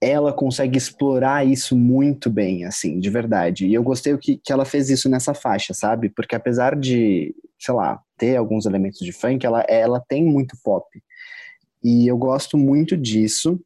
ela 0.00 0.32
consegue 0.32 0.76
explorar 0.76 1.46
isso 1.46 1.76
muito 1.76 2.28
bem, 2.28 2.64
assim, 2.64 2.98
de 2.98 3.08
verdade. 3.08 3.66
E 3.66 3.74
eu 3.74 3.82
gostei 3.82 4.16
que, 4.18 4.36
que 4.36 4.52
ela 4.52 4.64
fez 4.64 4.90
isso 4.90 5.08
nessa 5.08 5.32
faixa, 5.32 5.72
sabe? 5.72 6.08
Porque 6.08 6.34
apesar 6.34 6.76
de, 6.76 7.34
sei 7.58 7.74
lá, 7.74 8.00
ter 8.16 8.36
alguns 8.36 8.66
elementos 8.66 8.98
de 8.98 9.12
funk, 9.12 9.46
ela, 9.46 9.60
ela 9.68 10.02
tem 10.08 10.24
muito 10.24 10.56
pop. 10.64 10.86
E 11.82 12.06
eu 12.06 12.16
gosto 12.16 12.58
muito 12.58 12.96
disso. 12.96 13.60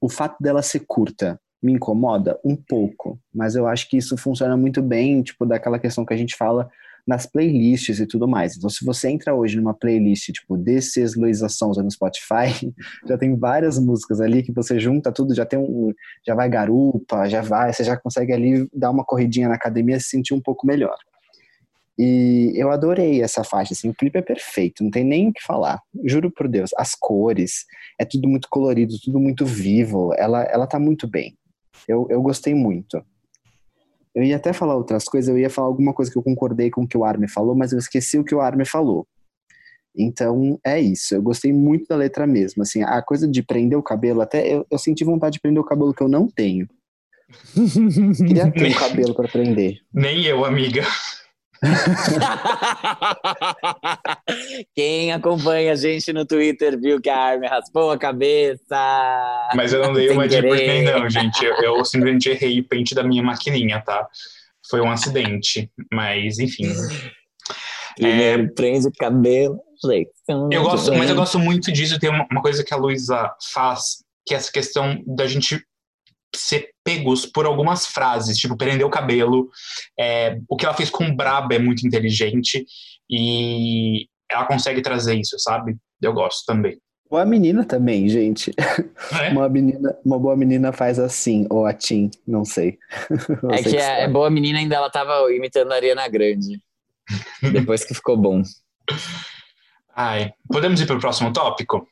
O 0.00 0.08
fato 0.08 0.36
dela 0.40 0.62
ser 0.62 0.84
curta 0.86 1.40
me 1.62 1.72
incomoda 1.72 2.38
um 2.44 2.56
pouco, 2.56 3.18
mas 3.32 3.54
eu 3.54 3.66
acho 3.66 3.88
que 3.88 3.96
isso 3.96 4.16
funciona 4.16 4.56
muito 4.56 4.82
bem, 4.82 5.22
tipo, 5.22 5.46
daquela 5.46 5.78
questão 5.78 6.04
que 6.04 6.12
a 6.12 6.16
gente 6.16 6.36
fala 6.36 6.68
nas 7.06 7.26
playlists 7.26 8.00
e 8.00 8.06
tudo 8.06 8.28
mais. 8.28 8.56
Então, 8.56 8.70
se 8.70 8.84
você 8.84 9.08
entra 9.08 9.34
hoje 9.34 9.56
numa 9.56 9.74
playlist, 9.74 10.30
tipo, 10.30 10.56
desses 10.56 11.16
Luísa 11.16 11.48
Sonza 11.48 11.82
no 11.82 11.90
Spotify, 11.90 12.72
já 13.06 13.18
tem 13.18 13.36
várias 13.36 13.78
músicas 13.78 14.20
ali 14.20 14.42
que 14.42 14.52
você 14.52 14.78
junta 14.78 15.12
tudo, 15.12 15.34
já 15.34 15.44
tem 15.44 15.58
um, 15.58 15.92
já 16.26 16.34
vai 16.34 16.48
garupa, 16.48 17.28
já 17.28 17.42
vai, 17.42 17.72
você 17.72 17.84
já 17.84 17.96
consegue 17.96 18.32
ali 18.32 18.68
dar 18.72 18.90
uma 18.90 19.04
corridinha 19.04 19.48
na 19.48 19.54
academia 19.54 19.96
e 19.96 20.00
se 20.00 20.10
sentir 20.10 20.34
um 20.34 20.40
pouco 20.40 20.66
melhor. 20.66 20.96
E 21.98 22.52
eu 22.56 22.70
adorei 22.70 23.22
essa 23.22 23.44
faixa, 23.44 23.74
assim, 23.74 23.88
o 23.88 23.94
clipe 23.94 24.18
é 24.18 24.22
perfeito, 24.22 24.82
não 24.82 24.90
tem 24.90 25.04
nem 25.04 25.28
o 25.28 25.32
que 25.32 25.42
falar. 25.42 25.80
Juro 26.04 26.30
por 26.30 26.48
Deus, 26.48 26.70
as 26.76 26.94
cores, 26.94 27.66
é 27.98 28.04
tudo 28.04 28.28
muito 28.28 28.48
colorido, 28.50 28.94
tudo 29.04 29.20
muito 29.20 29.44
vivo, 29.44 30.14
ela, 30.16 30.42
ela 30.44 30.66
tá 30.66 30.78
muito 30.78 31.06
bem. 31.06 31.36
Eu, 31.88 32.06
eu 32.10 32.22
gostei 32.22 32.54
muito. 32.54 33.02
Eu 34.14 34.22
ia 34.22 34.36
até 34.36 34.52
falar 34.52 34.76
outras 34.76 35.04
coisas, 35.04 35.28
eu 35.28 35.38
ia 35.38 35.48
falar 35.48 35.68
alguma 35.68 35.94
coisa 35.94 36.10
que 36.10 36.18
eu 36.18 36.22
concordei 36.22 36.70
com 36.70 36.82
o 36.82 36.88
que 36.88 36.96
o 36.96 37.04
Armin 37.04 37.28
falou, 37.28 37.54
mas 37.54 37.72
eu 37.72 37.78
esqueci 37.78 38.18
o 38.18 38.24
que 38.24 38.34
o 38.34 38.40
Armin 38.40 38.64
falou. 38.64 39.06
Então, 39.96 40.58
é 40.64 40.80
isso. 40.80 41.14
Eu 41.14 41.22
gostei 41.22 41.52
muito 41.52 41.86
da 41.88 41.96
letra 41.96 42.26
mesmo. 42.26 42.62
Assim, 42.62 42.82
a 42.82 43.00
coisa 43.02 43.28
de 43.28 43.42
prender 43.42 43.78
o 43.78 43.82
cabelo, 43.82 44.20
até 44.20 44.46
eu, 44.46 44.66
eu 44.70 44.78
senti 44.78 45.04
vontade 45.04 45.34
de 45.34 45.40
prender 45.40 45.60
o 45.60 45.66
cabelo 45.66 45.94
que 45.94 46.02
eu 46.02 46.08
não 46.08 46.26
tenho. 46.28 46.66
Queria 48.16 48.50
ter 48.50 48.68
um 48.68 48.74
cabelo 48.74 49.14
para 49.14 49.28
prender. 49.28 49.78
Nem 49.92 50.24
eu, 50.24 50.44
amiga. 50.44 50.82
Quem 54.74 55.12
acompanha 55.12 55.72
a 55.72 55.76
gente 55.76 56.12
no 56.12 56.26
Twitter 56.26 56.78
viu 56.78 57.00
que 57.00 57.08
a 57.08 57.16
Armin 57.16 57.46
raspou 57.46 57.90
a 57.90 57.98
cabeça. 57.98 59.50
Mas 59.54 59.72
eu 59.72 59.82
não 59.82 59.92
dei 59.92 60.10
uma 60.10 60.26
de 60.26 60.42
nem 60.42 60.84
não, 60.84 61.08
gente. 61.08 61.44
Eu, 61.44 61.54
eu 61.62 61.84
simplesmente 61.84 62.28
errei 62.28 62.60
o 62.60 62.68
pente 62.68 62.94
da 62.94 63.02
minha 63.02 63.22
maquininha, 63.22 63.80
tá? 63.80 64.06
Foi 64.68 64.80
um 64.80 64.90
acidente, 64.90 65.70
mas 65.92 66.38
enfim. 66.38 66.72
é, 68.00 68.38
prende 68.48 68.88
o 68.88 68.92
cabelo. 68.92 69.60
Eu 70.50 70.62
gosto, 70.62 70.92
mas 70.94 71.10
eu 71.10 71.16
gosto 71.16 71.38
muito 71.38 71.72
disso. 71.72 71.98
Tem 71.98 72.10
uma, 72.10 72.26
uma 72.30 72.42
coisa 72.42 72.64
que 72.64 72.74
a 72.74 72.76
Luísa 72.76 73.32
faz, 73.52 74.04
que 74.26 74.34
é 74.34 74.36
essa 74.36 74.50
questão 74.50 75.02
da 75.06 75.26
gente 75.26 75.64
ser 76.34 76.71
pegos 76.84 77.26
por 77.26 77.46
algumas 77.46 77.86
frases, 77.86 78.36
tipo, 78.36 78.56
prender 78.56 78.86
o 78.86 78.90
cabelo. 78.90 79.48
É, 79.98 80.38
o 80.48 80.56
que 80.56 80.64
ela 80.64 80.74
fez 80.74 80.90
com 80.90 81.14
Braba 81.14 81.54
é 81.54 81.58
muito 81.58 81.86
inteligente 81.86 82.64
e 83.08 84.06
ela 84.30 84.46
consegue 84.46 84.82
trazer 84.82 85.14
isso, 85.14 85.38
sabe? 85.38 85.76
Eu 86.00 86.12
gosto 86.12 86.44
também. 86.46 86.78
Boa 87.10 87.26
menina 87.26 87.64
também, 87.64 88.08
gente. 88.08 88.52
É? 89.20 89.28
Uma, 89.30 89.48
menina, 89.48 89.94
uma 90.02 90.18
boa 90.18 90.34
menina 90.34 90.72
faz 90.72 90.98
assim, 90.98 91.46
ou 91.50 91.66
a 91.66 91.74
Tim, 91.74 92.10
não 92.26 92.42
sei. 92.42 92.78
Não 93.42 93.50
é 93.50 93.58
sei 93.58 93.64
que, 93.64 93.70
que 93.70 93.76
é, 93.76 94.04
é, 94.04 94.08
boa 94.08 94.30
menina 94.30 94.58
ainda 94.58 94.76
ela 94.76 94.88
tava 94.88 95.30
imitando 95.30 95.72
a 95.72 95.74
Ariana 95.74 96.08
Grande. 96.08 96.58
depois 97.52 97.84
que 97.84 97.94
ficou 97.94 98.16
bom. 98.16 98.42
Ai, 99.94 100.32
podemos 100.48 100.80
ir 100.80 100.86
para 100.86 100.96
o 100.96 101.00
próximo 101.00 101.32
tópico? 101.32 101.86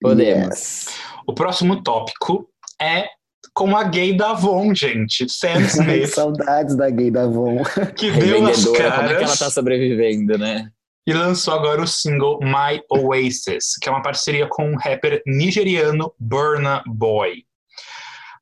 Podemos. 0.00 0.56
Yes. 0.56 0.86
O 1.26 1.34
próximo 1.34 1.82
tópico 1.82 2.48
é 2.80 3.08
com 3.54 3.76
a 3.76 3.84
gay 3.84 4.16
da 4.16 4.30
Avon, 4.30 4.74
gente. 4.74 5.28
Sam 5.28 5.60
Smith. 5.68 6.08
Saudades 6.08 6.76
da 6.76 6.90
gay 6.90 7.10
da 7.10 7.24
Avon. 7.24 7.62
Que 7.96 8.10
deu 8.10 8.46
as 8.46 8.64
caras. 8.64 8.94
Como 8.96 9.08
é 9.08 9.14
que 9.16 9.24
ela 9.24 9.36
tá 9.36 9.50
sobrevivendo, 9.50 10.38
né? 10.38 10.70
E 11.06 11.12
lançou 11.12 11.54
agora 11.54 11.82
o 11.82 11.86
single 11.86 12.38
My 12.40 12.80
Oasis, 12.90 13.76
que 13.80 13.88
é 13.88 13.92
uma 13.92 14.02
parceria 14.02 14.46
com 14.48 14.72
o 14.72 14.76
rapper 14.76 15.22
nigeriano 15.26 16.12
Burna 16.18 16.82
Boy. 16.86 17.44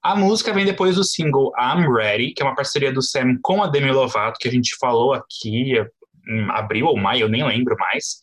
A 0.02 0.14
música 0.14 0.52
vem 0.52 0.64
depois 0.64 0.96
do 0.96 1.04
single 1.04 1.52
I'm 1.58 1.86
Ready, 1.92 2.32
que 2.32 2.42
é 2.42 2.46
uma 2.46 2.54
parceria 2.54 2.92
do 2.92 3.02
Sam 3.02 3.36
com 3.42 3.62
a 3.62 3.66
Demi 3.66 3.90
Lovato, 3.90 4.38
que 4.38 4.48
a 4.48 4.50
gente 4.50 4.76
falou 4.78 5.12
aqui 5.12 5.74
em 6.28 6.50
abril 6.50 6.86
ou 6.86 6.96
maio, 6.96 7.22
eu 7.22 7.28
nem 7.28 7.44
lembro 7.44 7.76
mais. 7.78 8.20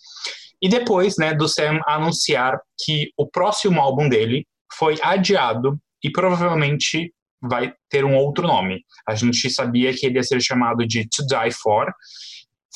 E 0.62 0.70
depois, 0.70 1.18
né, 1.18 1.34
do 1.34 1.48
Sam 1.48 1.80
anunciar 1.86 2.60
que 2.84 3.12
o 3.18 3.28
próximo 3.28 3.82
álbum 3.82 4.08
dele 4.08 4.48
foi 4.74 4.98
adiado 5.02 5.80
e 6.06 6.12
provavelmente 6.12 7.12
vai 7.42 7.74
ter 7.90 8.06
um 8.06 8.16
outro 8.16 8.46
nome. 8.46 8.86
A 9.08 9.16
gente 9.16 9.50
sabia 9.50 9.92
que 9.92 10.06
ele 10.06 10.18
ia 10.18 10.24
ser 10.24 10.40
chamado 10.40 10.86
de 10.86 11.08
To 11.10 11.26
Die 11.26 11.52
For, 11.52 11.92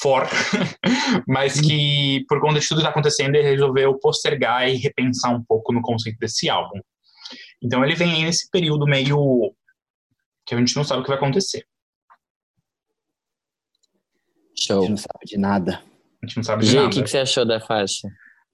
for, 0.02 0.28
mas 1.28 1.62
que 1.62 2.26
por 2.28 2.42
conta 2.42 2.60
de 2.60 2.68
tudo 2.68 2.78
que 2.78 2.82
está 2.82 2.90
acontecendo 2.90 3.36
ele 3.36 3.52
resolveu 3.52 4.00
postergar 4.00 4.68
e 4.68 4.78
repensar 4.78 5.32
um 5.32 5.44
pouco 5.44 5.72
no 5.72 5.82
conceito 5.82 6.18
desse 6.18 6.50
álbum. 6.50 6.80
Então 7.62 7.86
ele 7.86 7.94
vem 7.94 8.14
aí 8.14 8.24
nesse 8.24 8.50
período 8.50 8.86
meio 8.88 9.54
que 10.44 10.56
a 10.56 10.58
gente 10.58 10.76
não 10.76 10.84
sabe 10.84 11.02
o 11.02 11.04
que 11.04 11.10
vai 11.10 11.18
acontecer. 11.18 11.64
A 14.58 14.62
Show. 14.62 14.82
gente 14.82 14.90
não 14.90 14.98
sabe 14.98 15.26
de 15.26 15.38
nada. 15.38 15.84
A 16.24 16.26
gente 16.26 16.38
não 16.38 16.44
sabe 16.44 16.66
de 16.66 16.72
o 16.76 16.82
nada. 16.82 16.94
que, 16.94 17.04
que 17.04 17.10
você 17.10 17.20
achou 17.20 17.46
da 17.46 17.60
faixa? 17.60 18.08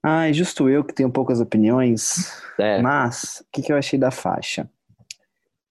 Ah, 0.08 0.28
é 0.28 0.32
justo 0.32 0.68
eu 0.68 0.84
que 0.84 0.94
tenho 0.94 1.10
poucas 1.10 1.40
opiniões. 1.40 2.30
É, 2.58 2.80
Mas, 2.80 3.40
o 3.40 3.46
que, 3.52 3.60
que 3.62 3.72
eu 3.72 3.76
achei 3.76 3.98
da 3.98 4.12
faixa? 4.12 4.70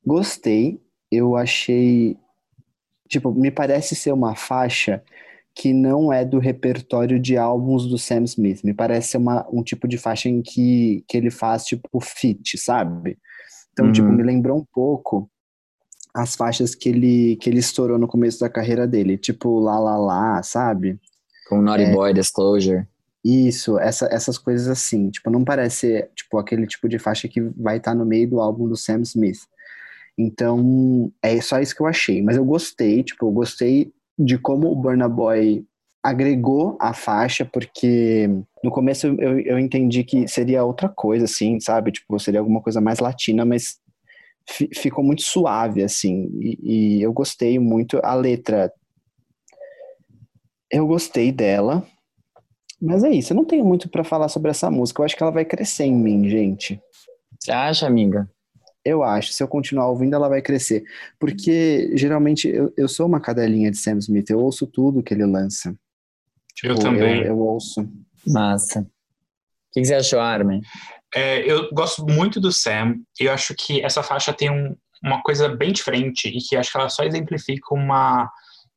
Gostei. 0.06 0.82
Eu 1.12 1.36
achei. 1.38 2.18
Tipo, 3.08 3.32
me 3.32 3.50
parece 3.52 3.96
ser 3.96 4.12
uma 4.12 4.36
faixa 4.36 5.02
que 5.54 5.72
não 5.72 6.12
é 6.12 6.26
do 6.26 6.38
repertório 6.38 7.18
de 7.18 7.38
álbuns 7.38 7.88
do 7.88 7.98
Sam 7.98 8.24
Smith. 8.24 8.62
Me 8.64 8.74
parece 8.74 9.10
ser 9.12 9.18
uma, 9.18 9.48
um 9.50 9.64
tipo 9.64 9.88
de 9.88 9.98
faixa 9.98 10.28
em 10.28 10.42
que, 10.42 11.06
que 11.08 11.16
ele 11.16 11.32
faz, 11.32 11.64
tipo, 11.66 11.88
fit, 12.02 12.58
sabe? 12.58 13.18
Então, 13.72 13.86
Uhum. 13.86 13.92
tipo, 13.94 14.08
me 14.12 14.22
lembrou 14.24 14.58
um 14.58 14.66
pouco 14.74 15.30
as 16.14 16.36
faixas 16.36 16.76
que 16.76 16.90
ele, 16.90 17.38
que 17.38 17.50
ele 17.50 17.60
estourou 17.60 17.98
no 17.98 18.08
começo 18.08 18.40
da 18.40 18.50
carreira 18.50 18.86
dele. 18.86 19.18
Tipo, 19.18 19.60
Lá 19.60 19.80
Lá 19.80 19.98
Lá, 19.98 20.44
sabe? 20.44 21.00
com 21.48 21.62
Naughty 21.62 21.84
É. 21.84 21.92
Boy 21.94 22.14
Disclosure. 22.14 22.86
Isso, 23.26 23.80
essa- 23.80 24.08
essas 24.12 24.38
coisas 24.38 24.68
assim. 24.68 25.10
Tipo, 25.10 25.32
não 25.32 25.44
parece 25.44 26.08
tipo, 26.16 26.38
aquele 26.38 26.68
tipo 26.68 26.88
de 26.88 27.00
faixa 27.00 27.28
que 27.28 27.42
vai 27.58 27.78
estar 27.78 27.96
no 27.96 28.06
meio 28.06 28.30
do 28.30 28.40
álbum 28.40 28.68
do 28.70 28.78
Sam 28.78 29.02
Smith. 29.02 29.40
Então, 30.18 31.12
é 31.24 31.42
só 31.42 31.60
isso 31.60 31.76
que 31.76 31.82
eu 31.82 31.88
achei. 31.88 32.22
Mas 32.24 32.38
eu 32.38 32.46
gostei, 32.46 33.04
tipo, 33.04 33.26
eu 33.28 33.32
gostei 33.32 33.94
de 34.18 34.38
como 34.38 34.72
o 34.72 34.76
Burna 34.76 35.10
Boy 35.10 35.66
agregou 36.04 36.78
a 36.80 36.94
faixa, 36.94 37.46
porque 37.46 38.30
no 38.64 38.72
começo 38.72 39.08
eu, 39.08 39.40
eu 39.42 39.60
entendi 39.60 40.04
que 40.04 40.28
seria 40.28 40.64
outra 40.64 40.90
coisa, 40.90 41.26
assim, 41.26 41.60
sabe? 41.60 41.92
Tipo, 41.92 42.20
seria 42.20 42.40
alguma 42.42 42.62
coisa 42.62 42.82
mais 42.82 43.00
latina, 43.00 43.46
mas 43.46 43.78
fi- 44.50 44.70
ficou 44.76 45.04
muito 45.04 45.24
suave, 45.24 45.84
assim. 45.84 46.30
E, 46.42 46.98
e 47.00 47.04
eu 47.04 47.14
gostei 47.14 47.60
muito. 47.60 48.00
A 48.04 48.16
letra, 48.16 48.72
eu 50.72 50.86
gostei 50.88 51.32
dela. 51.32 51.86
Mas 52.82 53.04
é 53.04 53.10
isso, 53.10 53.32
eu 53.34 53.38
não 53.38 53.46
tenho 53.46 53.64
muito 53.66 53.88
pra 53.90 54.04
falar 54.04 54.28
sobre 54.30 54.52
essa 54.52 54.70
música. 54.70 55.02
Eu 55.02 55.06
acho 55.06 55.16
que 55.16 55.24
ela 55.24 55.32
vai 55.32 55.46
crescer 55.46 55.86
em 55.86 55.96
mim, 55.96 56.30
gente. 56.30 56.80
Você 57.40 57.52
acha, 57.52 57.88
amiga? 57.88 58.30
Eu 58.84 59.02
acho, 59.02 59.34
se 59.34 59.42
eu 59.42 59.48
continuar 59.48 59.88
ouvindo, 59.90 60.14
ela 60.16 60.30
vai 60.30 60.42
crescer. 60.42 60.84
Porque 61.20 61.92
geralmente 61.96 62.48
eu, 62.48 62.72
eu 62.78 62.88
sou 62.88 63.08
uma 63.08 63.20
cadelinha 63.20 63.72
de 63.72 63.78
Sam 63.78 63.98
Smith, 63.98 64.30
eu 64.30 64.40
ouço 64.40 64.68
tudo 64.68 65.02
que 65.02 65.14
ele 65.14 65.26
lança. 65.26 65.70
Eu 66.64 66.76
Tipo, 66.76 66.82
também. 66.82 67.20
Eu, 67.22 67.28
eu 67.28 67.40
ouço. 67.40 67.88
Massa. 68.28 68.82
O 68.82 68.86
que, 69.74 69.82
que 69.82 69.86
você 69.88 69.96
achou, 69.96 70.20
Armin? 70.20 70.62
É, 71.14 71.40
eu 71.50 71.70
gosto 71.74 72.06
muito 72.06 72.40
do 72.40 72.52
Sam. 72.52 72.96
Eu 73.20 73.32
acho 73.32 73.56
que 73.56 73.82
essa 73.84 74.04
faixa 74.04 74.32
tem 74.34 74.50
um- 74.52 74.76
uma 75.04 75.22
coisa 75.22 75.48
bem 75.50 75.72
diferente 75.72 76.28
e 76.28 76.38
que 76.38 76.56
acho 76.56 76.72
que 76.72 76.78
ela 76.78 76.90
só 76.90 77.04
exemplifica 77.04 77.74
uma. 77.74 78.30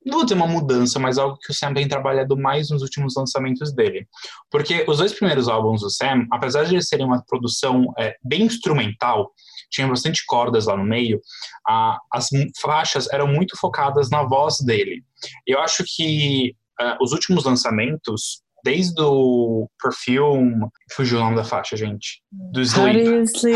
Não 0.09 0.15
vou 0.19 0.25
dizer 0.25 0.35
uma 0.35 0.47
mudança, 0.47 0.99
mas 0.99 1.19
algo 1.19 1.37
que 1.39 1.51
o 1.53 1.55
Sam 1.55 1.75
tem 1.75 1.87
trabalhado 1.87 2.37
mais 2.37 2.71
nos 2.71 2.83
últimos 2.83 3.15
lançamentos 3.17 3.73
dele. 3.75 4.07
Porque 4.51 4.85
os 4.89 4.99
dois 4.99 5.13
primeiros 5.13 5.49
álbuns 5.49 5.83
do 5.83 5.91
Sam, 5.91 6.27
apesar 6.33 6.65
de 6.65 6.75
eles 6.75 6.89
serem 6.89 7.07
uma 7.07 7.23
produção 7.29 7.93
é, 7.99 8.17
bem 8.25 8.43
instrumental, 8.43 9.31
tinha 9.71 9.87
bastante 9.87 10.25
cordas 10.27 10.67
lá 10.67 10.77
no 10.77 10.85
meio, 10.85 11.21
a- 11.69 11.99
as 12.13 12.29
faixas 12.61 13.07
eram 13.13 13.27
muito 13.27 13.57
focadas 13.59 14.09
na 14.11 14.23
voz 14.23 14.57
dele. 14.61 15.05
Eu 15.47 15.61
acho 15.61 15.85
que 15.87 16.55
ah, 16.81 16.97
os 17.03 17.13
últimos 17.13 17.45
lançamentos, 17.45 18.41
desde 18.65 19.01
o 19.03 19.69
Perfume. 19.83 20.69
Fugiu 20.93 21.19
o 21.19 21.21
nome 21.21 21.37
da 21.37 21.45
faixa, 21.45 21.77
gente. 21.77 22.23
Do 22.31 22.61
Sleep. 22.63 23.05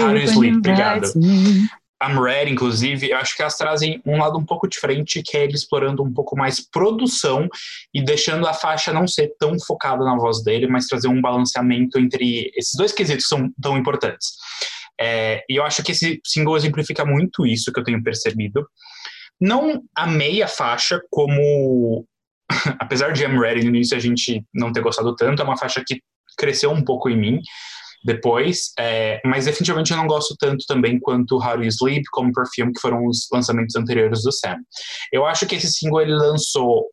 How 0.01 0.09
do 0.09 0.17
you 0.19 0.25
sleep? 0.27 0.57
Obrigado. 0.59 1.07
I'm 2.03 2.19
Ready, 2.19 2.51
inclusive, 2.51 3.11
eu 3.11 3.17
acho 3.17 3.37
que 3.37 3.43
elas 3.43 3.57
trazem 3.57 4.03
um 4.05 4.19
lado 4.19 4.37
um 4.37 4.45
pouco 4.45 4.69
diferente, 4.69 5.23
que 5.23 5.37
é 5.37 5.45
ele 5.45 5.55
explorando 5.55 6.03
um 6.03 6.13
pouco 6.13 6.37
mais 6.37 6.61
produção 6.61 7.49
e 7.95 8.03
deixando 8.05 8.47
a 8.47 8.53
faixa 8.53 8.93
não 8.93 9.07
ser 9.07 9.35
tão 9.39 9.59
focada 9.61 10.05
na 10.05 10.17
voz 10.17 10.43
dele, 10.43 10.67
mas 10.67 10.87
trazer 10.87 11.09
um 11.09 11.21
balanceamento 11.21 11.99
entre 11.99 12.51
esses 12.57 12.75
dois 12.75 12.93
quesitos 12.93 13.25
que 13.25 13.29
são 13.29 13.51
tão 13.63 13.79
importantes. 13.79 14.33
É, 15.01 15.45
e 15.49 15.57
eu 15.57 15.65
acho 15.65 15.83
que 15.83 15.93
esse 15.93 16.21
single 16.25 16.57
exemplifica 16.57 17.05
muito 17.05 17.47
isso 17.47 17.73
que 17.73 17.79
eu 17.79 17.85
tenho 17.85 18.03
percebido. 18.03 18.67
Não 19.41 19.83
amei 19.97 20.43
a 20.43 20.49
faixa 20.49 21.01
como. 21.11 22.05
Apesar 22.79 23.13
de 23.13 23.25
I'm 23.25 23.39
Ready 23.39 23.63
no 23.63 23.71
início 23.75 23.97
a 23.97 24.01
gente 24.01 24.45
não 24.53 24.73
ter 24.73 24.81
gostado 24.81 25.15
tanto, 25.15 25.41
é 25.41 25.45
uma 25.45 25.57
faixa 25.57 25.83
que 25.87 26.01
cresceu 26.37 26.71
um 26.71 26.85
pouco 26.85 27.09
em 27.09 27.17
mim 27.17 27.41
depois, 28.05 28.73
é, 28.79 29.21
mas 29.25 29.45
definitivamente 29.45 29.93
eu 29.93 29.97
não 29.97 30.07
gosto 30.07 30.35
tanto 30.39 30.65
também 30.67 30.99
quanto 30.99 31.37
How 31.37 31.63
You 31.63 31.69
Sleep, 31.69 32.03
como 32.11 32.33
Perfume, 32.33 32.73
que 32.73 32.81
foram 32.81 33.07
os 33.07 33.29
lançamentos 33.33 33.77
anteriores 33.77 34.23
do 34.23 34.33
Sam. 34.33 34.57
Eu 35.13 35.25
acho 35.25 35.47
que 35.47 35.55
esse 35.55 35.71
single 35.71 36.01
ele 36.01 36.15
lançou 36.15 36.87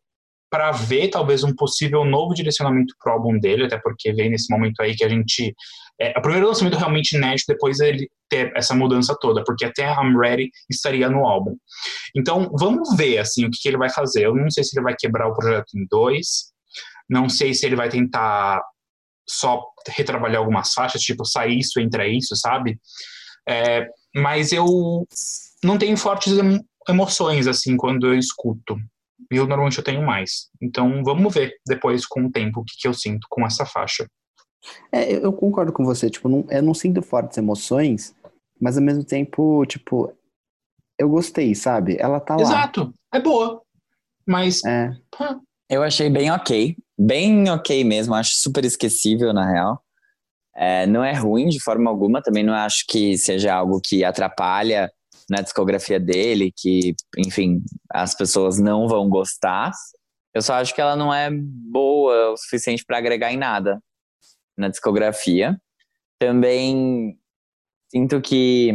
para 0.50 0.72
ver 0.72 1.08
talvez 1.08 1.44
um 1.44 1.54
possível 1.54 2.04
novo 2.04 2.34
direcionamento 2.34 2.94
pro 2.98 3.12
álbum 3.12 3.38
dele, 3.38 3.64
até 3.64 3.78
porque 3.78 4.12
vem 4.12 4.30
nesse 4.30 4.52
momento 4.52 4.80
aí 4.80 4.96
que 4.96 5.04
a 5.04 5.08
gente 5.08 5.54
é, 6.00 6.18
o 6.18 6.22
primeiro 6.22 6.48
lançamento 6.48 6.78
realmente 6.78 7.14
inédito 7.14 7.44
depois 7.46 7.78
ele 7.78 8.08
ter 8.28 8.52
essa 8.56 8.74
mudança 8.74 9.14
toda, 9.20 9.44
porque 9.44 9.66
até 9.66 9.84
I'm 9.84 10.16
Ready 10.18 10.50
estaria 10.68 11.10
no 11.10 11.26
álbum. 11.26 11.56
Então 12.16 12.50
vamos 12.58 12.96
ver 12.96 13.18
assim 13.18 13.44
o 13.44 13.50
que, 13.50 13.58
que 13.60 13.68
ele 13.68 13.76
vai 13.76 13.90
fazer. 13.90 14.24
Eu 14.24 14.34
não 14.34 14.50
sei 14.50 14.64
se 14.64 14.76
ele 14.76 14.82
vai 14.84 14.94
quebrar 14.98 15.28
o 15.28 15.34
projeto 15.34 15.76
em 15.76 15.86
dois, 15.88 16.52
não 17.08 17.28
sei 17.28 17.52
se 17.52 17.66
ele 17.66 17.76
vai 17.76 17.88
tentar 17.88 18.62
só 19.28 19.64
retrabalhar 19.88 20.40
algumas 20.40 20.72
faixas, 20.72 21.02
tipo, 21.02 21.24
sai 21.24 21.52
isso, 21.52 21.80
entra 21.80 22.06
isso, 22.08 22.36
sabe? 22.36 22.78
É, 23.48 23.86
mas 24.14 24.52
eu 24.52 25.06
não 25.62 25.78
tenho 25.78 25.96
fortes 25.96 26.36
emo 26.36 26.60
emoções, 26.88 27.46
assim, 27.46 27.76
quando 27.76 28.06
eu 28.06 28.18
escuto. 28.18 28.76
Eu 29.30 29.46
normalmente 29.46 29.78
eu 29.78 29.84
tenho 29.84 30.04
mais. 30.04 30.48
Então, 30.60 31.04
vamos 31.04 31.32
ver 31.32 31.54
depois, 31.66 32.06
com 32.06 32.24
o 32.24 32.32
tempo, 32.32 32.60
o 32.60 32.64
que, 32.64 32.74
que 32.76 32.88
eu 32.88 32.94
sinto 32.94 33.26
com 33.30 33.46
essa 33.46 33.64
faixa. 33.64 34.06
É, 34.90 35.12
eu 35.12 35.32
concordo 35.32 35.72
com 35.72 35.84
você, 35.84 36.10
tipo, 36.10 36.28
não, 36.28 36.44
eu 36.50 36.62
não 36.62 36.74
sinto 36.74 37.00
fortes 37.02 37.38
emoções, 37.38 38.14
mas 38.60 38.76
ao 38.76 38.82
mesmo 38.82 39.04
tempo, 39.04 39.64
tipo, 39.66 40.12
eu 40.98 41.08
gostei, 41.08 41.54
sabe? 41.54 41.96
Ela 41.98 42.18
tá 42.18 42.34
lá. 42.34 42.42
Exato, 42.42 42.92
é 43.12 43.20
boa. 43.20 43.62
Mas, 44.26 44.64
É. 44.64 44.90
Eu 45.70 45.84
achei 45.84 46.10
bem 46.10 46.32
ok. 46.32 46.76
Bem 46.98 47.48
ok 47.48 47.84
mesmo. 47.84 48.12
Acho 48.12 48.34
super 48.34 48.64
esquecível, 48.64 49.32
na 49.32 49.48
real. 49.48 49.80
É, 50.56 50.84
não 50.84 51.04
é 51.04 51.12
ruim 51.12 51.48
de 51.48 51.62
forma 51.62 51.88
alguma. 51.88 52.20
Também 52.20 52.42
não 52.42 52.52
acho 52.52 52.84
que 52.88 53.16
seja 53.16 53.54
algo 53.54 53.80
que 53.80 54.02
atrapalha 54.02 54.90
na 55.30 55.40
discografia 55.40 56.00
dele, 56.00 56.52
que, 56.54 56.92
enfim, 57.16 57.62
as 57.88 58.16
pessoas 58.16 58.58
não 58.58 58.88
vão 58.88 59.08
gostar. 59.08 59.70
Eu 60.34 60.42
só 60.42 60.54
acho 60.54 60.74
que 60.74 60.80
ela 60.80 60.96
não 60.96 61.14
é 61.14 61.30
boa 61.30 62.32
o 62.32 62.36
suficiente 62.36 62.84
para 62.84 62.98
agregar 62.98 63.32
em 63.32 63.36
nada 63.36 63.80
na 64.58 64.68
discografia. 64.68 65.56
Também 66.18 67.16
sinto 67.92 68.20
que. 68.20 68.72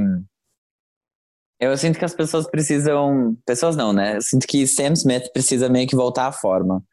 Eu 1.71 1.77
sinto 1.77 1.99
que 1.99 2.05
as 2.05 2.13
pessoas 2.13 2.49
precisam. 2.49 3.37
Pessoas 3.45 3.75
não, 3.75 3.93
né? 3.93 4.17
Eu 4.17 4.21
sinto 4.21 4.47
que 4.47 4.65
Sam 4.67 4.93
Smith 4.93 5.31
precisa 5.31 5.69
meio 5.69 5.87
que 5.87 5.95
voltar 5.95 6.27
à 6.27 6.31
forma. 6.31 6.83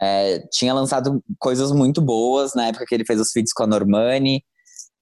É, 0.00 0.40
tinha 0.52 0.74
lançado 0.74 1.22
coisas 1.38 1.72
muito 1.72 2.02
boas 2.02 2.54
na 2.54 2.68
época 2.68 2.84
que 2.86 2.94
ele 2.94 3.04
fez 3.04 3.20
os 3.20 3.30
feats 3.32 3.52
com 3.52 3.64
a 3.64 3.66
Normani. 3.66 4.44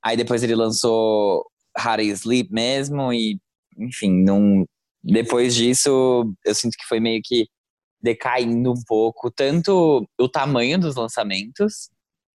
Aí 0.05 0.17
depois 0.17 0.43
ele 0.43 0.55
lançou 0.55 1.45
How 1.79 2.01
Sleep 2.01 2.53
mesmo. 2.53 3.13
E, 3.13 3.41
enfim, 3.79 4.23
não, 4.23 4.65
depois 5.03 5.55
disso 5.55 6.33
eu 6.45 6.55
sinto 6.55 6.77
que 6.79 6.87
foi 6.87 7.01
meio 7.01 7.21
que 7.25 7.47
decaindo 8.01 8.73
um 8.73 8.83
pouco. 8.87 9.31
Tanto 9.31 10.07
o 10.21 10.29
tamanho 10.29 10.79
dos 10.79 10.97
lançamentos, 10.97 11.91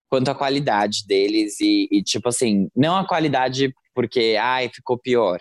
quanto 0.10 0.30
a 0.30 0.36
qualidade 0.36 1.06
deles. 1.08 1.60
E, 1.60 1.88
e 1.92 2.04
tipo 2.04 2.30
assim, 2.30 2.70
não 2.76 2.96
a 2.96 3.08
qualidade 3.08 3.74
porque, 3.96 4.38
ai, 4.40 4.70
ficou 4.74 4.98
pior 4.98 5.40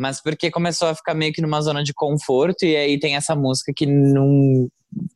mas 0.00 0.20
porque 0.22 0.50
começou 0.50 0.88
a 0.88 0.94
ficar 0.94 1.14
meio 1.14 1.30
que 1.30 1.42
numa 1.42 1.60
zona 1.60 1.84
de 1.84 1.92
conforto 1.92 2.64
e 2.64 2.74
aí 2.74 2.98
tem 2.98 3.16
essa 3.16 3.36
música 3.36 3.70
que 3.76 3.84
não, 3.84 4.66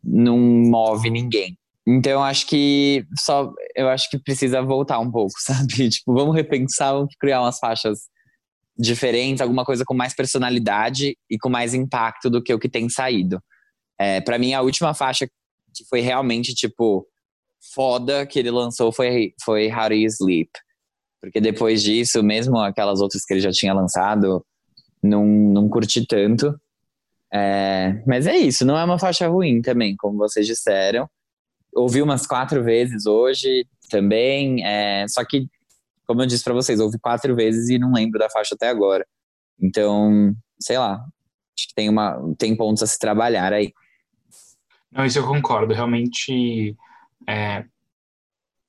não 0.04 0.38
move 0.38 1.08
ninguém. 1.08 1.56
Então 1.86 2.22
acho 2.22 2.46
que 2.46 3.06
só 3.18 3.50
eu 3.74 3.88
acho 3.88 4.10
que 4.10 4.18
precisa 4.18 4.60
voltar 4.62 4.98
um 4.98 5.10
pouco, 5.10 5.32
sabe? 5.40 5.88
Tipo, 5.88 6.12
vamos 6.12 6.36
repensar, 6.36 6.92
vamos 6.92 7.14
criar 7.18 7.40
umas 7.40 7.58
faixas 7.58 7.98
diferentes, 8.76 9.40
alguma 9.40 9.64
coisa 9.64 9.84
com 9.86 9.94
mais 9.94 10.14
personalidade 10.14 11.16
e 11.30 11.38
com 11.38 11.48
mais 11.48 11.72
impacto 11.72 12.28
do 12.28 12.42
que 12.42 12.52
o 12.52 12.58
que 12.58 12.68
tem 12.68 12.86
saído. 12.90 13.40
É, 13.98 14.20
para 14.20 14.38
mim 14.38 14.52
a 14.52 14.60
última 14.60 14.92
faixa 14.92 15.26
que 15.26 15.84
foi 15.88 16.00
realmente 16.00 16.54
tipo 16.54 17.06
foda 17.74 18.26
que 18.26 18.38
ele 18.38 18.50
lançou 18.50 18.92
foi 18.92 19.32
foi 19.42 19.72
How 19.72 19.88
Do 19.88 19.94
You 19.94 20.08
Sleep. 20.08 20.50
Porque 21.22 21.40
depois 21.40 21.82
disso, 21.82 22.22
mesmo 22.22 22.58
aquelas 22.58 23.00
outras 23.00 23.24
que 23.24 23.32
ele 23.32 23.40
já 23.40 23.50
tinha 23.50 23.72
lançado, 23.72 24.44
não, 25.04 25.26
não 25.26 25.68
curti 25.68 26.06
tanto. 26.06 26.58
É, 27.32 28.02
mas 28.06 28.26
é 28.26 28.36
isso, 28.36 28.64
não 28.64 28.78
é 28.78 28.84
uma 28.84 28.98
faixa 28.98 29.26
ruim 29.28 29.60
também, 29.60 29.96
como 29.96 30.16
vocês 30.16 30.46
disseram. 30.46 31.08
ouvi 31.74 32.00
umas 32.00 32.26
quatro 32.26 32.62
vezes 32.62 33.06
hoje 33.06 33.66
também. 33.90 34.64
É, 34.64 35.06
só 35.08 35.24
que, 35.24 35.48
como 36.06 36.22
eu 36.22 36.26
disse 36.26 36.44
para 36.44 36.54
vocês, 36.54 36.80
ouvi 36.80 36.98
quatro 36.98 37.34
vezes 37.34 37.68
e 37.68 37.78
não 37.78 37.92
lembro 37.92 38.18
da 38.18 38.30
faixa 38.30 38.54
até 38.54 38.68
agora. 38.68 39.06
Então, 39.60 40.34
sei 40.60 40.78
lá, 40.78 40.94
acho 40.94 41.68
que 41.68 41.74
tem, 41.74 41.88
uma, 41.88 42.18
tem 42.38 42.56
pontos 42.56 42.82
a 42.82 42.86
se 42.86 42.98
trabalhar 42.98 43.52
aí. 43.52 43.72
Não, 44.90 45.04
isso 45.04 45.18
eu 45.18 45.26
concordo. 45.26 45.74
Realmente 45.74 46.76
é, 47.28 47.64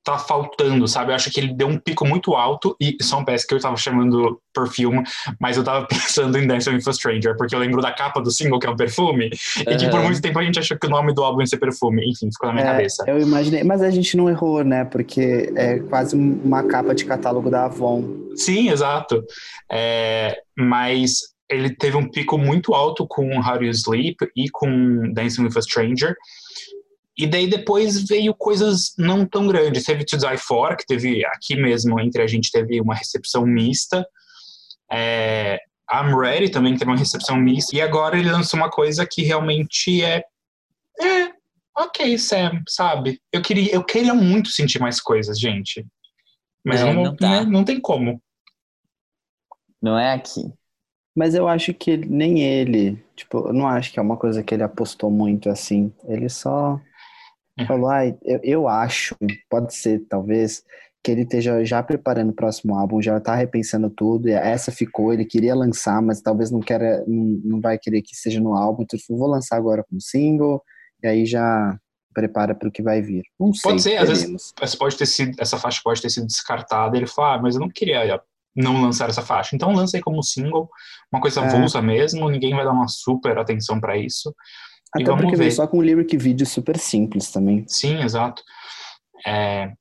tá 0.06 0.20
faltando, 0.20 0.88
sabe? 0.88 1.12
Eu 1.12 1.16
acho 1.16 1.32
que 1.32 1.40
ele 1.40 1.52
deu 1.52 1.68
um 1.68 1.80
pico 1.80 2.06
muito 2.06 2.36
alto 2.36 2.78
e 2.80 2.96
só 3.02 3.18
um 3.18 3.26
PS 3.26 3.44
que 3.44 3.56
eu 3.56 3.60
tava 3.60 3.76
chamando 3.76 4.40
perfume, 4.54 5.04
mas 5.42 5.58
eu 5.58 5.64
tava 5.64 5.88
pensando 5.90 6.38
em 6.38 6.46
Dancing 6.48 6.76
with 6.76 6.88
a 6.88 6.94
Stranger, 6.94 7.36
porque 7.36 7.56
eu 7.56 7.60
lembro 7.60 7.82
da 7.82 7.92
capa 7.92 8.22
do 8.22 8.30
single, 8.30 8.60
que 8.60 8.68
é 8.68 8.70
um 8.70 8.76
perfume, 8.76 9.26
uhum. 9.26 9.74
e 9.74 9.76
que 9.76 9.90
por 9.90 10.02
muito 10.02 10.22
tempo 10.22 10.38
a 10.38 10.44
gente 10.44 10.60
achou 10.60 10.78
que 10.78 10.86
o 10.86 10.90
nome 10.90 11.12
do 11.12 11.24
álbum 11.24 11.42
ia 11.42 11.48
ser 11.48 11.58
perfume. 11.58 12.08
Enfim, 12.08 12.30
ficou 12.32 12.48
na 12.48 12.54
minha 12.54 12.68
é, 12.68 12.72
cabeça. 12.72 13.04
Eu 13.08 13.20
imaginei, 13.20 13.64
mas 13.64 13.82
a 13.82 13.90
gente 13.90 14.16
não 14.16 14.30
errou, 14.30 14.64
né? 14.64 14.86
Porque 14.86 15.52
é 15.56 15.80
quase 15.80 16.16
uma 16.16 16.64
capa 16.64 16.94
de 16.94 17.04
catálogo 17.04 17.50
da 17.50 17.66
Avon. 17.66 18.04
Sim, 18.36 18.70
exato. 18.70 19.24
É, 19.72 20.38
mas 20.56 21.36
ele 21.50 21.76
teve 21.76 21.98
um 21.98 22.08
pico 22.08 22.38
muito 22.38 22.76
alto 22.76 23.08
com 23.08 23.40
How 23.40 23.58
Do 23.58 23.66
You 23.66 23.72
Sleep 23.72 24.18
e 24.36 24.50
com 24.52 25.12
Dancing 25.14 25.44
with 25.44 25.58
a 25.58 25.62
Stranger. 25.62 26.16
E 27.18 27.26
daí 27.26 27.48
depois 27.48 28.02
veio 28.08 28.34
coisas 28.34 28.94
não 28.98 29.26
tão 29.26 29.48
grandes. 29.48 29.84
Teve 29.84 30.06
To 30.06 30.18
Die 30.18 30.38
For, 30.38 30.76
que 30.76 30.86
teve 30.86 31.26
aqui 31.26 31.56
mesmo, 31.56 32.00
entre 32.00 32.22
a 32.22 32.28
gente, 32.28 32.52
teve 32.52 32.82
uma 32.82 32.94
recepção 32.94 33.46
mista. 33.46 34.06
É, 34.92 35.60
I'm 35.92 36.14
Ready 36.14 36.50
também 36.50 36.76
teve 36.78 36.92
uma 36.92 36.98
recepção 36.98 37.38
mista. 37.38 37.76
E 37.76 37.82
agora 37.82 38.18
ele 38.18 38.32
lançou 38.32 38.60
uma 38.60 38.70
coisa 38.70 39.08
que 39.10 39.22
realmente 39.22 40.04
é. 40.04 40.24
É, 41.00 41.32
ok, 41.78 42.18
Sam, 42.18 42.62
sabe? 42.68 43.22
Eu 43.32 43.42
queria, 43.42 43.74
eu 43.74 43.84
queria 43.84 44.14
muito 44.14 44.50
sentir 44.50 44.80
mais 44.80 45.00
coisas, 45.00 45.40
gente. 45.40 45.86
Mas 46.66 46.82
é, 46.82 46.94
não, 46.94 47.04
não, 47.04 47.16
tá. 47.16 47.30
não, 47.30 47.52
não 47.52 47.64
tem 47.64 47.80
como. 47.80 48.22
Não 49.82 49.98
é 49.98 50.14
aqui. 50.14 50.52
Mas 51.16 51.34
eu 51.34 51.48
acho 51.48 51.74
que 51.74 51.96
nem 51.96 52.42
ele, 52.42 53.02
tipo, 53.16 53.48
eu 53.48 53.54
não 53.54 53.68
acho 53.68 53.94
que 53.94 54.00
é 54.00 54.02
uma 54.02 54.18
coisa 54.18 54.44
que 54.44 54.54
ele 54.54 54.64
apostou 54.64 55.10
muito 55.10 55.50
assim. 55.50 55.94
Ele 56.06 56.28
só. 56.28 56.80
Falou, 57.66 57.90
ah, 57.90 58.06
eu, 58.06 58.40
eu 58.44 58.68
acho, 58.68 59.16
pode 59.50 59.74
ser, 59.74 60.06
talvez, 60.10 60.64
que 61.04 61.12
ele 61.12 61.22
esteja 61.22 61.64
já 61.64 61.84
preparando 61.84 62.32
o 62.32 62.36
próximo 62.36 62.76
álbum, 62.76 63.02
já 63.02 63.20
tá 63.20 63.36
repensando 63.36 63.90
tudo, 63.90 64.28
e 64.28 64.32
essa 64.32 64.72
ficou, 64.72 65.14
ele 65.14 65.24
queria 65.24 65.56
lançar, 65.56 66.02
mas 66.02 66.22
talvez 66.22 66.50
não 66.50 66.60
queira, 66.60 67.04
não, 67.08 67.40
não 67.44 67.62
vai 67.62 67.78
querer 67.78 68.02
que 68.02 68.16
seja 68.16 68.42
no 68.42 68.56
álbum, 68.56 68.84
então 68.84 68.98
tipo, 68.98 69.16
vou 69.16 69.30
lançar 69.30 69.56
agora 69.56 69.86
com 69.90 70.00
single, 70.00 70.62
e 71.04 71.08
aí 71.08 71.26
já 71.26 71.78
prepara 72.14 72.56
para 72.56 72.68
o 72.68 72.72
que 72.72 72.82
vai 72.82 73.02
vir. 73.02 73.24
Não 73.40 73.54
sei. 73.54 73.72
Pode 73.72 73.84
ser, 73.84 73.98
às 73.98 74.10
vezes 74.10 74.54
essa, 74.60 74.78
pode 74.78 74.98
ter 74.98 75.06
sido, 75.06 75.36
essa 75.40 75.58
faixa 75.60 75.82
pode 75.84 76.02
ter 76.02 76.10
sido 76.10 76.26
descartada, 76.26 76.98
ele 76.98 77.06
falou, 77.06 77.32
ah, 77.32 77.42
mas 77.42 77.56
eu 77.56 77.62
não 77.62 77.70
queria 77.70 78.20
não 78.56 78.82
lançar 78.82 79.10
essa 79.10 79.22
faixa. 79.22 79.56
Então 79.56 79.74
lança 79.74 79.98
aí 79.98 80.02
como 80.02 80.24
single, 80.24 80.70
uma 81.12 81.22
coisa 81.22 81.42
é. 81.42 81.44
avulsa 81.44 81.82
mesmo, 81.82 82.30
ninguém 82.30 82.56
vai 82.56 82.64
dar 82.64 82.72
uma 82.72 82.88
super 82.88 83.38
atenção 83.38 83.80
para 83.80 83.98
isso. 83.98 84.34
Até 84.94 85.06
porque 85.06 85.36
veio 85.36 85.52
só 85.52 85.68
com 85.68 85.80
um 85.80 85.82
lyric 85.82 86.16
vídeo 86.18 86.46
super 86.46 86.78
simples 86.78 87.32
também. 87.32 87.66
Sim, 87.68 88.02
exato. 88.02 88.42
É... 89.26 89.72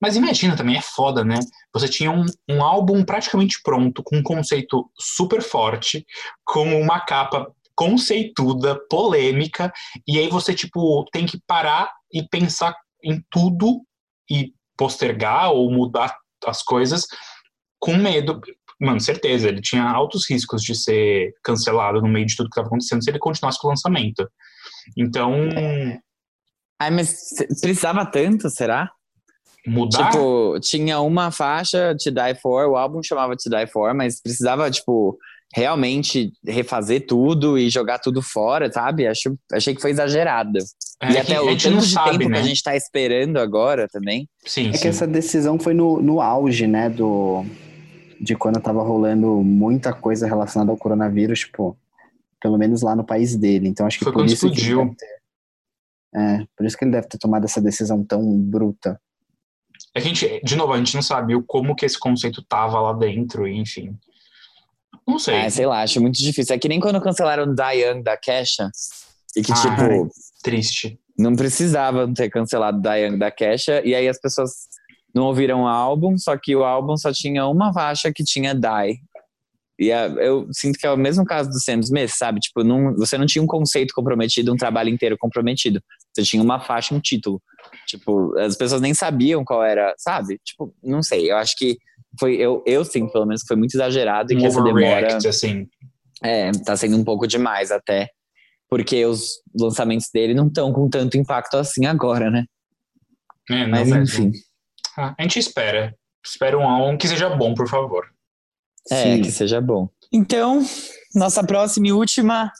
Mas 0.00 0.16
imagina 0.16 0.56
também, 0.56 0.76
é 0.76 0.82
foda, 0.82 1.24
né? 1.24 1.38
Você 1.72 1.88
tinha 1.88 2.10
um, 2.10 2.24
um 2.48 2.62
álbum 2.62 3.04
praticamente 3.04 3.60
pronto, 3.62 4.02
com 4.02 4.16
um 4.16 4.22
conceito 4.22 4.90
super 4.98 5.42
forte, 5.42 6.04
com 6.44 6.80
uma 6.80 7.00
capa 7.00 7.50
conceituda, 7.74 8.80
polêmica, 8.88 9.72
e 10.06 10.18
aí 10.18 10.28
você, 10.28 10.54
tipo, 10.54 11.04
tem 11.12 11.26
que 11.26 11.38
parar 11.46 11.92
e 12.10 12.26
pensar 12.26 12.74
em 13.04 13.22
tudo 13.30 13.82
e 14.30 14.54
postergar 14.76 15.52
ou 15.52 15.70
mudar 15.70 16.16
as 16.46 16.62
coisas 16.62 17.06
com 17.78 17.94
medo. 17.96 18.40
Mano, 18.80 19.00
certeza, 19.00 19.48
ele 19.48 19.60
tinha 19.60 19.82
altos 19.82 20.28
riscos 20.28 20.62
de 20.62 20.74
ser 20.74 21.32
cancelado 21.42 22.00
no 22.00 22.08
meio 22.08 22.26
de 22.26 22.36
tudo 22.36 22.48
que 22.48 22.52
estava 22.52 22.68
acontecendo 22.68 23.02
se 23.02 23.10
ele 23.10 23.18
continuasse 23.18 23.58
com 23.58 23.68
o 23.68 23.70
lançamento. 23.70 24.28
Então. 24.96 25.48
Ai, 26.78 26.90
mas 26.90 27.30
precisava 27.60 28.04
tanto, 28.04 28.50
será? 28.50 28.90
Mudar? 29.66 30.10
Tipo, 30.10 30.60
tinha 30.60 31.00
uma 31.00 31.30
faixa, 31.30 31.96
To 31.98 32.10
Die 32.10 32.34
For, 32.40 32.68
o 32.68 32.76
álbum 32.76 33.02
chamava 33.02 33.34
To 33.34 33.50
Die 33.50 33.66
For, 33.66 33.94
mas 33.94 34.20
precisava, 34.20 34.70
tipo, 34.70 35.18
realmente 35.54 36.32
refazer 36.46 37.06
tudo 37.06 37.58
e 37.58 37.70
jogar 37.70 37.98
tudo 37.98 38.20
fora, 38.20 38.70
sabe? 38.70 39.06
Acho, 39.06 39.36
achei 39.52 39.74
que 39.74 39.80
foi 39.80 39.90
exagerado. 39.90 40.58
É, 41.00 41.12
e 41.12 41.18
até 41.18 41.40
o 41.40 41.46
tanto 41.56 41.78
de 41.78 41.92
sabe, 41.92 42.18
tempo 42.18 42.30
né? 42.30 42.36
que 42.36 42.42
a 42.42 42.48
gente 42.48 42.62
tá 42.62 42.76
esperando 42.76 43.38
agora 43.38 43.88
também. 43.88 44.28
Sim, 44.44 44.68
é 44.68 44.72
sim. 44.74 44.82
que 44.82 44.88
essa 44.88 45.06
decisão 45.06 45.58
foi 45.58 45.74
no, 45.74 46.00
no 46.00 46.20
auge, 46.20 46.66
né, 46.66 46.88
do, 46.88 47.44
de 48.20 48.34
quando 48.36 48.60
tava 48.60 48.82
rolando 48.82 49.42
muita 49.42 49.92
coisa 49.92 50.26
relacionada 50.26 50.70
ao 50.70 50.76
coronavírus, 50.76 51.40
tipo, 51.40 51.76
pelo 52.40 52.58
menos 52.58 52.82
lá 52.82 52.94
no 52.94 53.04
país 53.04 53.36
dele. 53.36 53.68
Então 53.68 53.86
acho 53.86 53.98
que 53.98 54.04
Foi 54.04 54.12
por 54.12 54.20
quando 54.20 54.28
isso 54.28 54.46
explodiu. 54.46 54.90
que 54.90 54.96
ter, 54.96 55.16
é, 56.14 56.46
por 56.56 56.66
isso 56.66 56.76
que 56.76 56.84
ele 56.84 56.92
deve 56.92 57.08
ter 57.08 57.18
tomado 57.18 57.44
essa 57.44 57.60
decisão 57.60 58.02
tão 58.04 58.22
bruta. 58.40 59.00
A 59.94 60.00
gente, 60.00 60.40
de 60.42 60.56
novo, 60.56 60.72
a 60.72 60.78
gente 60.78 60.94
não 60.94 61.02
sabia 61.02 61.42
como 61.46 61.74
que 61.74 61.84
esse 61.84 61.98
conceito 61.98 62.42
tava 62.42 62.80
lá 62.80 62.92
dentro, 62.92 63.46
enfim. 63.46 63.96
Não 65.06 65.18
sei. 65.18 65.36
Ah, 65.42 65.50
sei 65.50 65.66
lá, 65.66 65.82
acho 65.82 66.00
muito 66.00 66.18
difícil. 66.18 66.54
É 66.54 66.58
que 66.58 66.68
nem 66.68 66.80
quando 66.80 67.00
cancelaram 67.00 67.54
Diane 67.54 68.02
da 68.02 68.16
Kesha. 68.16 68.70
E 69.36 69.42
que, 69.42 69.52
ah, 69.52 69.54
tipo. 69.54 70.10
Triste. 70.42 70.98
Não 71.18 71.34
precisavam 71.34 72.12
ter 72.12 72.28
cancelado 72.28 72.80
Diane 72.80 73.18
da 73.18 73.30
Kesha. 73.30 73.82
E 73.84 73.94
aí 73.94 74.08
as 74.08 74.20
pessoas 74.20 74.68
não 75.16 75.24
ouviram 75.24 75.62
o 75.62 75.66
álbum, 75.66 76.18
só 76.18 76.36
que 76.36 76.54
o 76.54 76.62
álbum 76.62 76.94
só 76.94 77.10
tinha 77.10 77.46
uma 77.46 77.72
faixa 77.72 78.12
que 78.12 78.22
tinha 78.22 78.54
Die. 78.54 79.00
E 79.78 79.90
a, 79.90 80.08
eu 80.08 80.46
sinto 80.52 80.78
que 80.78 80.86
é 80.86 80.90
o 80.90 80.96
mesmo 80.96 81.24
caso 81.24 81.48
do 81.48 81.58
Sam 81.58 81.80
Smith, 81.80 82.10
sabe? 82.10 82.38
Tipo, 82.38 82.62
não, 82.62 82.94
você 82.94 83.16
não 83.16 83.24
tinha 83.24 83.42
um 83.42 83.46
conceito 83.46 83.94
comprometido, 83.94 84.52
um 84.52 84.56
trabalho 84.56 84.90
inteiro 84.90 85.16
comprometido. 85.18 85.82
Você 86.14 86.22
tinha 86.22 86.42
uma 86.42 86.60
faixa 86.60 86.94
um 86.94 87.00
título. 87.00 87.40
Tipo, 87.86 88.38
as 88.38 88.56
pessoas 88.56 88.82
nem 88.82 88.92
sabiam 88.92 89.42
qual 89.42 89.64
era, 89.64 89.94
sabe? 89.96 90.38
Tipo, 90.44 90.74
não 90.84 91.02
sei. 91.02 91.30
Eu 91.30 91.38
acho 91.38 91.54
que 91.56 91.78
foi, 92.20 92.36
eu, 92.36 92.62
eu 92.66 92.84
sinto 92.84 93.10
pelo 93.10 93.24
menos 93.24 93.40
que 93.40 93.48
foi 93.48 93.56
muito 93.56 93.74
exagerado 93.74 94.34
e 94.34 94.36
um 94.36 94.38
que 94.38 94.46
essa 94.46 94.62
demora. 94.62 95.16
assim. 95.16 95.66
É, 96.22 96.50
tá 96.52 96.76
sendo 96.76 96.98
um 96.98 97.04
pouco 97.04 97.26
demais 97.26 97.70
até. 97.70 98.10
Porque 98.68 99.06
os 99.06 99.40
lançamentos 99.58 100.08
dele 100.12 100.34
não 100.34 100.48
estão 100.48 100.72
com 100.74 100.90
tanto 100.90 101.16
impacto 101.16 101.56
assim 101.56 101.86
agora, 101.86 102.30
né? 102.30 102.44
É, 103.48 103.66
Mas 103.66 103.88
mesmo. 103.88 104.02
enfim. 104.02 104.32
Ah, 104.34 104.45
a 104.96 105.14
gente 105.20 105.38
espera. 105.38 105.94
Espera 106.24 106.58
um 106.58 106.68
álbum 106.68 106.96
que 106.96 107.06
seja 107.06 107.28
bom, 107.30 107.54
por 107.54 107.68
favor. 107.68 108.06
É, 108.90 109.16
Sim. 109.16 109.22
que 109.22 109.30
seja 109.30 109.60
bom. 109.60 109.88
Então, 110.12 110.64
nossa 111.14 111.42
próxima 111.44 111.88
e 111.88 111.92
última 111.92 112.52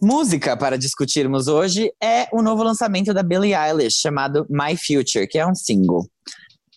música 0.00 0.56
para 0.56 0.78
discutirmos 0.78 1.48
hoje 1.48 1.92
é 2.02 2.28
o 2.32 2.42
novo 2.42 2.62
lançamento 2.62 3.12
da 3.12 3.22
Billie 3.22 3.54
Eilish, 3.54 4.00
chamado 4.00 4.46
My 4.48 4.76
Future, 4.76 5.26
que 5.26 5.38
é 5.38 5.46
um 5.46 5.54
single. 5.54 6.06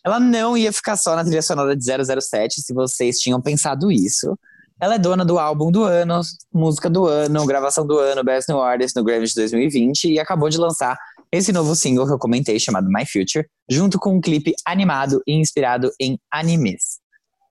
Ela 0.03 0.19
não 0.19 0.57
ia 0.57 0.73
ficar 0.73 0.97
só 0.97 1.15
na 1.15 1.23
trilha 1.23 1.41
sonora 1.41 1.75
de 1.75 1.83
007, 1.83 2.61
se 2.61 2.73
vocês 2.73 3.19
tinham 3.19 3.39
pensado 3.39 3.91
isso. 3.91 4.37
Ela 4.79 4.95
é 4.95 4.99
dona 4.99 5.23
do 5.23 5.37
álbum 5.37 5.71
do 5.71 5.83
ano, 5.83 6.21
música 6.51 6.89
do 6.89 7.05
ano, 7.05 7.45
gravação 7.45 7.85
do 7.85 7.99
ano, 7.99 8.23
Best 8.23 8.49
New 8.49 8.59
Artist 8.59 8.97
no 8.97 9.03
Grammy 9.03 9.27
de 9.27 9.35
2020 9.35 10.13
e 10.13 10.19
acabou 10.19 10.49
de 10.49 10.57
lançar 10.57 10.97
esse 11.31 11.51
novo 11.51 11.75
single 11.75 12.05
que 12.05 12.13
eu 12.13 12.19
comentei, 12.19 12.59
chamado 12.59 12.87
My 12.89 13.05
Future, 13.05 13.47
junto 13.69 13.97
com 13.97 14.15
um 14.15 14.21
clipe 14.21 14.53
animado 14.65 15.21
e 15.25 15.33
inspirado 15.33 15.89
em 15.99 16.19
animes. 16.31 16.99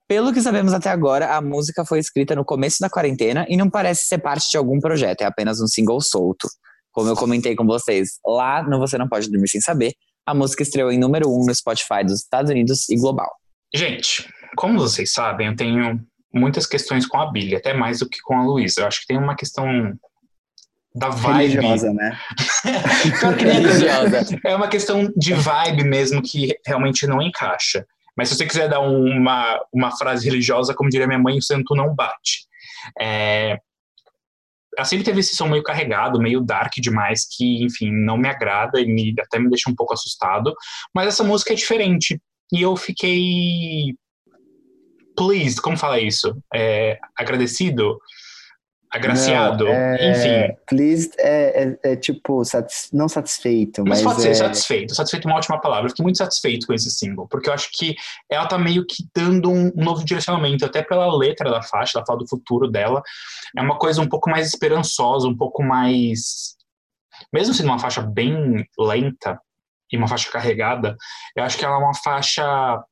Pelo 0.06 0.32
que 0.32 0.42
sabemos 0.42 0.72
até 0.72 0.90
agora, 0.90 1.36
a 1.36 1.40
música 1.40 1.84
foi 1.84 1.98
escrita 2.00 2.34
no 2.34 2.44
começo 2.44 2.78
da 2.80 2.90
quarentena 2.90 3.46
e 3.48 3.56
não 3.56 3.70
parece 3.70 4.06
ser 4.06 4.18
parte 4.18 4.50
de 4.50 4.58
algum 4.58 4.80
projeto, 4.80 5.22
é 5.22 5.24
apenas 5.24 5.60
um 5.60 5.66
single 5.66 6.00
solto. 6.00 6.48
Como 6.92 7.08
eu 7.08 7.14
comentei 7.14 7.54
com 7.54 7.64
vocês 7.64 8.18
lá 8.26 8.62
no 8.62 8.78
Você 8.80 8.98
Não 8.98 9.08
Pode 9.08 9.30
Dormir 9.30 9.48
Sem 9.48 9.60
Saber, 9.60 9.92
a 10.26 10.34
música 10.34 10.62
estreou 10.62 10.90
em 10.90 10.98
número 10.98 11.30
1 11.30 11.32
um 11.32 11.46
no 11.46 11.54
Spotify 11.54 12.04
dos 12.04 12.20
Estados 12.20 12.50
Unidos 12.50 12.88
e 12.88 12.96
global. 12.96 13.30
Gente, 13.72 14.28
como 14.56 14.78
vocês 14.78 15.12
sabem, 15.12 15.46
eu 15.46 15.56
tenho 15.56 16.00
muitas 16.34 16.66
questões 16.66 17.06
com 17.06 17.18
a 17.18 17.30
Billy, 17.30 17.54
até 17.54 17.72
mais 17.72 18.00
do 18.00 18.08
que 18.08 18.20
com 18.20 18.36
a 18.36 18.44
Luísa. 18.44 18.80
Eu 18.80 18.86
acho 18.86 19.00
que 19.00 19.06
tem 19.06 19.16
uma 19.16 19.36
questão 19.36 19.64
da 20.94 21.08
vibe. 21.08 21.54
Religiosa, 21.54 21.92
né? 21.92 22.18
religiosa. 23.38 24.38
É 24.44 24.54
uma 24.54 24.68
questão 24.68 25.12
de 25.16 25.34
vibe 25.34 25.84
mesmo 25.84 26.22
que 26.22 26.56
realmente 26.66 27.06
não 27.06 27.22
encaixa. 27.22 27.86
Mas 28.16 28.28
se 28.28 28.36
você 28.36 28.46
quiser 28.46 28.68
dar 28.68 28.80
uma, 28.80 29.60
uma 29.72 29.96
frase 29.96 30.26
religiosa, 30.26 30.74
como 30.74 30.90
diria 30.90 31.06
minha 31.06 31.18
mãe, 31.18 31.38
o 31.38 31.42
santo 31.42 31.74
não 31.74 31.94
bate. 31.94 32.46
É, 33.00 33.56
ela 34.76 34.84
sempre 34.84 35.04
teve 35.04 35.20
esse 35.20 35.36
som 35.36 35.46
meio 35.46 35.62
carregado, 35.62 36.20
meio 36.20 36.40
dark 36.40 36.72
demais, 36.76 37.26
que, 37.26 37.64
enfim, 37.64 37.90
não 37.92 38.16
me 38.16 38.28
agrada 38.28 38.80
e 38.80 38.86
me, 38.86 39.14
até 39.20 39.38
me 39.38 39.48
deixa 39.48 39.70
um 39.70 39.74
pouco 39.74 39.94
assustado. 39.94 40.54
Mas 40.94 41.08
essa 41.08 41.24
música 41.24 41.52
é 41.52 41.56
diferente. 41.56 42.20
E 42.52 42.62
eu 42.62 42.76
fiquei 42.76 43.94
pleased, 45.16 45.60
como 45.60 45.76
fala 45.76 46.00
isso? 46.00 46.36
É, 46.54 46.98
agradecido 47.16 47.98
agraciado, 48.90 49.64
Não, 49.64 49.72
é- 49.72 50.10
enfim. 50.10 50.56
Pleased 50.66 51.12
é, 51.18 51.64
é- 51.64 51.92
é 51.92 51.96
tipo, 51.96 52.44
satis- 52.44 52.90
não 52.92 53.08
satisfeito, 53.08 53.82
Mas 53.86 54.02
mas, 54.02 54.12
pode 54.12 54.22
ser 54.22 54.30
é, 54.30 54.34
satisfeito. 54.34 54.94
Satisfeito 54.94 55.28
é 55.28 55.30
uma 55.30 55.36
ótima 55.38 55.60
palavra. 55.60 55.86
Eu 55.86 55.90
fiquei 55.90 56.02
muito 56.02 56.18
satisfeito 56.18 56.66
com 56.66 56.72
esse 56.74 56.90
single, 56.90 57.28
porque 57.28 57.48
eu 57.48 57.52
acho 57.54 57.70
que 57.72 57.94
ela 58.28 58.46
tá 58.46 58.58
meio 58.58 58.84
que 58.86 59.04
dando 59.14 59.50
um, 59.50 59.68
um 59.76 59.84
novo 59.84 60.04
direcionamento, 60.04 60.64
até 60.64 60.82
pela 60.82 61.16
letra 61.16 61.50
da 61.50 61.62
faixa, 61.62 61.98
ela 61.98 62.06
fala 62.06 62.18
do 62.18 62.28
futuro 62.28 62.68
dela. 62.68 63.02
É 63.56 63.62
uma 63.62 63.78
coisa 63.78 64.00
um 64.00 64.08
pouco 64.08 64.28
mais 64.28 64.48
esperançosa, 64.48 65.28
um 65.28 65.36
pouco 65.36 65.62
mais. 65.62 66.56
Mesmo 67.32 67.54
sendo 67.54 67.66
uma 67.66 67.78
faixa 67.78 68.02
bem 68.02 68.66
lenta 68.78 69.40
e 69.92 69.96
uma 69.96 70.08
faixa 70.08 70.30
carregada, 70.30 70.96
eu 71.36 71.44
acho 71.44 71.56
que 71.58 71.64
ela 71.64 71.74
é 71.76 71.78
uma 71.78 71.94
faixa 71.94 72.82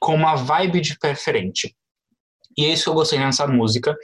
com 0.00 0.14
uma 0.14 0.36
vibe 0.36 0.80
diferente. 0.80 1.74
E 2.56 2.64
é 2.64 2.68
isso 2.68 2.84
que 2.84 2.90
eu 2.90 2.94
gostei 2.94 3.18
nessa 3.18 3.46
música. 3.46 3.94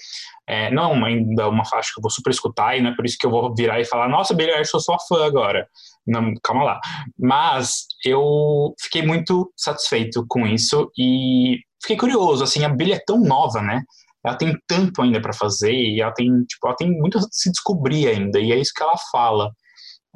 É, 0.46 0.70
não 0.70 1.06
é 1.06 1.10
ainda 1.10 1.48
uma 1.48 1.64
faixa 1.64 1.90
que 1.92 2.00
eu 2.00 2.02
vou 2.02 2.10
super 2.10 2.30
escutar, 2.30 2.76
e 2.76 2.82
não 2.82 2.90
é 2.90 2.96
por 2.96 3.06
isso 3.06 3.16
que 3.18 3.26
eu 3.26 3.30
vou 3.30 3.54
virar 3.54 3.80
e 3.80 3.84
falar, 3.84 4.08
nossa, 4.08 4.34
Billie 4.34 4.52
Eilish, 4.52 4.72
eu 4.74 4.80
sou 4.80 4.96
sua 4.96 4.98
fã 5.08 5.24
agora. 5.24 5.66
Não, 6.06 6.34
calma 6.42 6.64
lá. 6.64 6.80
Mas 7.18 7.86
eu 8.04 8.74
fiquei 8.80 9.02
muito 9.02 9.52
satisfeito 9.56 10.24
com 10.28 10.46
isso 10.46 10.90
e 10.98 11.58
fiquei 11.82 11.96
curioso, 11.96 12.44
assim, 12.44 12.64
a 12.64 12.68
Billie 12.68 12.94
é 12.94 13.02
tão 13.06 13.20
nova, 13.20 13.62
né? 13.62 13.82
Ela 14.24 14.36
tem 14.36 14.56
tanto 14.68 15.02
ainda 15.02 15.20
para 15.20 15.32
fazer 15.32 15.72
e 15.72 16.00
ela 16.00 16.12
tem, 16.12 16.28
tipo, 16.44 16.66
ela 16.66 16.76
tem 16.76 16.90
muito 16.90 17.18
a 17.18 17.22
se 17.30 17.50
descobrir 17.50 18.08
ainda, 18.08 18.38
e 18.38 18.52
é 18.52 18.56
isso 18.56 18.72
que 18.74 18.82
ela 18.82 18.96
fala. 19.10 19.50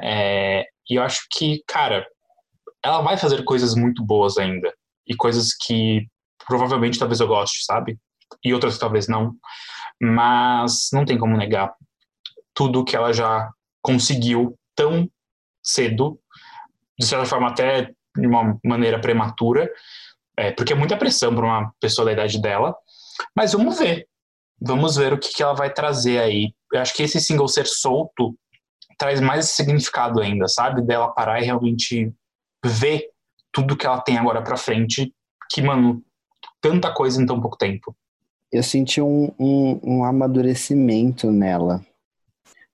É, 0.03 0.65
e 0.91 0.95
eu 0.97 1.03
acho 1.03 1.27
que, 1.33 1.63
cara, 1.67 2.07
ela 2.85 3.01
vai 3.01 3.17
fazer 3.17 3.43
coisas 3.45 3.75
muito 3.75 4.05
boas 4.05 4.39
ainda. 4.39 4.73
E 5.09 5.15
coisas 5.17 5.55
que 5.55 6.07
provavelmente 6.47 6.99
talvez 6.99 7.21
eu 7.21 7.27
goste, 7.27 7.65
sabe? 7.65 7.99
E 8.45 8.53
outras 8.53 8.79
talvez 8.79 9.09
não. 9.09 9.35
Mas 10.01 10.89
não 10.93 11.05
tem 11.05 11.19
como 11.19 11.37
negar 11.37 11.75
tudo 12.55 12.85
que 12.85 12.97
ela 12.97 13.13
já 13.13 13.51
conseguiu 13.83 14.59
tão 14.75 15.09
cedo, 15.63 16.19
de 16.99 17.07
certa 17.07 17.27
forma 17.27 17.49
até 17.49 17.93
de 18.17 18.27
uma 18.27 18.59
maneira 18.65 19.01
prematura, 19.01 19.71
é, 20.37 20.53
porque 20.53 20.73
é 20.73 20.77
muita 20.77 20.97
pressão 20.97 21.35
para 21.35 21.45
uma 21.45 21.73
pessoa 21.81 22.05
da 22.07 22.13
idade 22.13 22.41
dela. 22.41 22.75
Mas 23.35 23.53
vamos 23.53 23.79
ver. 23.79 24.07
Vamos 24.61 24.97
ver 24.97 25.13
o 25.13 25.19
que, 25.19 25.33
que 25.33 25.43
ela 25.43 25.55
vai 25.55 25.73
trazer 25.73 26.19
aí. 26.19 26.55
Eu 26.73 26.81
acho 26.81 26.95
que 26.95 27.03
esse 27.03 27.21
single 27.21 27.49
ser 27.49 27.67
solto 27.67 28.37
traz 28.99 29.21
mais 29.21 29.51
significado 29.51 30.21
ainda, 30.21 30.49
sabe? 30.49 30.83
Dela 30.83 31.13
parar 31.13 31.41
e 31.41 31.45
realmente 31.45 32.13
ver 32.65 33.05
tudo 33.53 33.77
que 33.77 33.87
ela 33.87 34.01
tem 34.01 34.19
agora 34.19 34.43
pra 34.43 34.57
frente, 34.57 35.13
que, 35.51 35.63
mano, 35.63 36.03
tanta 36.61 36.93
coisa 36.93 37.23
em 37.23 37.27
tão 37.27 37.41
pouco 37.41 37.57
tempo. 37.57 37.95
Eu 38.53 38.63
senti 38.63 39.01
um, 39.01 39.31
um, 39.39 39.81
um 39.83 40.05
amadurecimento 40.05 41.31
nela. 41.31 41.85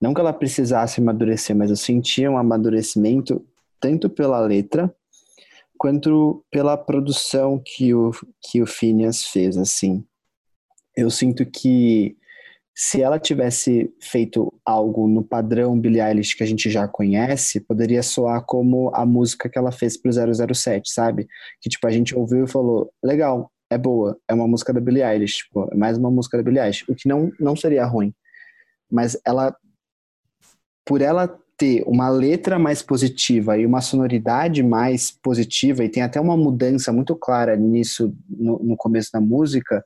Não 0.00 0.12
que 0.12 0.20
ela 0.20 0.32
precisasse 0.32 1.00
amadurecer, 1.00 1.54
mas 1.54 1.70
eu 1.70 1.76
senti 1.76 2.26
um 2.26 2.36
amadurecimento 2.36 3.44
tanto 3.80 4.10
pela 4.10 4.40
letra 4.40 4.94
quanto 5.78 6.44
pela 6.50 6.76
produção 6.76 7.60
que 7.64 7.94
o, 7.94 8.12
que 8.40 8.62
o 8.62 8.66
Phineas 8.66 9.24
fez, 9.24 9.56
assim. 9.56 10.04
Eu 10.96 11.10
sinto 11.10 11.44
que 11.46 12.16
se 12.74 13.02
ela 13.02 13.18
tivesse 13.18 13.92
feito 14.00 14.52
algo 14.64 15.06
no 15.06 15.22
padrão 15.22 15.78
Billie 15.78 16.00
Eilish 16.00 16.36
que 16.36 16.42
a 16.42 16.46
gente 16.46 16.70
já 16.70 16.88
conhece, 16.88 17.60
poderia 17.60 18.02
soar 18.02 18.44
como 18.46 18.90
a 18.94 19.04
música 19.04 19.48
que 19.48 19.58
ela 19.58 19.70
fez 19.70 19.96
pro 19.96 20.10
007, 20.12 20.90
sabe? 20.90 21.28
Que 21.60 21.68
tipo 21.68 21.86
a 21.86 21.90
gente 21.90 22.16
ouviu 22.16 22.44
e 22.44 22.50
falou, 22.50 22.90
legal, 23.02 23.50
é 23.72 23.78
boa, 23.78 24.18
é 24.28 24.34
uma 24.34 24.46
música 24.46 24.72
da 24.72 24.80
Billie 24.80 25.02
Eilish, 25.02 25.44
tipo, 25.44 25.68
é 25.72 25.76
mais 25.76 25.98
uma 25.98 26.10
música 26.10 26.36
da 26.36 26.42
Billie 26.42 26.60
Eilish, 26.60 26.84
o 26.88 26.94
que 26.94 27.08
não 27.08 27.30
não 27.38 27.56
seria 27.56 27.84
ruim. 27.84 28.14
Mas 28.90 29.18
ela 29.24 29.56
por 30.84 31.00
ela 31.00 31.28
ter 31.56 31.84
uma 31.86 32.08
letra 32.08 32.58
mais 32.58 32.82
positiva 32.82 33.56
e 33.56 33.64
uma 33.64 33.80
sonoridade 33.80 34.62
mais 34.62 35.10
positiva, 35.10 35.84
e 35.84 35.88
tem 35.88 36.02
até 36.02 36.20
uma 36.20 36.36
mudança 36.36 36.92
muito 36.92 37.14
clara 37.14 37.56
nisso 37.56 38.12
no, 38.28 38.58
no 38.58 38.76
começo 38.76 39.10
da 39.12 39.20
música, 39.20 39.84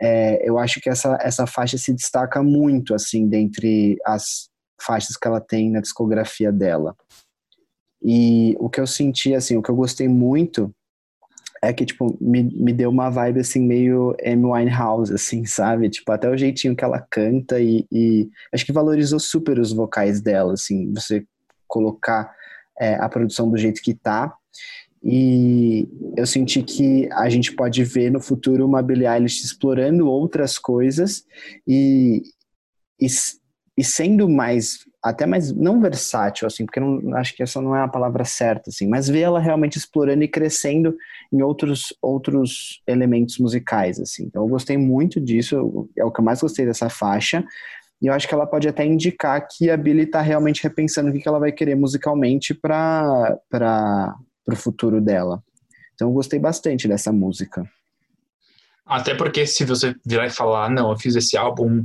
é, 0.00 0.48
eu 0.48 0.58
acho 0.58 0.80
que 0.80 0.88
essa, 0.88 1.18
essa 1.20 1.46
faixa 1.46 1.76
se 1.78 1.92
destaca 1.92 2.42
muito, 2.42 2.94
assim, 2.94 3.28
dentre 3.28 3.98
as 4.04 4.48
faixas 4.80 5.16
que 5.16 5.28
ela 5.28 5.40
tem 5.40 5.70
na 5.70 5.80
discografia 5.80 6.50
dela. 6.50 6.96
E 8.02 8.56
o 8.58 8.68
que 8.68 8.80
eu 8.80 8.86
senti, 8.86 9.34
assim, 9.34 9.56
o 9.56 9.62
que 9.62 9.70
eu 9.70 9.76
gostei 9.76 10.08
muito 10.08 10.74
é 11.68 11.72
que, 11.72 11.84
tipo, 11.84 12.16
me, 12.20 12.42
me 12.42 12.72
deu 12.72 12.90
uma 12.90 13.10
vibe, 13.10 13.40
assim, 13.40 13.60
meio 13.60 14.16
Amy 14.24 14.44
Winehouse, 14.44 15.12
assim, 15.12 15.44
sabe? 15.44 15.88
Tipo, 15.88 16.12
até 16.12 16.28
o 16.28 16.36
jeitinho 16.36 16.76
que 16.76 16.84
ela 16.84 17.00
canta 17.10 17.60
e, 17.60 17.86
e 17.90 18.28
acho 18.52 18.64
que 18.64 18.72
valorizou 18.72 19.18
super 19.18 19.58
os 19.58 19.72
vocais 19.72 20.20
dela, 20.20 20.54
assim, 20.54 20.92
você 20.92 21.24
colocar 21.66 22.32
é, 22.78 22.94
a 22.94 23.08
produção 23.08 23.50
do 23.50 23.56
jeito 23.56 23.82
que 23.82 23.94
tá. 23.94 24.34
E 25.02 25.86
eu 26.16 26.26
senti 26.26 26.62
que 26.62 27.08
a 27.12 27.28
gente 27.28 27.52
pode 27.54 27.84
ver 27.84 28.10
no 28.10 28.20
futuro 28.20 28.64
uma 28.64 28.82
Billie 28.82 29.06
Eilish 29.06 29.44
explorando 29.44 30.08
outras 30.08 30.58
coisas 30.58 31.24
e, 31.66 32.22
e, 32.98 33.06
e 33.76 33.84
sendo 33.84 34.28
mais, 34.28 34.78
até 35.04 35.26
mais, 35.26 35.52
não 35.52 35.82
versátil, 35.82 36.46
assim, 36.46 36.64
porque 36.64 36.80
não, 36.80 37.14
acho 37.18 37.36
que 37.36 37.42
essa 37.42 37.60
não 37.60 37.76
é 37.76 37.82
a 37.82 37.88
palavra 37.88 38.24
certa, 38.24 38.70
assim, 38.70 38.88
mas 38.88 39.06
ver 39.06 39.20
ela 39.20 39.38
realmente 39.38 39.76
explorando 39.76 40.24
e 40.24 40.28
crescendo 40.28 40.96
em 41.30 41.42
outros, 41.42 41.92
outros 42.00 42.80
elementos 42.86 43.36
musicais, 43.38 44.00
assim. 44.00 44.24
Então 44.24 44.42
eu 44.42 44.48
gostei 44.48 44.78
muito 44.78 45.20
disso, 45.20 45.90
é 45.94 46.02
o 46.02 46.10
que 46.10 46.20
eu 46.20 46.24
mais 46.24 46.40
gostei 46.40 46.64
dessa 46.64 46.88
faixa. 46.88 47.44
E 48.00 48.06
eu 48.06 48.14
acho 48.14 48.26
que 48.26 48.32
ela 48.32 48.46
pode 48.46 48.66
até 48.66 48.86
indicar 48.86 49.46
que 49.46 49.68
a 49.68 49.76
Billie 49.76 50.04
está 50.04 50.22
realmente 50.22 50.62
repensando 50.62 51.10
o 51.10 51.12
que 51.12 51.28
ela 51.28 51.38
vai 51.38 51.52
querer 51.52 51.74
musicalmente 51.74 52.54
para 52.54 53.38
o 54.50 54.56
futuro 54.56 55.02
dela. 55.02 55.42
Então 55.94 56.08
eu 56.08 56.14
gostei 56.14 56.38
bastante 56.38 56.88
dessa 56.88 57.12
música. 57.12 57.62
Até 58.86 59.14
porque 59.14 59.46
se 59.46 59.66
você 59.66 59.94
virar 60.04 60.26
e 60.26 60.30
falar, 60.30 60.70
não, 60.70 60.90
eu 60.90 60.98
fiz 60.98 61.14
esse 61.14 61.36
álbum. 61.36 61.82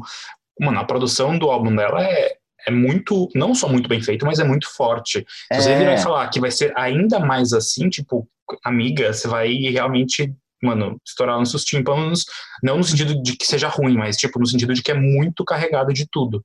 Mano, 0.60 0.80
a 0.80 0.86
produção 0.86 1.38
do 1.38 1.50
álbum 1.50 1.76
dela 1.76 2.02
é, 2.02 2.39
é 2.68 2.72
muito, 2.72 3.30
não 3.34 3.54
só 3.56 3.68
muito 3.70 3.88
bem 3.90 4.02
feito, 4.02 4.26
mas 4.26 4.40
é 4.40 4.44
muito 4.44 4.70
forte. 4.76 5.26
Se 5.52 5.60
É. 5.60 5.62
você 5.62 5.78
virar 5.78 5.94
e 5.96 5.98
falar 5.98 6.28
que 6.30 6.40
vai 6.40 6.52
ser 6.52 6.74
ainda 6.76 7.20
mais 7.20 7.54
assim, 7.54 7.90
tipo, 7.90 8.28
amiga, 8.64 9.14
você 9.14 9.28
vai 9.28 9.54
realmente, 9.54 10.34
mano, 10.62 11.00
estourar 11.06 11.40
nos 11.40 11.52
seus 11.52 11.64
tímpanos, 11.64 12.26
não 12.64 12.78
no 12.78 12.84
sentido 12.84 13.22
de 13.22 13.36
que 13.38 13.46
seja 13.46 13.68
ruim, 13.68 13.96
mas 13.98 14.18
tipo, 14.18 14.40
no 14.40 14.46
sentido 14.46 14.74
de 14.74 14.82
que 14.82 14.92
é 14.92 14.96
muito 14.96 15.44
carregado 15.46 15.94
de 15.94 16.08
tudo. 16.10 16.44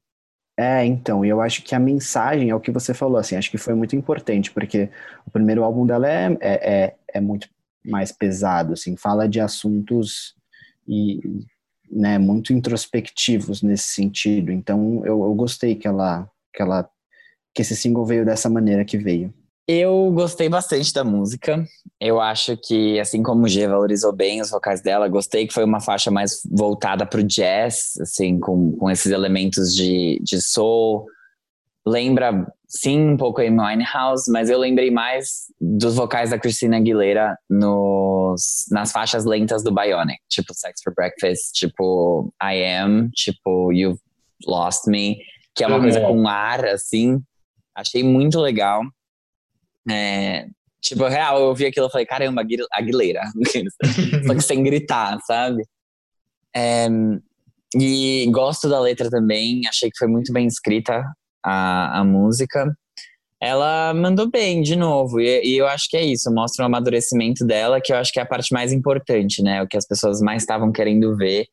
É, 0.56 0.84
então, 0.84 1.24
e 1.24 1.28
eu 1.28 1.40
acho 1.40 1.62
que 1.64 1.74
a 1.74 1.80
mensagem 1.80 2.48
é 2.48 2.54
o 2.54 2.60
que 2.60 2.70
você 2.70 2.94
falou, 2.94 3.16
assim, 3.16 3.34
acho 3.34 3.50
que 3.50 3.58
foi 3.58 3.74
muito 3.74 3.96
importante, 3.96 4.52
porque 4.52 4.88
o 5.26 5.30
primeiro 5.30 5.64
álbum 5.64 5.84
dela 5.84 6.08
é, 6.08 6.26
é, 6.40 6.72
é, 6.84 6.94
é 7.14 7.20
muito 7.20 7.48
mais 7.84 8.12
pesado, 8.12 8.72
assim, 8.72 8.96
fala 8.96 9.28
de 9.28 9.40
assuntos 9.40 10.34
e, 10.86 11.20
né, 11.94 12.18
muito 12.18 12.52
introspectivos 12.52 13.62
nesse 13.62 13.88
sentido, 13.88 14.50
então 14.50 15.02
eu, 15.04 15.22
eu 15.24 15.34
gostei 15.34 15.74
que 15.74 15.86
ela, 15.86 16.28
que 16.52 16.60
ela, 16.60 16.88
que 17.54 17.62
esse 17.62 17.76
single 17.76 18.04
veio 18.04 18.24
dessa 18.24 18.50
maneira 18.50 18.84
que 18.84 18.98
veio. 18.98 19.32
Eu 19.66 20.10
gostei 20.12 20.46
bastante 20.46 20.92
da 20.92 21.02
música. 21.02 21.64
Eu 21.98 22.20
acho 22.20 22.54
que, 22.54 23.00
assim 23.00 23.22
como 23.22 23.44
o 23.44 23.48
G 23.48 23.66
valorizou 23.66 24.12
bem 24.12 24.42
os 24.42 24.50
vocais 24.50 24.82
dela, 24.82 25.08
gostei 25.08 25.46
que 25.46 25.54
foi 25.54 25.64
uma 25.64 25.80
faixa 25.80 26.10
mais 26.10 26.42
voltada 26.50 27.06
pro 27.06 27.22
jazz, 27.22 27.94
assim, 27.98 28.38
com, 28.38 28.72
com 28.72 28.90
esses 28.90 29.10
elementos 29.10 29.74
de, 29.74 30.20
de 30.22 30.42
soul. 30.42 31.06
Lembra, 31.86 32.46
sim, 32.76 33.00
um 33.10 33.16
pouco 33.16 33.40
Amy 33.40 33.58
Winehouse, 33.60 34.30
mas 34.30 34.50
eu 34.50 34.58
lembrei 34.58 34.90
mais 34.90 35.44
dos 35.60 35.94
vocais 35.94 36.30
da 36.30 36.38
Christina 36.38 36.76
Aguilera 36.78 37.36
nos, 37.48 38.64
nas 38.70 38.90
faixas 38.90 39.24
lentas 39.24 39.62
do 39.62 39.72
Bionic, 39.72 40.18
tipo 40.28 40.52
Sex 40.54 40.80
for 40.82 40.92
Breakfast, 40.94 41.52
tipo 41.54 42.32
I 42.42 42.64
Am, 42.64 43.10
tipo 43.14 43.72
You've 43.72 44.00
Lost 44.46 44.86
Me, 44.88 45.18
que 45.54 45.62
é 45.62 45.66
uma 45.66 45.80
coisa 45.80 46.00
com 46.00 46.26
ar, 46.26 46.64
assim. 46.66 47.20
Achei 47.76 48.02
muito 48.02 48.40
legal. 48.40 48.82
É, 49.88 50.46
tipo, 50.80 51.06
real, 51.06 51.40
eu 51.40 51.54
vi 51.54 51.66
aquilo 51.66 51.86
e 51.86 51.90
falei, 51.90 52.06
caramba, 52.06 52.40
Aguil- 52.40 52.66
Aguilera. 52.72 53.22
Só 54.26 54.34
que 54.34 54.40
sem 54.42 54.62
gritar, 54.62 55.18
sabe? 55.26 55.62
É, 56.54 56.88
e 57.76 58.28
gosto 58.30 58.68
da 58.68 58.80
letra 58.80 59.08
também, 59.10 59.62
achei 59.68 59.90
que 59.90 59.98
foi 59.98 60.08
muito 60.08 60.32
bem 60.32 60.46
escrita 60.46 61.04
a, 61.44 62.00
a 62.00 62.04
música. 62.04 62.74
Ela 63.40 63.92
mandou 63.92 64.30
bem, 64.30 64.62
de 64.62 64.74
novo, 64.74 65.20
e, 65.20 65.42
e 65.44 65.58
eu 65.58 65.66
acho 65.66 65.88
que 65.90 65.96
é 65.96 66.02
isso, 66.02 66.32
mostra 66.32 66.62
o 66.62 66.66
amadurecimento 66.66 67.44
dela, 67.44 67.80
que 67.80 67.92
eu 67.92 67.96
acho 67.96 68.10
que 68.10 68.18
é 68.18 68.22
a 68.22 68.26
parte 68.26 68.52
mais 68.52 68.72
importante, 68.72 69.42
né? 69.42 69.62
O 69.62 69.68
que 69.68 69.76
as 69.76 69.86
pessoas 69.86 70.20
mais 70.20 70.42
estavam 70.42 70.72
querendo 70.72 71.14
ver, 71.14 71.46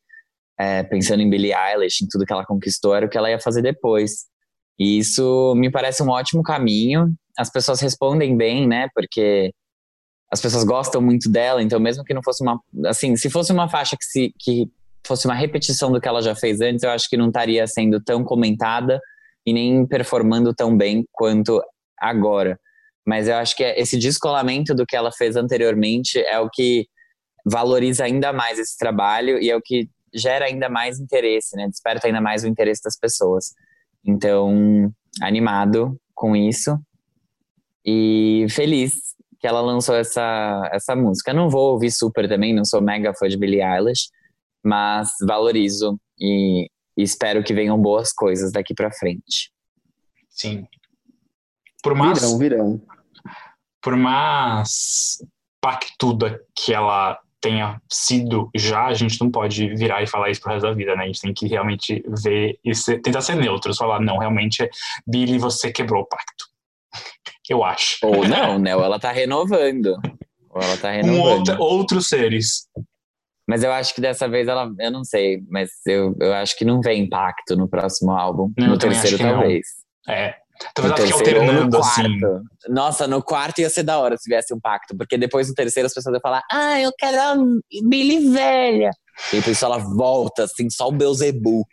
é, 0.58 0.84
pensando 0.84 1.22
em 1.22 1.30
Billie 1.30 1.54
Eilish, 1.54 2.04
em 2.04 2.08
tudo 2.08 2.26
que 2.26 2.32
ela 2.32 2.46
conquistou, 2.46 2.96
era 2.96 3.06
o 3.06 3.10
que 3.10 3.18
ela 3.18 3.30
ia 3.30 3.40
fazer 3.40 3.62
depois. 3.62 4.26
E 4.80 5.00
isso 5.00 5.54
me 5.56 5.70
parece 5.70 6.02
um 6.02 6.10
ótimo 6.10 6.42
caminho. 6.44 7.14
As 7.38 7.52
pessoas 7.52 7.82
respondem 7.82 8.38
bem, 8.38 8.66
né? 8.66 8.88
Porque 8.96 9.52
as 10.32 10.40
pessoas 10.40 10.64
gostam 10.64 11.02
muito 11.02 11.30
dela, 11.30 11.62
então 11.62 11.78
mesmo 11.78 12.06
que 12.06 12.14
não 12.14 12.24
fosse 12.24 12.42
uma, 12.42 12.58
assim, 12.86 13.18
se 13.18 13.30
fosse 13.30 13.52
uma 13.52 13.68
faixa 13.68 13.98
que 13.98 14.06
se 14.06 14.34
que 14.40 14.66
fosse 15.06 15.26
uma 15.28 15.36
repetição 15.36 15.92
do 15.92 16.00
que 16.00 16.08
ela 16.08 16.22
já 16.22 16.34
fez 16.34 16.62
antes, 16.62 16.84
eu 16.84 16.92
acho 16.92 17.10
que 17.10 17.18
não 17.18 17.28
estaria 17.28 17.68
sendo 17.68 18.00
tão 18.02 18.24
comentada 18.24 19.02
e 19.46 19.54
nem 19.54 19.86
performando 19.86 20.54
tão 20.54 20.76
bem 20.76 21.06
quanto 21.12 21.62
agora. 21.98 22.60
Mas 23.06 23.28
eu 23.28 23.36
acho 23.36 23.56
que 23.56 23.64
esse 23.64 23.98
descolamento 23.98 24.76
do 24.76 24.86
que 24.86 24.96
ela 24.96 25.12
fez 25.12 25.36
anteriormente 25.36 26.20
é 26.20 26.40
o 26.40 26.50
que 26.50 26.88
valoriza 27.46 28.04
ainda 28.04 28.32
mais 28.32 28.60
esse 28.60 28.78
trabalho 28.78 29.42
e 29.42 29.50
é 29.50 29.56
o 29.56 29.62
que 29.62 29.90
gera 30.14 30.46
ainda 30.46 30.70
mais 30.70 31.00
interesse, 31.00 31.56
né? 31.56 31.68
Desperta 31.68 32.08
ainda 32.08 32.22
mais 32.22 32.44
o 32.44 32.48
interesse 32.48 32.84
das 32.84 32.98
pessoas. 32.98 33.54
Então, 34.06 34.92
animado 35.22 35.98
com 36.14 36.36
isso 36.36 36.78
e 37.86 38.46
feliz 38.50 38.94
que 39.40 39.48
ela 39.48 39.62
lançou 39.62 39.96
essa, 39.96 40.70
essa 40.72 40.96
música. 40.96 41.34
Não 41.34 41.50
vou 41.50 41.72
ouvir 41.72 41.92
super 41.92 42.30
também, 42.30 42.54
não 42.54 42.64
sou 42.64 42.82
mega 42.82 43.14
fã 43.14 43.28
de 43.28 43.38
Billie 43.38 43.64
Eilish, 43.64 44.10
mas 44.64 45.10
valorizo 45.26 46.00
e, 46.20 46.70
e 47.02 47.04
espero 47.04 47.44
que 47.44 47.54
venham 47.54 47.78
boas 47.78 48.14
coisas 48.14 48.52
daqui 48.52 48.74
para 48.74 48.92
frente. 48.92 49.52
Sim. 50.30 50.66
Por 51.84 51.96
mais, 51.96 52.20
Virão, 52.20 52.38
virão. 52.38 52.82
por 53.82 53.96
mais 53.96 55.18
pactuda 55.60 56.40
que 56.56 56.74
ela 56.74 57.20
tenha 57.42 57.82
sido 57.92 58.50
já, 58.56 58.86
a 58.86 58.94
gente 58.94 59.20
não 59.20 59.32
pode 59.32 59.74
virar 59.74 60.04
e 60.04 60.08
falar 60.08 60.30
isso 60.30 60.40
pro 60.42 60.52
resto 60.52 60.68
da 60.68 60.74
vida, 60.74 60.96
né? 60.96 61.04
A 61.04 61.08
gente 61.08 61.22
tem 61.22 61.34
que 61.34 61.48
realmente 61.48 62.04
ver 62.24 62.60
e 62.64 62.76
ser, 62.76 63.02
tentar 63.02 63.22
ser 63.22 63.36
neutros, 63.36 63.78
falar, 63.78 64.00
não, 64.00 64.20
realmente, 64.20 64.70
Billy, 65.08 65.40
você 65.40 65.72
quebrou 65.72 66.04
o 66.04 66.06
pacto. 66.08 66.46
Eu 67.50 67.64
acho. 67.64 67.98
Ou 68.04 68.28
não, 68.28 68.60
né? 68.60 68.76
Ou 68.76 68.84
ela 68.84 69.00
tá 69.00 69.12
renovando. 69.12 69.98
Ou 70.50 70.62
ela 70.62 70.78
tá 70.78 70.92
renovando. 70.92 71.40
outra, 71.40 71.60
outros 71.60 72.08
seres. 72.08 72.68
Mas 73.52 73.64
eu 73.64 73.72
acho 73.74 73.94
que 73.94 74.00
dessa 74.00 74.30
vez 74.30 74.48
ela. 74.48 74.72
Eu 74.80 74.90
não 74.90 75.04
sei, 75.04 75.44
mas 75.50 75.72
eu, 75.86 76.16
eu 76.22 76.34
acho 76.36 76.58
que 76.58 76.64
não 76.64 76.80
vem 76.80 77.04
impacto 77.04 77.54
no 77.58 77.68
próximo 77.68 78.12
álbum. 78.12 78.50
Não, 78.58 78.70
no 78.70 78.78
terceiro, 78.78 79.18
que 79.18 79.24
não. 79.24 79.34
talvez. 79.34 79.68
É. 80.08 80.30
No 80.30 80.34
Talvez 80.74 81.00
ela 81.00 81.08
fique 81.20 81.32
no 81.34 81.40
alternando, 81.42 81.78
quarto. 81.78 82.00
assim. 82.00 82.20
Nossa, 82.70 83.08
no 83.08 83.22
quarto 83.22 83.60
ia 83.60 83.70
ser 83.70 83.84
da 83.84 84.00
hora 84.00 84.16
se 84.16 84.24
tivesse 84.24 84.54
um 84.54 84.60
pacto. 84.60 84.96
Porque 84.96 85.18
depois 85.18 85.50
do 85.50 85.54
terceiro 85.54 85.86
as 85.86 85.94
pessoas 85.94 86.14
iam 86.14 86.22
falar: 86.22 86.42
Ah, 86.50 86.80
eu 86.80 86.94
quero 86.98 87.20
a 87.20 87.36
Billy 87.90 88.32
velha. 88.32 88.92
E 89.34 89.36
depois 89.36 89.62
ela 89.62 89.80
volta, 89.80 90.46
assim, 90.46 90.70
só 90.70 90.88
o 90.88 90.94
Beuzebu. 90.94 91.68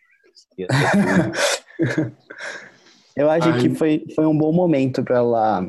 Eu 3.15 3.31
acho 3.31 3.51
Ai. 3.51 3.61
que 3.61 3.75
foi, 3.75 4.05
foi 4.17 4.27
um 4.27 4.37
bom 4.37 4.53
momento 4.53 5.05
pra 5.05 5.19
ela 5.19 5.65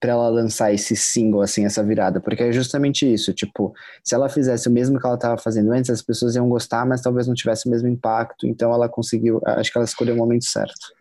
para 0.00 0.12
ela 0.12 0.28
lançar 0.28 0.72
esse 0.72 0.96
single 0.96 1.42
assim 1.42 1.66
essa 1.66 1.84
virada, 1.84 2.20
porque 2.20 2.42
é 2.42 2.52
justamente 2.52 3.10
isso, 3.12 3.34
tipo, 3.34 3.74
se 4.02 4.14
ela 4.14 4.28
fizesse 4.28 4.66
o 4.66 4.72
mesmo 4.72 4.98
que 4.98 5.06
ela 5.06 5.16
estava 5.16 5.36
fazendo 5.36 5.70
antes, 5.72 5.90
as 5.90 6.00
pessoas 6.00 6.34
iam 6.34 6.48
gostar, 6.48 6.86
mas 6.86 7.02
talvez 7.02 7.28
não 7.28 7.34
tivesse 7.34 7.68
o 7.68 7.70
mesmo 7.70 7.88
impacto, 7.88 8.46
então 8.46 8.72
ela 8.72 8.88
conseguiu, 8.88 9.40
acho 9.44 9.70
que 9.70 9.76
ela 9.76 9.84
escolheu 9.84 10.14
o 10.14 10.18
momento 10.18 10.46
certo. 10.46 10.98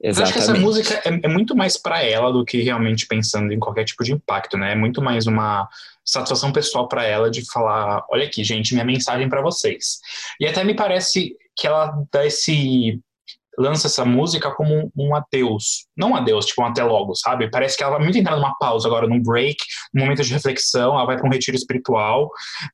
Eu 0.00 0.10
acho 0.10 0.18
que 0.32 0.38
essa 0.38 0.52
Exatamente. 0.52 0.64
música 0.64 1.00
é, 1.06 1.20
é 1.22 1.28
muito 1.28 1.56
mais 1.56 1.78
pra 1.78 2.02
ela 2.02 2.30
do 2.30 2.44
que 2.44 2.60
realmente 2.60 3.06
pensando 3.06 3.52
em 3.52 3.58
qualquer 3.58 3.84
tipo 3.84 4.04
de 4.04 4.12
impacto, 4.12 4.58
né? 4.58 4.72
É 4.72 4.74
muito 4.74 5.00
mais 5.00 5.26
uma 5.26 5.66
satisfação 6.04 6.52
pessoal 6.52 6.86
pra 6.88 7.04
ela 7.04 7.30
de 7.30 7.42
falar, 7.50 8.04
olha 8.10 8.26
aqui, 8.26 8.44
gente, 8.44 8.74
minha 8.74 8.84
mensagem 8.84 9.30
pra 9.30 9.40
vocês. 9.40 10.00
E 10.38 10.46
até 10.46 10.62
me 10.62 10.74
parece 10.74 11.34
que 11.56 11.66
ela 11.66 12.04
dá 12.12 12.26
esse 12.26 13.00
lança 13.58 13.86
essa 13.86 14.04
música 14.04 14.50
como 14.50 14.74
um, 14.74 14.90
um 14.96 15.14
adeus, 15.14 15.86
não 15.96 16.10
um 16.10 16.16
adeus, 16.16 16.46
tipo 16.46 16.62
um 16.62 16.66
até 16.66 16.82
logo, 16.82 17.14
sabe? 17.14 17.50
Parece 17.50 17.76
que 17.76 17.82
ela 17.82 17.96
vai 17.96 18.02
muito 18.02 18.18
entrar 18.18 18.36
numa 18.36 18.56
pausa 18.58 18.88
agora, 18.88 19.06
num 19.06 19.22
break, 19.22 19.56
num 19.92 20.02
momento 20.02 20.22
de 20.22 20.32
reflexão, 20.32 20.94
ela 20.94 21.06
vai 21.06 21.16
pra 21.16 21.26
um 21.26 21.32
retiro 21.32 21.56
espiritual, 21.56 22.30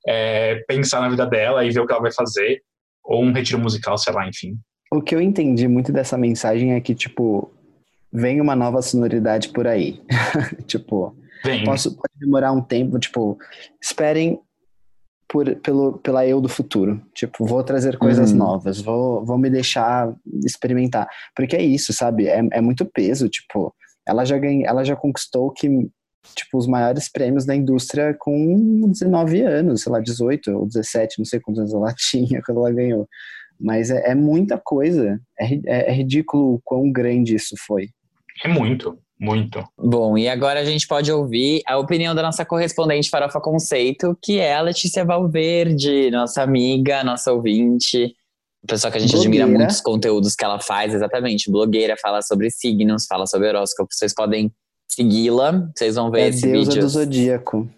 é, 0.07 0.62
pensar 0.66 1.01
na 1.01 1.09
vida 1.09 1.26
dela 1.26 1.64
e 1.64 1.70
ver 1.70 1.81
o 1.81 1.87
que 1.87 1.93
ela 1.93 2.03
vai 2.03 2.12
fazer, 2.12 2.62
ou 3.05 3.22
um 3.22 3.33
retiro 3.33 3.59
musical, 3.59 3.97
sei 3.99 4.12
lá, 4.12 4.26
enfim. 4.28 4.59
O 4.93 5.01
que 5.01 5.14
eu 5.14 5.20
entendi 5.20 5.68
muito 5.68 5.93
dessa 5.93 6.18
mensagem 6.18 6.74
é 6.74 6.81
que, 6.81 6.95
tipo, 6.95 7.53
vem 8.12 8.41
uma 8.41 8.57
nova 8.57 8.83
sonoridade 8.83 9.49
por 9.51 9.66
aí. 9.66 10.01
tipo, 10.66 11.16
Vem. 11.45 11.64
posso, 11.64 11.95
pode 11.95 12.12
demorar 12.18 12.53
um 12.53 12.61
tempo, 12.61 12.99
tipo, 12.99 13.39
esperem 13.81 14.41
por, 15.31 15.55
pelo, 15.57 15.99
pela 15.99 16.26
eu 16.26 16.41
do 16.41 16.49
futuro. 16.49 17.01
Tipo, 17.14 17.47
vou 17.47 17.62
trazer 17.62 17.97
coisas 17.97 18.33
Uhum. 18.33 18.39
novas, 18.39 18.81
vou, 18.81 19.24
vou 19.24 19.39
me 19.39 19.49
deixar 19.49 20.12
experimentar. 20.45 21.09
Porque 21.37 21.55
é 21.55 21.62
isso, 21.62 21.93
sabe? 21.93 22.26
É, 22.26 22.43
é 22.53 22.61
muito 22.61 22.85
peso, 22.85 23.28
tipo, 23.28 23.72
ela 24.07 24.24
já 24.24 24.37
ganha, 24.37 24.66
ela 24.66 24.83
já 24.85 24.97
conquistou 24.97 25.53
que, 25.53 25.68
tipo, 26.35 26.59
os 26.59 26.66
maiores 26.66 27.09
prêmios 27.09 27.47
da 27.47 27.55
indústria 27.55 28.12
com 28.18 28.89
19 28.91 29.41
anos, 29.43 29.83
sei 29.83 29.93
lá, 29.93 30.01
18 30.01 30.51
ou 30.51 30.66
17, 30.66 31.20
não 31.20 31.24
sei 31.24 31.39
quantos 31.39 31.61
anos 31.61 31.74
ela 31.74 31.95
tinha 31.97 32.43
quando 32.45 32.59
ela 32.59 32.72
ganhou. 32.72 33.09
Mas 33.59 33.91
é, 33.91 34.11
é 34.11 34.14
muita 34.16 34.59
coisa. 34.59 35.20
É, 35.39 35.55
é, 35.66 35.91
é 35.91 35.93
ridículo 35.93 36.55
o 36.55 36.61
quão 36.64 36.91
grande 36.91 37.37
isso 37.37 37.55
foi. 37.66 37.91
É 38.45 38.49
muito, 38.49 38.99
muito. 39.21 39.62
Bom, 39.77 40.16
e 40.16 40.29
agora 40.29 40.61
a 40.61 40.64
gente 40.64 40.87
pode 40.89 41.12
ouvir 41.12 41.62
a 41.66 41.77
opinião 41.77 42.14
da 42.14 42.23
nossa 42.23 42.45
correspondente 42.45 43.11
Farofa 43.11 43.41
Conceito, 43.41 44.16
que 44.23 44.39
é 44.39 44.55
a 44.55 44.62
Letícia 44.62 45.05
Valverde, 45.05 46.11
nossa 46.11 46.43
amiga, 46.43 47.05
nossa 47.05 47.33
ouvinte, 47.33 48.14
pessoa 48.66 48.91
que 48.91 48.97
a 48.99 49.01
gente 49.01 49.14
admira 49.14 49.45
Blogueira. 49.45 49.59
muito 49.64 49.71
os 49.71 49.81
conteúdos 49.81 50.35
que 50.35 50.45
ela 50.45 50.59
faz, 50.59 50.95
exatamente. 50.95 51.51
Blogueira, 51.51 51.97
fala 52.01 52.23
sobre 52.23 52.51
signos, 52.51 53.07
fala 53.07 53.27
sobre 53.27 53.49
horóscopo. 53.49 53.89
Vocês 53.93 54.14
podem 54.14 54.51
segui-la, 54.89 55.68
vocês 55.77 55.95
vão 55.97 56.11
ver 56.11 56.21
É 56.23 56.29
esse 56.29 56.47
deusa 56.47 56.71
vídeo. 56.71 56.83
do 56.83 56.89
zodíaco. 56.89 57.68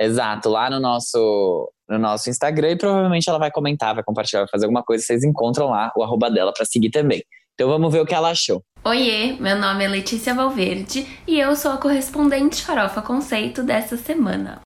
Exato, 0.00 0.48
lá 0.48 0.68
no 0.70 0.80
nosso, 0.80 1.70
no 1.88 1.98
nosso 1.98 2.28
Instagram 2.30 2.72
e 2.72 2.76
provavelmente 2.76 3.28
ela 3.28 3.38
vai 3.38 3.50
comentar, 3.50 3.94
vai 3.94 4.02
compartilhar, 4.02 4.40
vai 4.40 4.48
fazer 4.48 4.64
alguma 4.64 4.82
coisa. 4.82 5.04
Vocês 5.04 5.22
encontram 5.22 5.68
lá 5.68 5.92
o 5.96 6.02
arroba 6.02 6.30
dela 6.30 6.52
pra 6.52 6.64
seguir 6.64 6.90
também. 6.90 7.22
Então 7.54 7.68
vamos 7.68 7.92
ver 7.92 8.00
o 8.00 8.06
que 8.06 8.14
ela 8.14 8.30
achou. 8.30 8.62
Oiê, 8.84 9.36
meu 9.38 9.56
nome 9.56 9.84
é 9.84 9.88
Letícia 9.88 10.34
Valverde 10.34 11.06
e 11.26 11.38
eu 11.38 11.54
sou 11.54 11.70
a 11.70 11.76
correspondente 11.76 12.62
Farofa 12.62 13.00
Conceito 13.00 13.62
dessa 13.62 13.96
semana. 13.96 14.60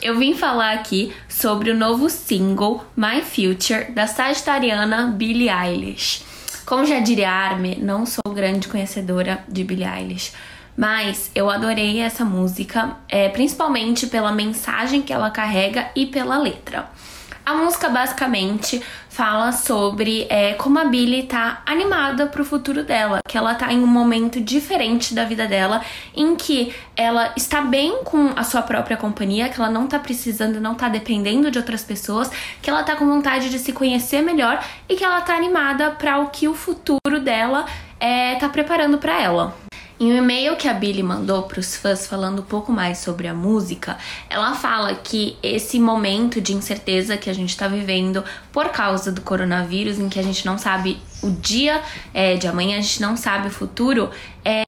Eu 0.00 0.18
vim 0.18 0.34
falar 0.34 0.74
aqui 0.74 1.12
sobre 1.28 1.70
o 1.70 1.76
novo 1.76 2.10
single 2.10 2.84
My 2.96 3.22
Future 3.22 3.90
da 3.92 4.06
sagitariana 4.06 5.06
Billie 5.08 5.48
Eilish. 5.48 6.24
Como 6.66 6.86
já 6.86 7.00
diria 7.00 7.30
Arme, 7.30 7.76
não 7.76 8.06
sou 8.06 8.32
grande 8.32 8.68
conhecedora 8.68 9.44
de 9.48 9.64
Billie 9.64 9.86
Eilish, 9.86 10.32
mas 10.76 11.30
eu 11.34 11.50
adorei 11.50 12.00
essa 12.00 12.24
música, 12.24 12.96
é, 13.08 13.28
principalmente 13.28 14.06
pela 14.06 14.30
mensagem 14.30 15.02
que 15.02 15.12
ela 15.12 15.30
carrega 15.30 15.90
e 15.96 16.06
pela 16.06 16.38
letra. 16.38 16.88
A 17.44 17.54
música 17.54 17.88
basicamente 17.88 18.80
fala 19.12 19.52
sobre 19.52 20.26
é, 20.30 20.54
como 20.54 20.78
a 20.78 20.86
Billie 20.86 21.24
tá 21.24 21.62
animada 21.66 22.26
pro 22.26 22.46
futuro 22.46 22.82
dela, 22.82 23.20
que 23.28 23.36
ela 23.36 23.54
tá 23.54 23.70
em 23.70 23.82
um 23.82 23.86
momento 23.86 24.40
diferente 24.40 25.14
da 25.14 25.26
vida 25.26 25.46
dela, 25.46 25.82
em 26.16 26.34
que 26.34 26.74
ela 26.96 27.30
está 27.36 27.60
bem 27.60 28.02
com 28.04 28.32
a 28.34 28.42
sua 28.42 28.62
própria 28.62 28.96
companhia, 28.96 29.50
que 29.50 29.60
ela 29.60 29.70
não 29.70 29.86
tá 29.86 29.98
precisando, 29.98 30.58
não 30.58 30.74
tá 30.74 30.88
dependendo 30.88 31.50
de 31.50 31.58
outras 31.58 31.84
pessoas, 31.84 32.30
que 32.62 32.70
ela 32.70 32.82
tá 32.84 32.96
com 32.96 33.06
vontade 33.06 33.50
de 33.50 33.58
se 33.58 33.72
conhecer 33.74 34.22
melhor 34.22 34.64
e 34.88 34.96
que 34.96 35.04
ela 35.04 35.20
tá 35.20 35.36
animada 35.36 35.90
para 35.90 36.18
o 36.18 36.30
que 36.30 36.48
o 36.48 36.54
futuro 36.54 37.20
dela 37.20 37.66
é, 38.00 38.36
tá 38.36 38.48
preparando 38.48 38.96
para 38.96 39.20
ela. 39.20 39.61
Em 40.02 40.12
um 40.12 40.16
e-mail 40.16 40.56
que 40.56 40.66
a 40.66 40.74
Billie 40.74 41.00
mandou 41.00 41.44
para 41.44 41.60
os 41.60 41.76
fãs 41.76 42.08
falando 42.08 42.40
um 42.40 42.44
pouco 42.44 42.72
mais 42.72 42.98
sobre 42.98 43.28
a 43.28 43.32
música, 43.32 43.96
ela 44.28 44.52
fala 44.52 44.96
que 44.96 45.36
esse 45.40 45.78
momento 45.78 46.40
de 46.40 46.52
incerteza 46.52 47.16
que 47.16 47.30
a 47.30 47.32
gente 47.32 47.50
está 47.50 47.68
vivendo 47.68 48.24
por 48.50 48.70
causa 48.70 49.12
do 49.12 49.20
coronavírus, 49.20 50.00
em 50.00 50.08
que 50.08 50.18
a 50.18 50.22
gente 50.24 50.44
não 50.44 50.58
sabe 50.58 50.98
o 51.22 51.30
dia 51.30 51.80
é, 52.12 52.34
de 52.34 52.48
amanhã, 52.48 52.78
a 52.78 52.80
gente 52.80 53.00
não 53.00 53.16
sabe 53.16 53.46
o 53.46 53.50
futuro, 53.52 54.10
é, 54.44 54.64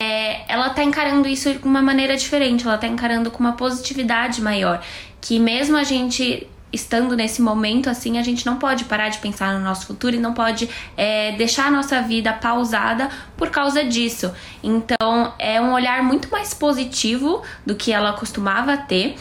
ela 0.46 0.70
tá 0.70 0.84
encarando 0.84 1.26
isso 1.26 1.52
de 1.52 1.58
uma 1.64 1.82
maneira 1.82 2.16
diferente, 2.16 2.64
ela 2.64 2.78
tá 2.78 2.86
encarando 2.86 3.28
com 3.28 3.40
uma 3.40 3.54
positividade 3.54 4.40
maior. 4.40 4.80
Que 5.20 5.40
mesmo 5.40 5.76
a 5.76 5.82
gente 5.82 6.46
estando 6.74 7.16
nesse 7.16 7.40
momento 7.40 7.88
assim, 7.88 8.18
a 8.18 8.22
gente 8.22 8.44
não 8.44 8.56
pode 8.56 8.84
parar 8.84 9.08
de 9.08 9.18
pensar 9.18 9.54
no 9.54 9.64
nosso 9.64 9.86
futuro 9.86 10.16
e 10.16 10.18
não 10.18 10.34
pode 10.34 10.68
é, 10.96 11.32
deixar 11.32 11.66
a 11.66 11.70
nossa 11.70 12.02
vida 12.02 12.32
pausada 12.32 13.08
por 13.36 13.50
causa 13.50 13.84
disso. 13.84 14.32
Então 14.62 15.32
é 15.38 15.60
um 15.60 15.72
olhar 15.72 16.02
muito 16.02 16.30
mais 16.30 16.52
positivo 16.52 17.42
do 17.64 17.74
que 17.74 17.92
ela 17.92 18.12
costumava 18.12 18.76
ter. 18.76 19.16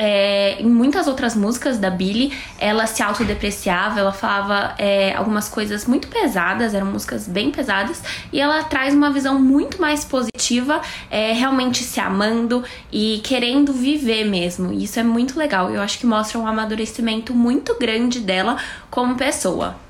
É, 0.00 0.56
em 0.60 0.68
muitas 0.68 1.08
outras 1.08 1.34
músicas 1.34 1.76
da 1.76 1.90
Billie, 1.90 2.32
ela 2.56 2.86
se 2.86 3.02
autodepreciava, 3.02 3.98
ela 3.98 4.12
falava 4.12 4.74
é, 4.78 5.12
algumas 5.14 5.48
coisas 5.48 5.86
muito 5.86 6.06
pesadas, 6.06 6.72
eram 6.72 6.86
músicas 6.86 7.26
bem 7.26 7.50
pesadas, 7.50 8.00
e 8.32 8.40
ela 8.40 8.62
traz 8.62 8.94
uma 8.94 9.10
visão 9.10 9.40
muito 9.40 9.80
mais 9.80 10.04
positiva, 10.04 10.80
é, 11.10 11.32
realmente 11.32 11.82
se 11.82 11.98
amando 11.98 12.62
e 12.92 13.20
querendo 13.24 13.72
viver 13.72 14.24
mesmo. 14.24 14.72
Isso 14.72 15.00
é 15.00 15.02
muito 15.02 15.36
legal, 15.36 15.68
eu 15.70 15.82
acho 15.82 15.98
que 15.98 16.06
mostra 16.06 16.38
um 16.38 16.46
amadurecimento 16.46 17.34
muito 17.34 17.76
grande 17.76 18.20
dela 18.20 18.56
como 18.88 19.16
pessoa. 19.16 19.87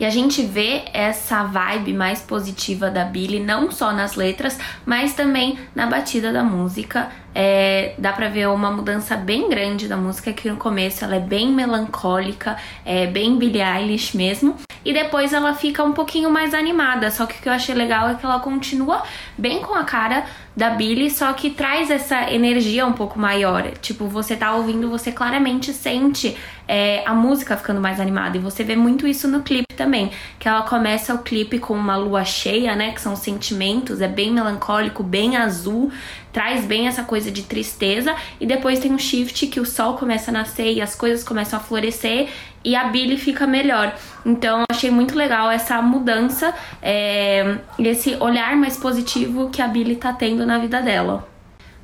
E 0.00 0.04
a 0.06 0.08
gente 0.08 0.42
vê 0.42 0.84
essa 0.94 1.44
vibe 1.44 1.92
mais 1.92 2.22
positiva 2.22 2.90
da 2.90 3.04
Billie, 3.04 3.38
não 3.38 3.70
só 3.70 3.92
nas 3.92 4.14
letras, 4.14 4.58
mas 4.86 5.12
também 5.12 5.58
na 5.74 5.84
batida 5.84 6.32
da 6.32 6.42
música. 6.42 7.10
É, 7.34 7.94
dá 7.98 8.10
pra 8.10 8.28
ver 8.30 8.48
uma 8.48 8.70
mudança 8.70 9.14
bem 9.14 9.50
grande 9.50 9.86
da 9.86 9.98
música, 9.98 10.32
que 10.32 10.48
no 10.48 10.56
começo 10.56 11.04
ela 11.04 11.16
é 11.16 11.20
bem 11.20 11.52
melancólica, 11.52 12.56
é 12.82 13.06
bem 13.06 13.36
Billie 13.36 13.62
Eilish 13.62 14.16
mesmo. 14.16 14.56
E 14.82 14.94
depois 14.94 15.34
ela 15.34 15.54
fica 15.54 15.84
um 15.84 15.92
pouquinho 15.92 16.30
mais 16.30 16.54
animada. 16.54 17.10
Só 17.10 17.26
que 17.26 17.38
o 17.38 17.42
que 17.42 17.48
eu 17.48 17.52
achei 17.52 17.74
legal 17.74 18.08
é 18.08 18.14
que 18.14 18.24
ela 18.24 18.40
continua 18.40 19.02
bem 19.36 19.60
com 19.60 19.74
a 19.74 19.84
cara 19.84 20.24
da 20.56 20.70
Billie, 20.70 21.10
só 21.10 21.32
que 21.32 21.50
traz 21.50 21.90
essa 21.90 22.30
energia 22.32 22.86
um 22.86 22.92
pouco 22.92 23.18
maior. 23.18 23.70
Tipo, 23.80 24.06
você 24.06 24.34
tá 24.34 24.54
ouvindo, 24.54 24.88
você 24.88 25.12
claramente 25.12 25.72
sente 25.72 26.36
é, 26.70 27.02
a 27.04 27.12
música 27.12 27.56
ficando 27.56 27.80
mais 27.80 27.98
animada. 27.98 28.36
E 28.36 28.40
você 28.40 28.62
vê 28.62 28.76
muito 28.76 29.04
isso 29.04 29.26
no 29.26 29.42
clipe 29.42 29.74
também. 29.76 30.12
Que 30.38 30.48
ela 30.48 30.62
começa 30.62 31.12
o 31.12 31.18
clipe 31.18 31.58
com 31.58 31.74
uma 31.74 31.96
lua 31.96 32.24
cheia, 32.24 32.76
né? 32.76 32.92
Que 32.92 33.00
são 33.00 33.16
sentimentos, 33.16 34.00
é 34.00 34.06
bem 34.06 34.32
melancólico, 34.32 35.02
bem 35.02 35.36
azul 35.36 35.90
traz 36.32 36.64
bem 36.64 36.86
essa 36.86 37.02
coisa 37.02 37.28
de 37.28 37.42
tristeza 37.42 38.14
e 38.40 38.46
depois 38.46 38.78
tem 38.78 38.92
um 38.92 38.98
shift 38.98 39.48
que 39.48 39.58
o 39.58 39.66
sol 39.66 39.96
começa 39.96 40.30
a 40.30 40.34
nascer 40.34 40.72
e 40.72 40.80
as 40.80 40.94
coisas 40.94 41.24
começam 41.24 41.58
a 41.58 41.62
florescer 41.62 42.28
e 42.62 42.76
a 42.76 42.84
Billy 42.84 43.16
fica 43.16 43.48
melhor. 43.48 43.92
Então 44.24 44.62
achei 44.70 44.92
muito 44.92 45.16
legal 45.16 45.50
essa 45.50 45.82
mudança, 45.82 46.54
é, 46.80 47.58
esse 47.80 48.14
olhar 48.20 48.54
mais 48.54 48.76
positivo 48.76 49.50
que 49.50 49.60
a 49.60 49.66
Billy 49.66 49.96
tá 49.96 50.12
tendo 50.12 50.46
na 50.46 50.58
vida 50.58 50.80
dela. 50.80 51.29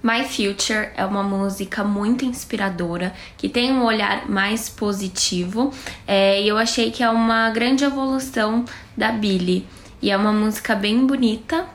My 0.06 0.22
Future 0.22 0.90
é 0.94 1.04
uma 1.04 1.24
música 1.24 1.82
muito 1.82 2.24
inspiradora, 2.24 3.12
que 3.36 3.48
tem 3.48 3.72
um 3.72 3.84
olhar 3.84 4.30
mais 4.30 4.68
positivo, 4.68 5.72
é, 6.06 6.40
e 6.40 6.46
eu 6.46 6.56
achei 6.56 6.92
que 6.92 7.02
é 7.02 7.10
uma 7.10 7.50
grande 7.50 7.82
evolução 7.82 8.64
da 8.96 9.10
Billy. 9.10 9.66
E 10.00 10.08
é 10.08 10.16
uma 10.16 10.32
música 10.32 10.76
bem 10.76 11.04
bonita, 11.04 11.66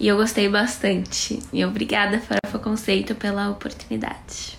e 0.00 0.08
eu 0.08 0.16
gostei 0.16 0.48
bastante. 0.48 1.38
E 1.52 1.62
obrigada, 1.66 2.18
Farofa 2.18 2.58
Conceito, 2.58 3.14
pela 3.14 3.50
oportunidade. 3.50 4.58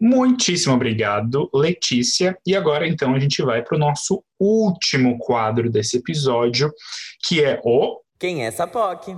Muitíssimo 0.00 0.76
obrigado, 0.76 1.50
Letícia. 1.52 2.38
E 2.46 2.54
agora, 2.54 2.86
então, 2.86 3.16
a 3.16 3.18
gente 3.18 3.42
vai 3.42 3.64
para 3.64 3.74
o 3.74 3.80
nosso 3.80 4.22
último 4.38 5.18
quadro 5.18 5.68
desse 5.68 5.96
episódio, 5.96 6.72
que 7.26 7.42
é 7.42 7.60
o. 7.64 8.00
Quem 8.16 8.44
é 8.44 8.46
essa 8.46 8.64
POC? 8.64 9.16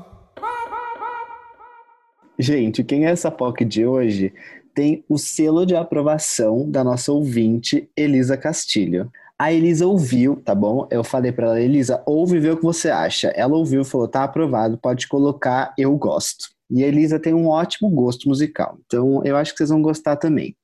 Gente, 2.40 2.82
quem 2.82 3.04
é 3.04 3.10
essa 3.10 3.30
POC 3.30 3.66
de 3.66 3.84
hoje 3.84 4.32
tem 4.74 5.04
o 5.10 5.18
selo 5.18 5.66
de 5.66 5.76
aprovação 5.76 6.70
da 6.70 6.82
nossa 6.82 7.12
ouvinte, 7.12 7.90
Elisa 7.94 8.34
Castilho. 8.34 9.12
A 9.38 9.52
Elisa 9.52 9.86
ouviu, 9.86 10.36
tá 10.36 10.54
bom? 10.54 10.88
Eu 10.90 11.04
falei 11.04 11.32
para 11.32 11.48
ela, 11.48 11.60
Elisa, 11.60 12.02
ouve 12.06 12.38
e 12.38 12.40
vê 12.40 12.50
o 12.50 12.56
que 12.56 12.62
você 12.62 12.88
acha. 12.88 13.28
Ela 13.36 13.54
ouviu 13.56 13.82
e 13.82 13.84
falou, 13.84 14.08
tá 14.08 14.24
aprovado, 14.24 14.78
pode 14.78 15.06
colocar, 15.06 15.74
eu 15.76 15.94
gosto. 15.98 16.48
E 16.70 16.82
a 16.82 16.88
Elisa 16.88 17.18
tem 17.18 17.34
um 17.34 17.46
ótimo 17.46 17.90
gosto 17.90 18.26
musical, 18.26 18.78
então 18.86 19.22
eu 19.22 19.36
acho 19.36 19.52
que 19.52 19.58
vocês 19.58 19.68
vão 19.68 19.82
gostar 19.82 20.16
também. 20.16 20.56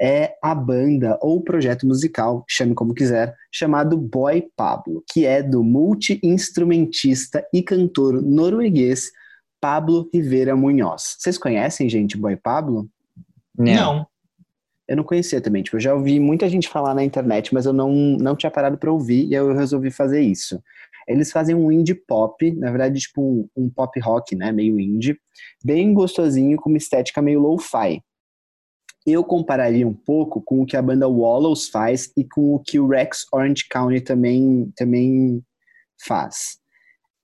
É 0.00 0.34
a 0.40 0.54
banda 0.54 1.18
ou 1.20 1.42
projeto 1.42 1.84
musical, 1.84 2.44
chame 2.46 2.76
como 2.76 2.94
quiser, 2.94 3.34
chamado 3.50 3.96
Boy 3.96 4.46
Pablo, 4.54 5.02
que 5.12 5.26
é 5.26 5.42
do 5.42 5.64
multi-instrumentista 5.64 7.44
e 7.52 7.60
cantor 7.60 8.22
norueguês 8.22 9.10
Pablo 9.60 10.08
Rivera 10.12 10.54
Munhoz. 10.54 11.16
Vocês 11.18 11.38
conhecem, 11.38 11.88
gente, 11.88 12.16
Boy 12.16 12.36
Pablo? 12.36 12.88
Não. 13.56 14.06
Eu 14.88 14.96
não 14.96 15.04
conhecia 15.04 15.40
também, 15.40 15.64
tipo, 15.64 15.76
eu 15.76 15.80
já 15.80 15.94
ouvi 15.94 16.20
muita 16.20 16.48
gente 16.48 16.68
falar 16.68 16.94
na 16.94 17.02
internet, 17.02 17.52
mas 17.52 17.66
eu 17.66 17.72
não, 17.72 17.90
não 17.92 18.36
tinha 18.36 18.50
parado 18.50 18.78
para 18.78 18.92
ouvir 18.92 19.26
e 19.26 19.34
eu 19.34 19.52
resolvi 19.52 19.90
fazer 19.90 20.20
isso. 20.20 20.62
Eles 21.08 21.32
fazem 21.32 21.54
um 21.54 21.72
indie 21.72 21.94
pop, 21.94 22.52
na 22.52 22.70
verdade, 22.70 23.00
tipo 23.00 23.20
um, 23.20 23.48
um 23.56 23.68
pop 23.68 23.98
rock, 24.00 24.36
né, 24.36 24.52
meio 24.52 24.78
indie, 24.78 25.18
bem 25.64 25.92
gostosinho, 25.92 26.56
com 26.56 26.68
uma 26.68 26.78
estética 26.78 27.20
meio 27.20 27.40
lo-fi. 27.40 28.00
Eu 29.04 29.24
compararia 29.24 29.86
um 29.86 29.94
pouco 29.94 30.40
com 30.40 30.62
o 30.62 30.66
que 30.66 30.76
a 30.76 30.82
banda 30.82 31.08
Wallows 31.08 31.68
faz 31.68 32.12
e 32.16 32.24
com 32.24 32.54
o 32.54 32.58
que 32.60 32.78
o 32.78 32.88
Rex 32.88 33.24
Orange 33.32 33.64
County 33.68 34.00
também, 34.00 34.72
também 34.76 35.42
faz. 36.04 36.58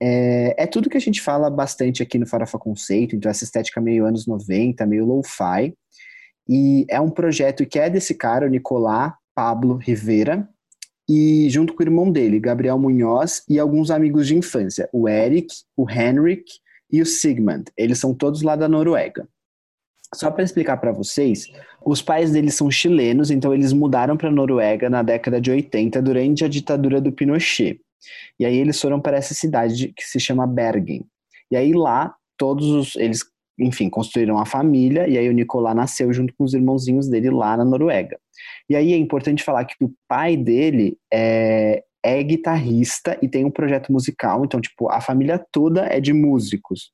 É, 0.05 0.63
é, 0.63 0.67
tudo 0.67 0.89
que 0.89 0.97
a 0.97 0.99
gente 0.99 1.21
fala 1.21 1.49
bastante 1.49 2.03
aqui 2.03 2.17
no 2.17 2.27
Farofa 2.27 2.59
Conceito, 2.59 3.15
então 3.15 3.31
essa 3.31 3.45
estética 3.45 3.79
meio 3.79 4.05
anos 4.05 4.27
90, 4.27 4.85
meio 4.85 5.05
lo-fi, 5.05 5.73
e 6.45 6.85
é 6.89 6.99
um 6.99 7.09
projeto 7.09 7.65
que 7.65 7.79
é 7.79 7.89
desse 7.89 8.13
cara, 8.13 8.45
o 8.45 8.49
Nicolás 8.49 9.13
Pablo 9.33 9.77
Rivera, 9.77 10.45
e 11.07 11.47
junto 11.49 11.73
com 11.73 11.81
o 11.81 11.85
irmão 11.85 12.11
dele, 12.11 12.37
Gabriel 12.37 12.77
Munhoz, 12.77 13.43
e 13.47 13.57
alguns 13.57 13.89
amigos 13.89 14.27
de 14.27 14.35
infância, 14.35 14.89
o 14.91 15.07
Eric, 15.07 15.47
o 15.77 15.89
Henrik 15.89 16.51
e 16.91 17.01
o 17.01 17.05
Sigmund. 17.05 17.71
Eles 17.77 17.97
são 17.97 18.13
todos 18.13 18.41
lá 18.41 18.57
da 18.57 18.67
Noruega. 18.67 19.25
Só 20.13 20.29
para 20.29 20.43
explicar 20.43 20.75
para 20.77 20.91
vocês, 20.91 21.47
os 21.85 22.01
pais 22.01 22.31
deles 22.31 22.55
são 22.55 22.69
chilenos, 22.69 23.31
então 23.31 23.53
eles 23.53 23.71
mudaram 23.71 24.17
para 24.17 24.27
a 24.27 24.33
Noruega 24.33 24.89
na 24.89 25.01
década 25.01 25.39
de 25.39 25.49
80, 25.49 26.01
durante 26.01 26.43
a 26.43 26.49
ditadura 26.49 26.99
do 26.99 27.13
Pinochet. 27.13 27.79
E 28.39 28.45
aí 28.45 28.57
eles 28.57 28.79
foram 28.79 28.99
para 28.99 29.17
essa 29.17 29.33
cidade 29.33 29.93
que 29.95 30.03
se 30.03 30.19
chama 30.19 30.47
Bergen. 30.47 31.05
E 31.51 31.55
aí 31.55 31.73
lá 31.73 32.15
todos 32.37 32.69
os 32.69 32.95
eles 32.95 33.21
enfim, 33.59 33.89
construíram 33.89 34.37
a 34.39 34.45
família, 34.45 35.07
e 35.07 35.17
aí 35.17 35.29
o 35.29 35.33
Nicolás 35.33 35.75
nasceu 35.75 36.11
junto 36.11 36.33
com 36.35 36.43
os 36.43 36.53
irmãozinhos 36.53 37.07
dele 37.07 37.29
lá 37.29 37.55
na 37.55 37.63
Noruega. 37.63 38.17
E 38.69 38.75
aí 38.75 38.93
é 38.93 38.97
importante 38.97 39.43
falar 39.43 39.65
que 39.65 39.75
o 39.83 39.93
pai 40.07 40.35
dele 40.35 40.97
é, 41.13 41.83
é 42.03 42.23
guitarrista 42.23 43.17
e 43.21 43.27
tem 43.27 43.45
um 43.45 43.51
projeto 43.51 43.91
musical, 43.91 44.43
então, 44.43 44.59
tipo, 44.59 44.89
a 44.89 44.99
família 44.99 45.43
toda 45.51 45.85
é 45.85 45.99
de 45.99 46.13
músicos. 46.13 46.91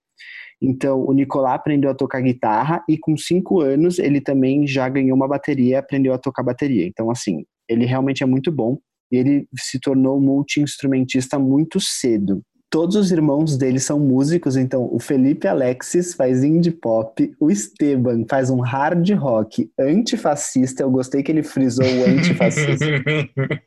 Então, 0.62 1.06
o 1.06 1.14
Nicolás 1.14 1.56
aprendeu 1.56 1.90
a 1.90 1.96
tocar 1.96 2.22
guitarra 2.22 2.84
e 2.90 2.98
com 2.98 3.16
cinco 3.16 3.62
anos 3.62 3.98
ele 3.98 4.20
também 4.20 4.68
já 4.68 4.90
ganhou 4.90 5.16
uma 5.16 5.28
bateria 5.28 5.80
aprendeu 5.80 6.14
a 6.14 6.18
tocar 6.18 6.44
bateria. 6.44 6.86
Então, 6.86 7.10
assim, 7.10 7.46
ele 7.70 7.86
realmente 7.86 8.24
é 8.24 8.26
muito 8.26 8.52
bom 8.52 8.78
ele 9.12 9.48
se 9.58 9.80
tornou 9.80 10.20
multi-instrumentista 10.20 11.40
muito 11.40 11.80
cedo 11.80 12.44
todos 12.70 12.96
os 12.96 13.12
irmãos 13.12 13.58
dele 13.58 13.80
são 13.80 14.00
músicos, 14.00 14.56
então 14.56 14.88
o 14.92 15.00
Felipe 15.00 15.48
Alexis 15.48 16.14
faz 16.14 16.44
indie 16.44 16.72
pop, 16.72 17.34
o 17.40 17.50
Esteban 17.50 18.26
faz 18.30 18.50
um 18.50 18.60
hard 18.60 19.10
rock 19.14 19.72
antifascista, 19.80 20.84
eu 20.84 20.92
gostei 20.92 21.24
que 21.24 21.32
ele 21.32 21.44
frisou 21.44 21.86
o 21.86 22.06
antifascista. 22.06 22.86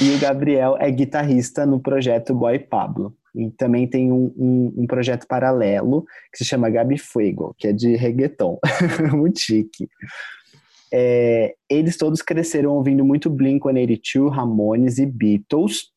e 0.00 0.14
o 0.14 0.20
Gabriel 0.20 0.76
é 0.78 0.90
guitarrista 0.90 1.66
no 1.66 1.80
projeto 1.80 2.34
Boy 2.34 2.58
Pablo. 2.58 3.14
E 3.34 3.50
também 3.50 3.86
tem 3.86 4.10
um, 4.10 4.32
um, 4.34 4.74
um 4.78 4.86
projeto 4.86 5.26
paralelo 5.26 6.06
que 6.32 6.38
se 6.38 6.44
chama 6.44 6.70
Gabi 6.70 6.96
Fuego, 6.96 7.54
que 7.58 7.68
é 7.68 7.72
de 7.72 7.94
reggaeton. 7.94 8.58
muito 9.12 9.40
chique. 9.40 9.90
É, 10.92 11.54
eles 11.68 11.96
todos 11.96 12.22
cresceram 12.22 12.72
ouvindo 12.72 13.04
muito 13.04 13.30
Blink-182, 13.30 14.30
Ramones 14.30 14.98
e 14.98 15.06
Beatles, 15.06 15.90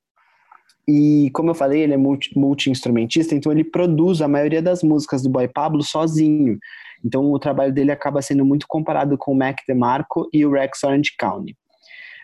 e 0.91 1.29
como 1.33 1.51
eu 1.51 1.53
falei, 1.53 1.81
ele 1.81 1.93
é 1.93 1.97
multi-instrumentista, 1.97 3.35
então 3.35 3.51
ele 3.51 3.63
produz 3.63 4.23
a 4.23 4.27
maioria 4.27 4.59
das 4.59 4.81
músicas 4.81 5.21
do 5.21 5.29
Boy 5.29 5.47
Pablo 5.47 5.83
sozinho. 5.83 6.57
Então 7.05 7.31
o 7.31 7.37
trabalho 7.37 7.71
dele 7.71 7.91
acaba 7.91 8.23
sendo 8.23 8.43
muito 8.43 8.65
comparado 8.67 9.15
com 9.15 9.31
o 9.31 9.35
Mac 9.35 9.57
DeMarco 9.67 10.27
e 10.33 10.43
o 10.43 10.51
Rex 10.51 10.83
Orange 10.83 11.11
County. 11.15 11.55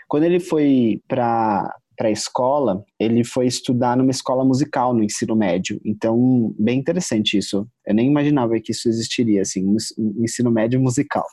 Quando 0.08 0.24
ele 0.24 0.40
foi 0.40 1.00
para 1.08 1.72
para 1.96 2.10
a 2.10 2.12
escola, 2.12 2.84
ele 3.00 3.24
foi 3.24 3.48
estudar 3.48 3.96
numa 3.96 4.12
escola 4.12 4.44
musical 4.44 4.94
no 4.94 5.04
ensino 5.04 5.36
médio. 5.36 5.80
Então, 5.86 6.54
bem 6.60 6.80
interessante 6.80 7.38
isso. 7.38 7.68
Eu 7.86 7.94
nem 7.94 8.08
imaginava 8.08 8.60
que 8.60 8.72
isso 8.72 8.90
existiria, 8.90 9.42
assim, 9.42 9.66
um 9.98 10.24
ensino 10.24 10.52
médio 10.52 10.80
musical. 10.80 11.26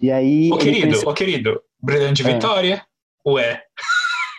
E 0.00 0.10
aí... 0.10 0.50
Ô, 0.52 0.58
querido, 0.58 0.88
conheceu... 0.88 1.08
ô, 1.08 1.14
querido, 1.14 1.60
Brilhante 1.82 2.26
é. 2.26 2.32
Vitória, 2.32 2.84
ué. 3.26 3.62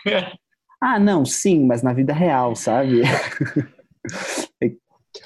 Ah, 0.78 0.98
não, 0.98 1.24
sim, 1.24 1.64
mas 1.64 1.82
na 1.82 1.94
vida 1.94 2.12
real, 2.12 2.54
sabe? 2.54 3.00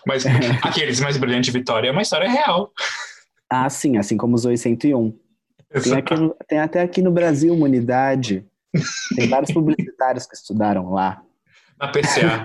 mas 0.07 0.25
aqueles 0.63 1.01
mais 1.01 1.17
brilhante 1.17 1.51
Vitória 1.51 1.89
é 1.89 1.91
uma 1.91 2.03
história 2.03 2.31
real. 2.31 2.73
Ah, 3.51 3.69
sim, 3.69 3.99
assim 3.99 4.17
como 4.17 4.37
os 4.37 4.45
801. 4.45 5.13
Tem, 5.83 5.95
aqui, 5.95 6.15
tem 6.49 6.59
até 6.61 6.81
aqui 6.81 7.03
no 7.03 7.11
Brasil 7.11 7.53
uma 7.53 7.65
unidade. 7.65 8.47
Tem 9.17 9.29
vários 9.29 9.51
publicitários 10.01 10.27
que 10.27 10.35
estudaram 10.35 10.91
lá. 10.91 11.23
Na 11.79 11.89
PCA. 11.89 12.45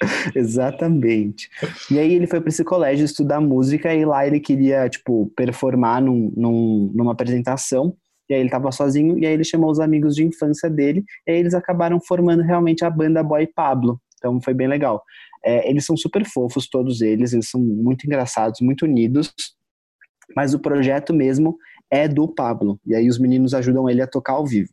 Exatamente. 0.34 1.48
E 1.90 1.98
aí 1.98 2.12
ele 2.12 2.26
foi 2.26 2.40
para 2.40 2.48
esse 2.48 2.64
colégio 2.64 3.04
estudar 3.04 3.40
música 3.40 3.94
e 3.94 4.04
lá 4.04 4.26
ele 4.26 4.40
queria, 4.40 4.88
tipo, 4.88 5.32
performar 5.36 6.02
num, 6.02 6.32
num, 6.36 6.92
numa 6.94 7.12
apresentação 7.12 7.96
e 8.28 8.34
aí 8.34 8.40
ele 8.40 8.48
estava 8.48 8.72
sozinho, 8.72 9.18
e 9.18 9.26
aí 9.26 9.32
ele 9.34 9.44
chamou 9.44 9.70
os 9.70 9.78
amigos 9.78 10.14
de 10.14 10.24
infância 10.24 10.70
dele, 10.70 11.04
e 11.26 11.32
aí 11.32 11.38
eles 11.38 11.52
acabaram 11.52 12.00
formando 12.00 12.42
realmente 12.42 12.82
a 12.82 12.88
banda 12.88 13.22
Boy 13.22 13.46
Pablo. 13.46 14.00
Então 14.16 14.40
foi 14.40 14.54
bem 14.54 14.68
legal. 14.68 15.02
É, 15.44 15.68
eles 15.68 15.84
são 15.84 15.96
super 15.96 16.24
fofos, 16.24 16.66
todos 16.66 17.02
eles, 17.02 17.34
eles 17.34 17.50
são 17.50 17.60
muito 17.60 18.06
engraçados, 18.06 18.60
muito 18.62 18.86
unidos, 18.86 19.34
mas 20.34 20.54
o 20.54 20.60
projeto 20.60 21.12
mesmo 21.12 21.58
é 21.90 22.08
do 22.08 22.26
Pablo, 22.26 22.80
e 22.86 22.94
aí 22.94 23.06
os 23.06 23.18
meninos 23.18 23.52
ajudam 23.52 23.90
ele 23.90 24.00
a 24.00 24.06
tocar 24.06 24.34
ao 24.34 24.46
vivo. 24.46 24.72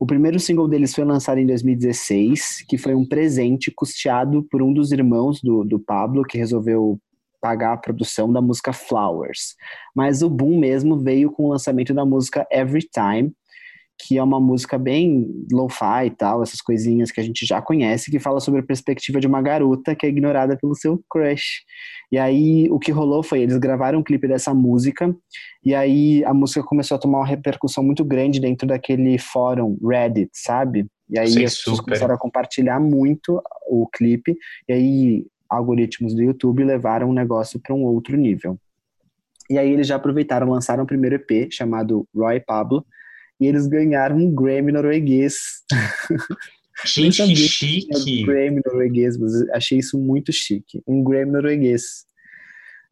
O 0.00 0.06
primeiro 0.06 0.40
single 0.40 0.66
deles 0.66 0.94
foi 0.94 1.04
lançado 1.04 1.36
em 1.36 1.46
2016, 1.46 2.64
que 2.66 2.78
foi 2.78 2.94
um 2.94 3.06
presente 3.06 3.70
custeado 3.70 4.42
por 4.50 4.62
um 4.62 4.72
dos 4.72 4.92
irmãos 4.92 5.42
do, 5.42 5.62
do 5.62 5.78
Pablo, 5.78 6.24
que 6.24 6.38
resolveu 6.38 6.98
pagar 7.38 7.74
a 7.74 7.76
produção 7.76 8.32
da 8.32 8.40
música 8.40 8.72
Flowers. 8.72 9.56
Mas 9.94 10.22
o 10.22 10.30
boom 10.30 10.58
mesmo 10.58 10.98
veio 10.98 11.30
com 11.30 11.44
o 11.44 11.50
lançamento 11.50 11.92
da 11.92 12.06
música 12.06 12.46
Every 12.50 12.82
Time, 12.82 13.30
que 14.06 14.16
é 14.16 14.22
uma 14.22 14.40
música 14.40 14.78
bem 14.78 15.28
lo-fi 15.52 16.06
e 16.06 16.10
tal, 16.10 16.42
essas 16.42 16.60
coisinhas 16.60 17.10
que 17.10 17.20
a 17.20 17.22
gente 17.22 17.44
já 17.44 17.60
conhece, 17.60 18.10
que 18.10 18.18
fala 18.18 18.40
sobre 18.40 18.60
a 18.60 18.62
perspectiva 18.62 19.20
de 19.20 19.26
uma 19.26 19.42
garota 19.42 19.94
que 19.94 20.06
é 20.06 20.08
ignorada 20.08 20.56
pelo 20.56 20.74
seu 20.74 21.02
crush. 21.10 21.62
E 22.10 22.18
aí 22.18 22.68
o 22.70 22.78
que 22.78 22.90
rolou 22.90 23.22
foi 23.22 23.40
eles 23.40 23.58
gravaram 23.58 24.00
um 24.00 24.02
clipe 24.02 24.26
dessa 24.26 24.54
música 24.54 25.14
e 25.64 25.74
aí 25.74 26.24
a 26.24 26.32
música 26.32 26.62
começou 26.62 26.96
a 26.96 26.98
tomar 26.98 27.18
uma 27.18 27.26
repercussão 27.26 27.84
muito 27.84 28.04
grande 28.04 28.40
dentro 28.40 28.66
daquele 28.66 29.18
fórum 29.18 29.76
Reddit, 29.82 30.30
sabe? 30.32 30.86
E 31.08 31.18
aí 31.18 31.28
Sim, 31.28 31.44
as 31.44 31.56
pessoas 31.56 31.76
super. 31.76 31.90
começaram 31.90 32.14
a 32.14 32.18
compartilhar 32.18 32.80
muito 32.80 33.42
o 33.68 33.86
clipe 33.88 34.36
e 34.68 34.72
aí 34.72 35.26
algoritmos 35.48 36.14
do 36.14 36.22
YouTube 36.22 36.64
levaram 36.64 37.10
o 37.10 37.14
negócio 37.14 37.60
para 37.60 37.74
um 37.74 37.82
outro 37.82 38.16
nível. 38.16 38.58
E 39.50 39.58
aí 39.58 39.68
eles 39.68 39.88
já 39.88 39.96
aproveitaram, 39.96 40.48
lançaram 40.48 40.84
o 40.84 40.86
primeiro 40.86 41.16
EP 41.16 41.50
chamado 41.50 42.06
Roy 42.14 42.38
Pablo 42.38 42.86
e 43.40 43.46
eles 43.46 43.66
ganharam 43.66 44.16
um 44.16 44.32
Grammy 44.32 44.70
norueguês. 44.70 45.34
Gente, 46.84 47.16
sabia 47.16 47.34
que 47.34 47.42
Um 47.42 47.46
chique. 47.46 48.24
Grammy 48.24 48.60
norueguês, 48.64 49.16
mas 49.18 49.32
achei 49.50 49.78
isso 49.78 49.98
muito 49.98 50.32
chique. 50.32 50.82
Um 50.86 51.02
Grammy 51.02 51.32
norueguês. 51.32 52.04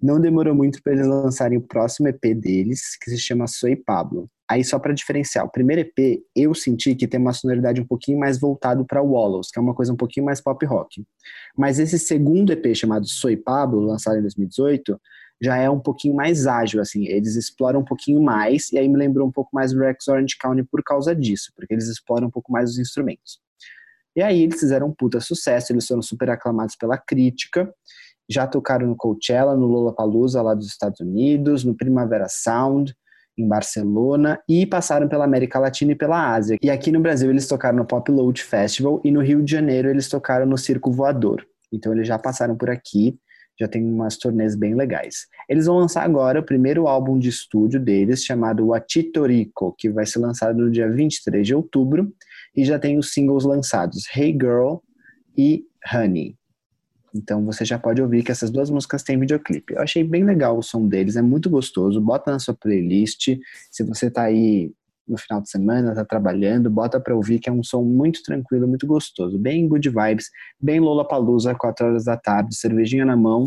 Não 0.01 0.21
demorou 0.21 0.55
muito 0.55 0.81
para 0.83 0.93
eles 0.93 1.07
lançarem 1.07 1.59
o 1.59 1.63
próximo 1.63 2.09
EP 2.09 2.23
deles, 2.35 2.97
que 3.03 3.11
se 3.11 3.19
chama 3.19 3.47
Soy 3.47 3.75
Pablo. 3.75 4.31
Aí 4.49 4.65
só 4.65 4.79
para 4.79 4.95
diferenciar, 4.95 5.45
o 5.45 5.51
primeiro 5.51 5.83
EP 5.83 6.23
eu 6.35 6.55
senti 6.55 6.95
que 6.95 7.07
tem 7.07 7.21
uma 7.21 7.33
sonoridade 7.35 7.81
um 7.81 7.87
pouquinho 7.87 8.19
mais 8.19 8.41
voltado 8.41 8.85
para 8.87 9.03
Wallows, 9.03 9.51
que 9.51 9.59
é 9.59 9.63
uma 9.63 9.75
coisa 9.75 9.93
um 9.93 9.97
pouquinho 9.97 10.25
mais 10.25 10.41
pop 10.41 10.65
rock. 10.65 11.05
Mas 11.57 11.79
esse 11.79 11.99
segundo 11.99 12.53
EP 12.53 12.75
chamado 12.75 13.07
Soy 13.07 13.37
Pablo, 13.37 13.81
lançado 13.81 14.19
em 14.19 14.23
2018, 14.23 14.99
já 15.41 15.57
é 15.57 15.71
um 15.71 15.79
pouquinho 15.79 16.15
mais 16.15 16.47
ágil, 16.47 16.81
assim, 16.81 17.07
eles 17.07 17.37
exploram 17.37 17.81
um 17.81 17.85
pouquinho 17.85 18.21
mais, 18.21 18.73
e 18.73 18.79
aí 18.79 18.89
me 18.89 18.97
lembrou 18.97 19.27
um 19.27 19.33
pouco 19.33 19.51
mais 19.53 19.73
do 19.73 19.79
Rex 19.79 20.09
Orange 20.09 20.37
County 20.39 20.65
por 20.65 20.83
causa 20.83 21.15
disso, 21.15 21.53
porque 21.55 21.73
eles 21.73 21.89
exploram 21.89 22.27
um 22.27 22.31
pouco 22.31 22.51
mais 22.51 22.71
os 22.71 22.79
instrumentos. 22.79 23.39
E 24.17 24.23
aí 24.23 24.43
eles 24.43 24.59
fizeram 24.59 24.89
um 24.89 24.93
puta 24.93 25.21
sucesso, 25.21 25.73
eles 25.73 25.87
foram 25.87 26.03
super 26.03 26.29
aclamados 26.31 26.75
pela 26.75 26.99
crítica, 26.99 27.73
já 28.29 28.47
tocaram 28.47 28.87
no 28.87 28.97
Coachella, 28.97 29.57
no 29.57 29.67
Lollapalooza 29.67 30.43
lá 30.43 30.55
dos 30.55 30.67
Estados 30.67 31.01
Unidos, 31.01 31.65
no 31.65 31.75
Primavera 31.75 32.27
Sound, 32.29 32.95
em 33.39 33.47
Barcelona, 33.47 34.41
e 34.49 34.67
passaram 34.67 35.09
pela 35.09 35.25
América 35.25 35.61
Latina 35.61 35.93
e 35.93 35.95
pela 35.95 36.35
Ásia. 36.35 36.59
E 36.61 36.69
aqui 36.69 36.91
no 36.91 37.01
Brasil 37.01 37.31
eles 37.31 37.47
tocaram 37.47 37.79
no 37.79 37.87
Pop 37.87 38.11
Load 38.11 38.43
Festival, 38.43 39.01
e 39.05 39.11
no 39.13 39.23
Rio 39.23 39.43
de 39.43 39.53
Janeiro 39.53 39.89
eles 39.89 40.09
tocaram 40.09 40.45
no 40.45 40.59
Circo 40.59 40.91
Voador. 40.91 41.47
Então 41.73 41.93
eles 41.93 42.09
já 42.09 42.19
passaram 42.19 42.57
por 42.57 42.69
aqui, 42.69 43.17
já 43.59 43.67
tem 43.67 43.85
umas 43.85 44.17
turnês 44.17 44.55
bem 44.55 44.75
legais. 44.75 45.27
Eles 45.49 45.67
vão 45.67 45.79
lançar 45.79 46.05
agora 46.05 46.41
o 46.41 46.45
primeiro 46.45 46.87
álbum 46.87 47.19
de 47.19 47.29
estúdio 47.29 47.81
deles, 47.81 48.25
chamado 48.25 48.67
Wachitorico, 48.67 49.75
que 49.77 49.91
vai 49.91 50.07
ser 50.07 50.21
lançado 50.21 50.59
no 50.59 50.71
dia 50.71 50.91
23 50.91 51.47
de 51.47 51.55
outubro, 51.55 52.13
e 52.57 52.65
já 52.65 52.79
tem 52.79 52.99
os 52.99 53.13
singles 53.13 53.45
lançados, 53.45 54.05
Hey 54.17 54.33
Girl 54.33 54.77
e 55.37 55.65
Honey. 55.93 56.37
Então 57.15 57.45
você 57.45 57.65
já 57.65 57.79
pode 57.79 58.01
ouvir 58.03 58.23
que 58.23 58.31
essas 58.31 58.51
duas 58.51 58.71
músicas 58.71 59.03
têm 59.03 59.19
videoclipe. 59.19 59.75
Eu 59.75 59.83
achei 59.83 60.05
bem 60.05 60.25
legal 60.25 60.59
o 60.59 60.63
som 60.63 60.87
deles, 60.87 61.17
é 61.17 61.23
muito 61.23 61.49
gostoso. 61.49 62.01
Bota 62.01 62.31
na 62.31 62.39
sua 62.39 62.55
playlist. 62.55 63.39
Se 63.71 63.83
você 63.83 64.11
tá 64.11 64.23
aí 64.23 64.73
no 65.09 65.17
final 65.17 65.41
de 65.41 65.51
semana, 65.51 65.95
tá 65.95 66.05
trabalhando, 66.05 66.71
bota 66.71 67.01
pra 67.01 67.15
ouvir 67.15 67.39
que 67.39 67.49
é 67.49 67.53
um 67.53 67.63
som 67.63 67.83
muito 67.83 68.23
tranquilo, 68.23 68.69
muito 68.69 68.87
gostoso. 68.87 69.39
Bem 69.39 69.67
good 69.67 69.89
vibes, 69.89 70.31
bem 70.61 70.79
Lollapalooza, 70.79 71.55
4 71.55 71.87
horas 71.87 72.05
da 72.05 72.17
tarde, 72.17 72.55
cervejinha 72.55 73.05
na 73.05 73.17
mão, 73.17 73.47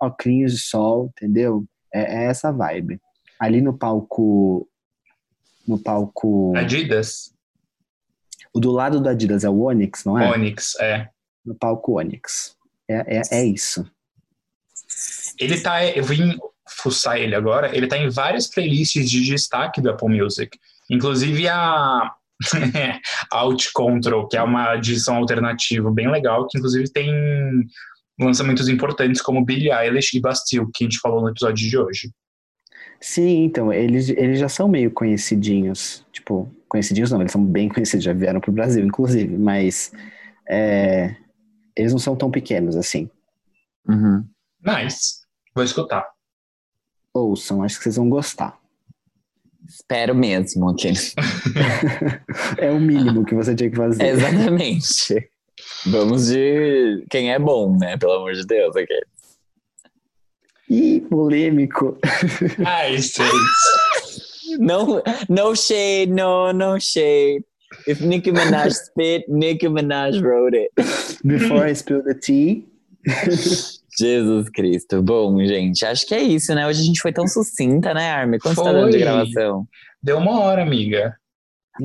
óculos 0.00 0.52
de 0.52 0.58
sol, 0.58 1.10
entendeu? 1.16 1.64
É, 1.92 2.22
é 2.22 2.24
essa 2.26 2.52
vibe. 2.52 3.00
Ali 3.38 3.60
no 3.60 3.76
palco. 3.76 4.68
No 5.66 5.78
palco. 5.78 6.52
Adidas, 6.56 7.32
O 8.52 8.60
do 8.60 8.70
lado 8.70 9.00
do 9.00 9.08
Adidas 9.08 9.44
é 9.44 9.48
o 9.48 9.62
Onyx, 9.62 10.04
não 10.04 10.18
é? 10.18 10.30
Onyx, 10.30 10.74
é. 10.80 11.08
No 11.44 11.54
palco 11.54 11.98
Onyx. 11.98 12.56
É, 12.88 13.18
é, 13.18 13.22
é 13.30 13.44
isso. 13.44 13.88
Ele 15.38 15.60
tá, 15.60 15.86
eu 15.86 16.04
vim 16.04 16.36
fuçar 16.68 17.18
ele 17.18 17.34
agora, 17.34 17.74
ele 17.74 17.86
tá 17.86 17.96
em 17.96 18.08
várias 18.08 18.46
playlists 18.46 19.08
de 19.08 19.24
destaque 19.24 19.80
do 19.80 19.90
Apple 19.90 20.08
Music. 20.08 20.58
Inclusive 20.90 21.48
a 21.48 22.12
Out 23.32 23.72
Control, 23.72 24.26
que 24.28 24.36
é 24.36 24.42
uma 24.42 24.76
edição 24.76 25.16
alternativa 25.16 25.90
bem 25.90 26.10
legal, 26.10 26.46
que 26.48 26.58
inclusive 26.58 26.90
tem 26.90 27.10
lançamentos 28.20 28.68
importantes 28.68 29.22
como 29.22 29.44
Billie 29.44 29.72
Eilish 29.72 30.16
e 30.16 30.20
Bastille, 30.20 30.66
que 30.74 30.84
a 30.84 30.86
gente 30.86 30.98
falou 30.98 31.22
no 31.22 31.30
episódio 31.30 31.68
de 31.68 31.78
hoje. 31.78 32.10
Sim, 33.00 33.44
então, 33.44 33.72
eles, 33.72 34.10
eles 34.10 34.38
já 34.38 34.48
são 34.48 34.68
meio 34.68 34.90
conhecidinhos. 34.90 36.04
Tipo, 36.12 36.54
conhecidinhos 36.68 37.10
não, 37.10 37.20
eles 37.20 37.32
são 37.32 37.42
bem 37.42 37.68
conhecidos, 37.68 38.04
já 38.04 38.12
vieram 38.12 38.40
pro 38.40 38.52
Brasil, 38.52 38.84
inclusive, 38.84 39.38
mas 39.38 39.90
é, 40.46 41.16
eles 41.74 41.92
não 41.92 41.98
são 41.98 42.14
tão 42.14 42.30
pequenos 42.30 42.76
assim. 42.76 43.08
Uhum. 43.88 44.22
Nice. 44.62 45.20
Vou 45.54 45.64
escutar. 45.64 46.06
Ouçam, 47.14 47.62
acho 47.62 47.78
que 47.78 47.84
vocês 47.84 47.96
vão 47.96 48.08
gostar. 48.08 48.59
Espero 49.70 50.16
mesmo, 50.16 50.68
aqueles. 50.68 51.14
É 52.58 52.70
o 52.72 52.80
mínimo 52.80 53.24
que 53.24 53.36
você 53.36 53.54
tinha 53.54 53.70
que 53.70 53.76
fazer. 53.76 54.04
Exatamente. 54.04 55.30
Vamos 55.86 56.26
de 56.26 57.04
quem 57.08 57.32
é 57.32 57.38
bom, 57.38 57.78
né? 57.78 57.96
Pelo 57.96 58.14
amor 58.14 58.32
de 58.32 58.44
Deus, 58.44 58.74
aqui. 58.74 59.00
Ih, 60.68 61.00
polêmico. 61.02 61.96
Ai, 62.66 62.98
gente. 62.98 63.22
No, 64.58 65.02
no 65.28 65.54
shade, 65.54 66.10
no, 66.10 66.52
no 66.52 66.80
shade. 66.80 67.44
If 67.86 68.00
Nicki 68.00 68.32
Minaj 68.32 68.72
spit, 68.72 69.24
Nicki 69.28 69.68
Minaj 69.68 70.20
wrote 70.20 70.56
it. 70.56 70.72
Before 71.24 71.64
I 71.64 71.74
spill 71.74 72.02
the 72.02 72.14
tea. 72.14 72.66
Jesus 74.00 74.48
Cristo. 74.50 75.02
Bom, 75.02 75.38
gente, 75.44 75.84
acho 75.84 76.06
que 76.06 76.14
é 76.14 76.22
isso, 76.22 76.54
né? 76.54 76.66
Hoje 76.66 76.80
a 76.80 76.84
gente 76.84 77.00
foi 77.00 77.12
tão 77.12 77.26
sucinta, 77.28 77.92
né, 77.94 78.10
Armin? 78.10 78.38
Quanto 78.38 78.56
você 78.56 78.64
tá 78.64 78.72
dando 78.72 78.86
de 78.90 78.92
Foi. 78.92 79.00
gravação? 79.00 79.66
Deu 80.02 80.18
uma 80.18 80.40
hora, 80.40 80.62
amiga. 80.62 81.14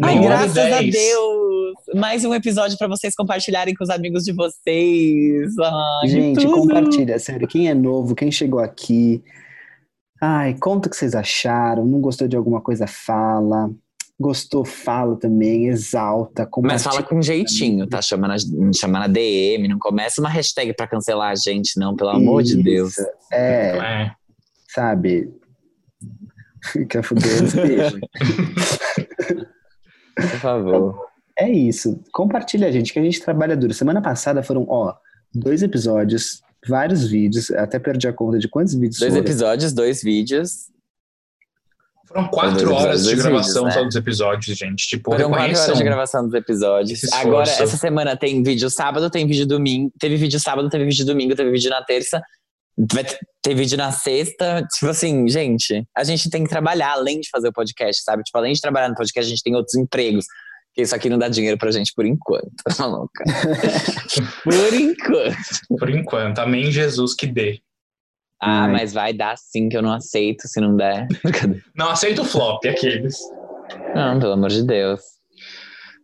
Ai, 0.02 0.20
graças 0.20 0.58
a 0.58 0.64
dez. 0.80 0.92
Deus! 0.94 1.76
Mais 1.94 2.26
um 2.26 2.34
episódio 2.34 2.78
pra 2.78 2.88
vocês 2.88 3.14
compartilharem 3.16 3.74
com 3.76 3.84
os 3.84 3.90
amigos 3.90 4.24
de 4.24 4.34
vocês. 4.34 5.54
Ai, 5.60 6.08
Gente, 6.08 6.42
tudo. 6.46 6.54
compartilha, 6.62 7.20
sério. 7.20 7.48
Quem 7.48 7.70
é 7.70 7.74
novo, 7.74 8.16
quem 8.16 8.32
chegou 8.32 8.60
aqui. 8.60 9.24
Ai, 10.22 10.56
conta 10.56 10.88
o 10.88 10.92
que 10.92 10.96
vocês 10.98 11.14
acharam. 11.14 11.86
Não 11.86 12.00
gostou 12.02 12.28
de 12.28 12.36
alguma 12.36 12.62
coisa, 12.62 12.88
fala. 12.88 13.70
Gostou, 14.20 14.64
fala 14.64 15.18
também, 15.18 15.68
exalta, 15.68 16.44
Mas 16.44 16.50
compartilha. 16.52 16.80
fala 16.92 17.04
com 17.04 17.22
jeitinho, 17.22 17.86
tá? 17.86 18.02
Chamando 18.02 18.32
a, 18.32 18.38
chamando 18.74 19.04
a 19.04 19.08
DM, 19.08 19.68
não 19.68 19.78
começa 19.78 20.22
uma 20.22 20.30
hashtag 20.30 20.74
pra 20.74 20.88
cancelar 20.88 21.32
a 21.32 21.36
gente, 21.36 21.78
não, 21.78 21.96
pelo 21.96 22.12
amor 22.12 22.42
de 22.42 22.56
Deus. 22.64 22.98
Isso, 22.98 23.08
É, 23.34 23.78
É. 23.78 24.12
sabe? 24.74 25.30
Quer 26.90 27.04
fuder, 27.04 27.42
beijo. 27.56 28.00
Por 30.16 30.40
favor. 30.40 31.06
É 31.38 31.50
isso. 31.50 32.00
Compartilha 32.14 32.68
a 32.68 32.72
gente, 32.72 32.94
que 32.94 33.00
a 33.00 33.04
gente 33.04 33.22
trabalha 33.22 33.58
duro. 33.58 33.74
Semana 33.74 34.02
passada 34.02 34.42
foram, 34.42 34.66
ó, 34.70 34.94
dois 35.34 35.62
episódios, 35.62 36.42
vários 36.68 37.06
vídeos. 37.10 37.52
Até 37.52 37.78
perdi 37.78 38.08
a 38.08 38.14
conta 38.14 38.40
de 38.40 38.48
quantos 38.48 38.74
vídeos 38.74 38.98
Dois 39.00 39.12
foram. 39.14 39.26
episódios, 39.26 39.74
dois 39.74 40.02
vídeos. 40.02 40.70
Foram 42.08 42.28
quatro 42.28 42.74
horas 42.74 43.04
de 43.04 43.14
episódios, 43.14 43.24
gravação 43.24 43.64
vídeos, 43.64 43.74
só 43.74 43.80
né? 43.80 43.86
dos 43.86 43.96
episódios, 43.96 44.58
gente. 44.58 44.88
Tipo, 44.88 45.12
Foram 45.12 45.30
quatro 45.30 45.60
horas 45.60 45.78
de 45.78 45.84
gravação 45.84 46.26
dos 46.26 46.34
episódios. 46.34 47.14
Agora, 47.14 47.50
essa 47.50 47.78
semana 47.78 48.16
tem 48.16 48.44
vídeo 48.44 48.70
sábado, 48.70 49.10
tem 49.10 49.26
vídeo 49.26 49.48
domingo. 49.48 49.92
Teve 50.00 50.16
vídeo 50.16 50.40
sábado, 50.40 50.70
teve 50.70 50.86
vídeo 50.86 51.06
domingo, 51.06 51.36
teve 51.36 51.52
vídeo 51.52 51.70
na 51.70 51.84
terça. 51.84 52.22
Vai 52.94 53.06
ter 53.42 53.56
vídeo 53.56 53.78
na 53.78 53.92
sexta. 53.92 54.66
Tipo 54.74 54.92
assim, 54.92 55.28
gente, 55.28 55.84
a 55.96 56.04
gente 56.04 56.30
tem 56.30 56.44
que 56.44 56.50
trabalhar 56.50 56.92
além 56.92 57.20
de 57.20 57.30
fazer 57.30 57.48
o 57.48 57.54
podcast, 57.54 58.04
sabe? 58.04 58.24
Tipo, 58.24 58.38
além 58.38 58.54
de 58.54 58.62
trabalhar 58.62 58.90
no 58.90 58.96
podcast, 58.96 59.28
a 59.28 59.30
gente 59.30 59.44
tem 59.44 59.56
outros 59.56 59.76
empregos. 59.76 60.26
Porque 60.76 60.82
isso 60.84 60.94
aqui 60.94 61.10
não 61.10 61.18
dá 61.18 61.30
dinheiro 61.30 61.58
pra 61.58 61.72
gente 61.72 61.94
por 61.96 62.06
enquanto. 62.06 62.52
Tá 62.76 62.86
louca? 62.86 63.24
por 64.44 64.74
enquanto. 64.74 65.78
Por 65.80 65.90
enquanto. 65.90 66.40
Amém, 66.40 66.70
Jesus, 66.70 67.16
que 67.16 67.26
dê. 67.26 67.62
Ah, 68.42 68.66
Ai. 68.66 68.72
mas 68.72 68.94
vai 68.94 69.14
dar 69.14 69.38
sim 69.38 69.70
que 69.70 69.78
eu 69.78 69.82
não 69.82 69.94
aceito 69.94 70.48
se 70.48 70.60
não 70.60 70.76
der. 70.76 71.08
Não 71.76 71.90
aceito 71.90 72.22
o 72.22 72.26
flop, 72.26 72.64
aqueles. 72.66 73.18
Não, 73.96 74.20
pelo 74.20 74.34
amor 74.34 74.50
de 74.50 74.64
Deus. 74.64 75.02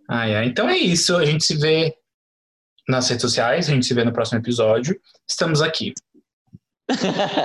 Ai, 0.10 0.36
ai. 0.36 0.46
Então 0.48 0.70
é 0.70 0.78
isso. 0.78 1.16
A 1.16 1.26
gente 1.26 1.46
se 1.46 1.56
vê 1.56 1.94
nas 2.88 3.08
redes 3.10 3.22
sociais. 3.22 3.70
A 3.70 3.74
gente 3.74 3.86
se 3.86 3.94
vê 3.94 4.04
no 4.04 4.14
próximo 4.14 4.40
episódio. 4.40 5.00
Estamos 5.28 5.62
aqui. 5.62 5.94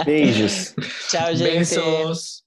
Beijos. 0.05 0.75
Tchau, 1.11 1.35
gente. 1.35 1.75
Beijos. 1.75 2.43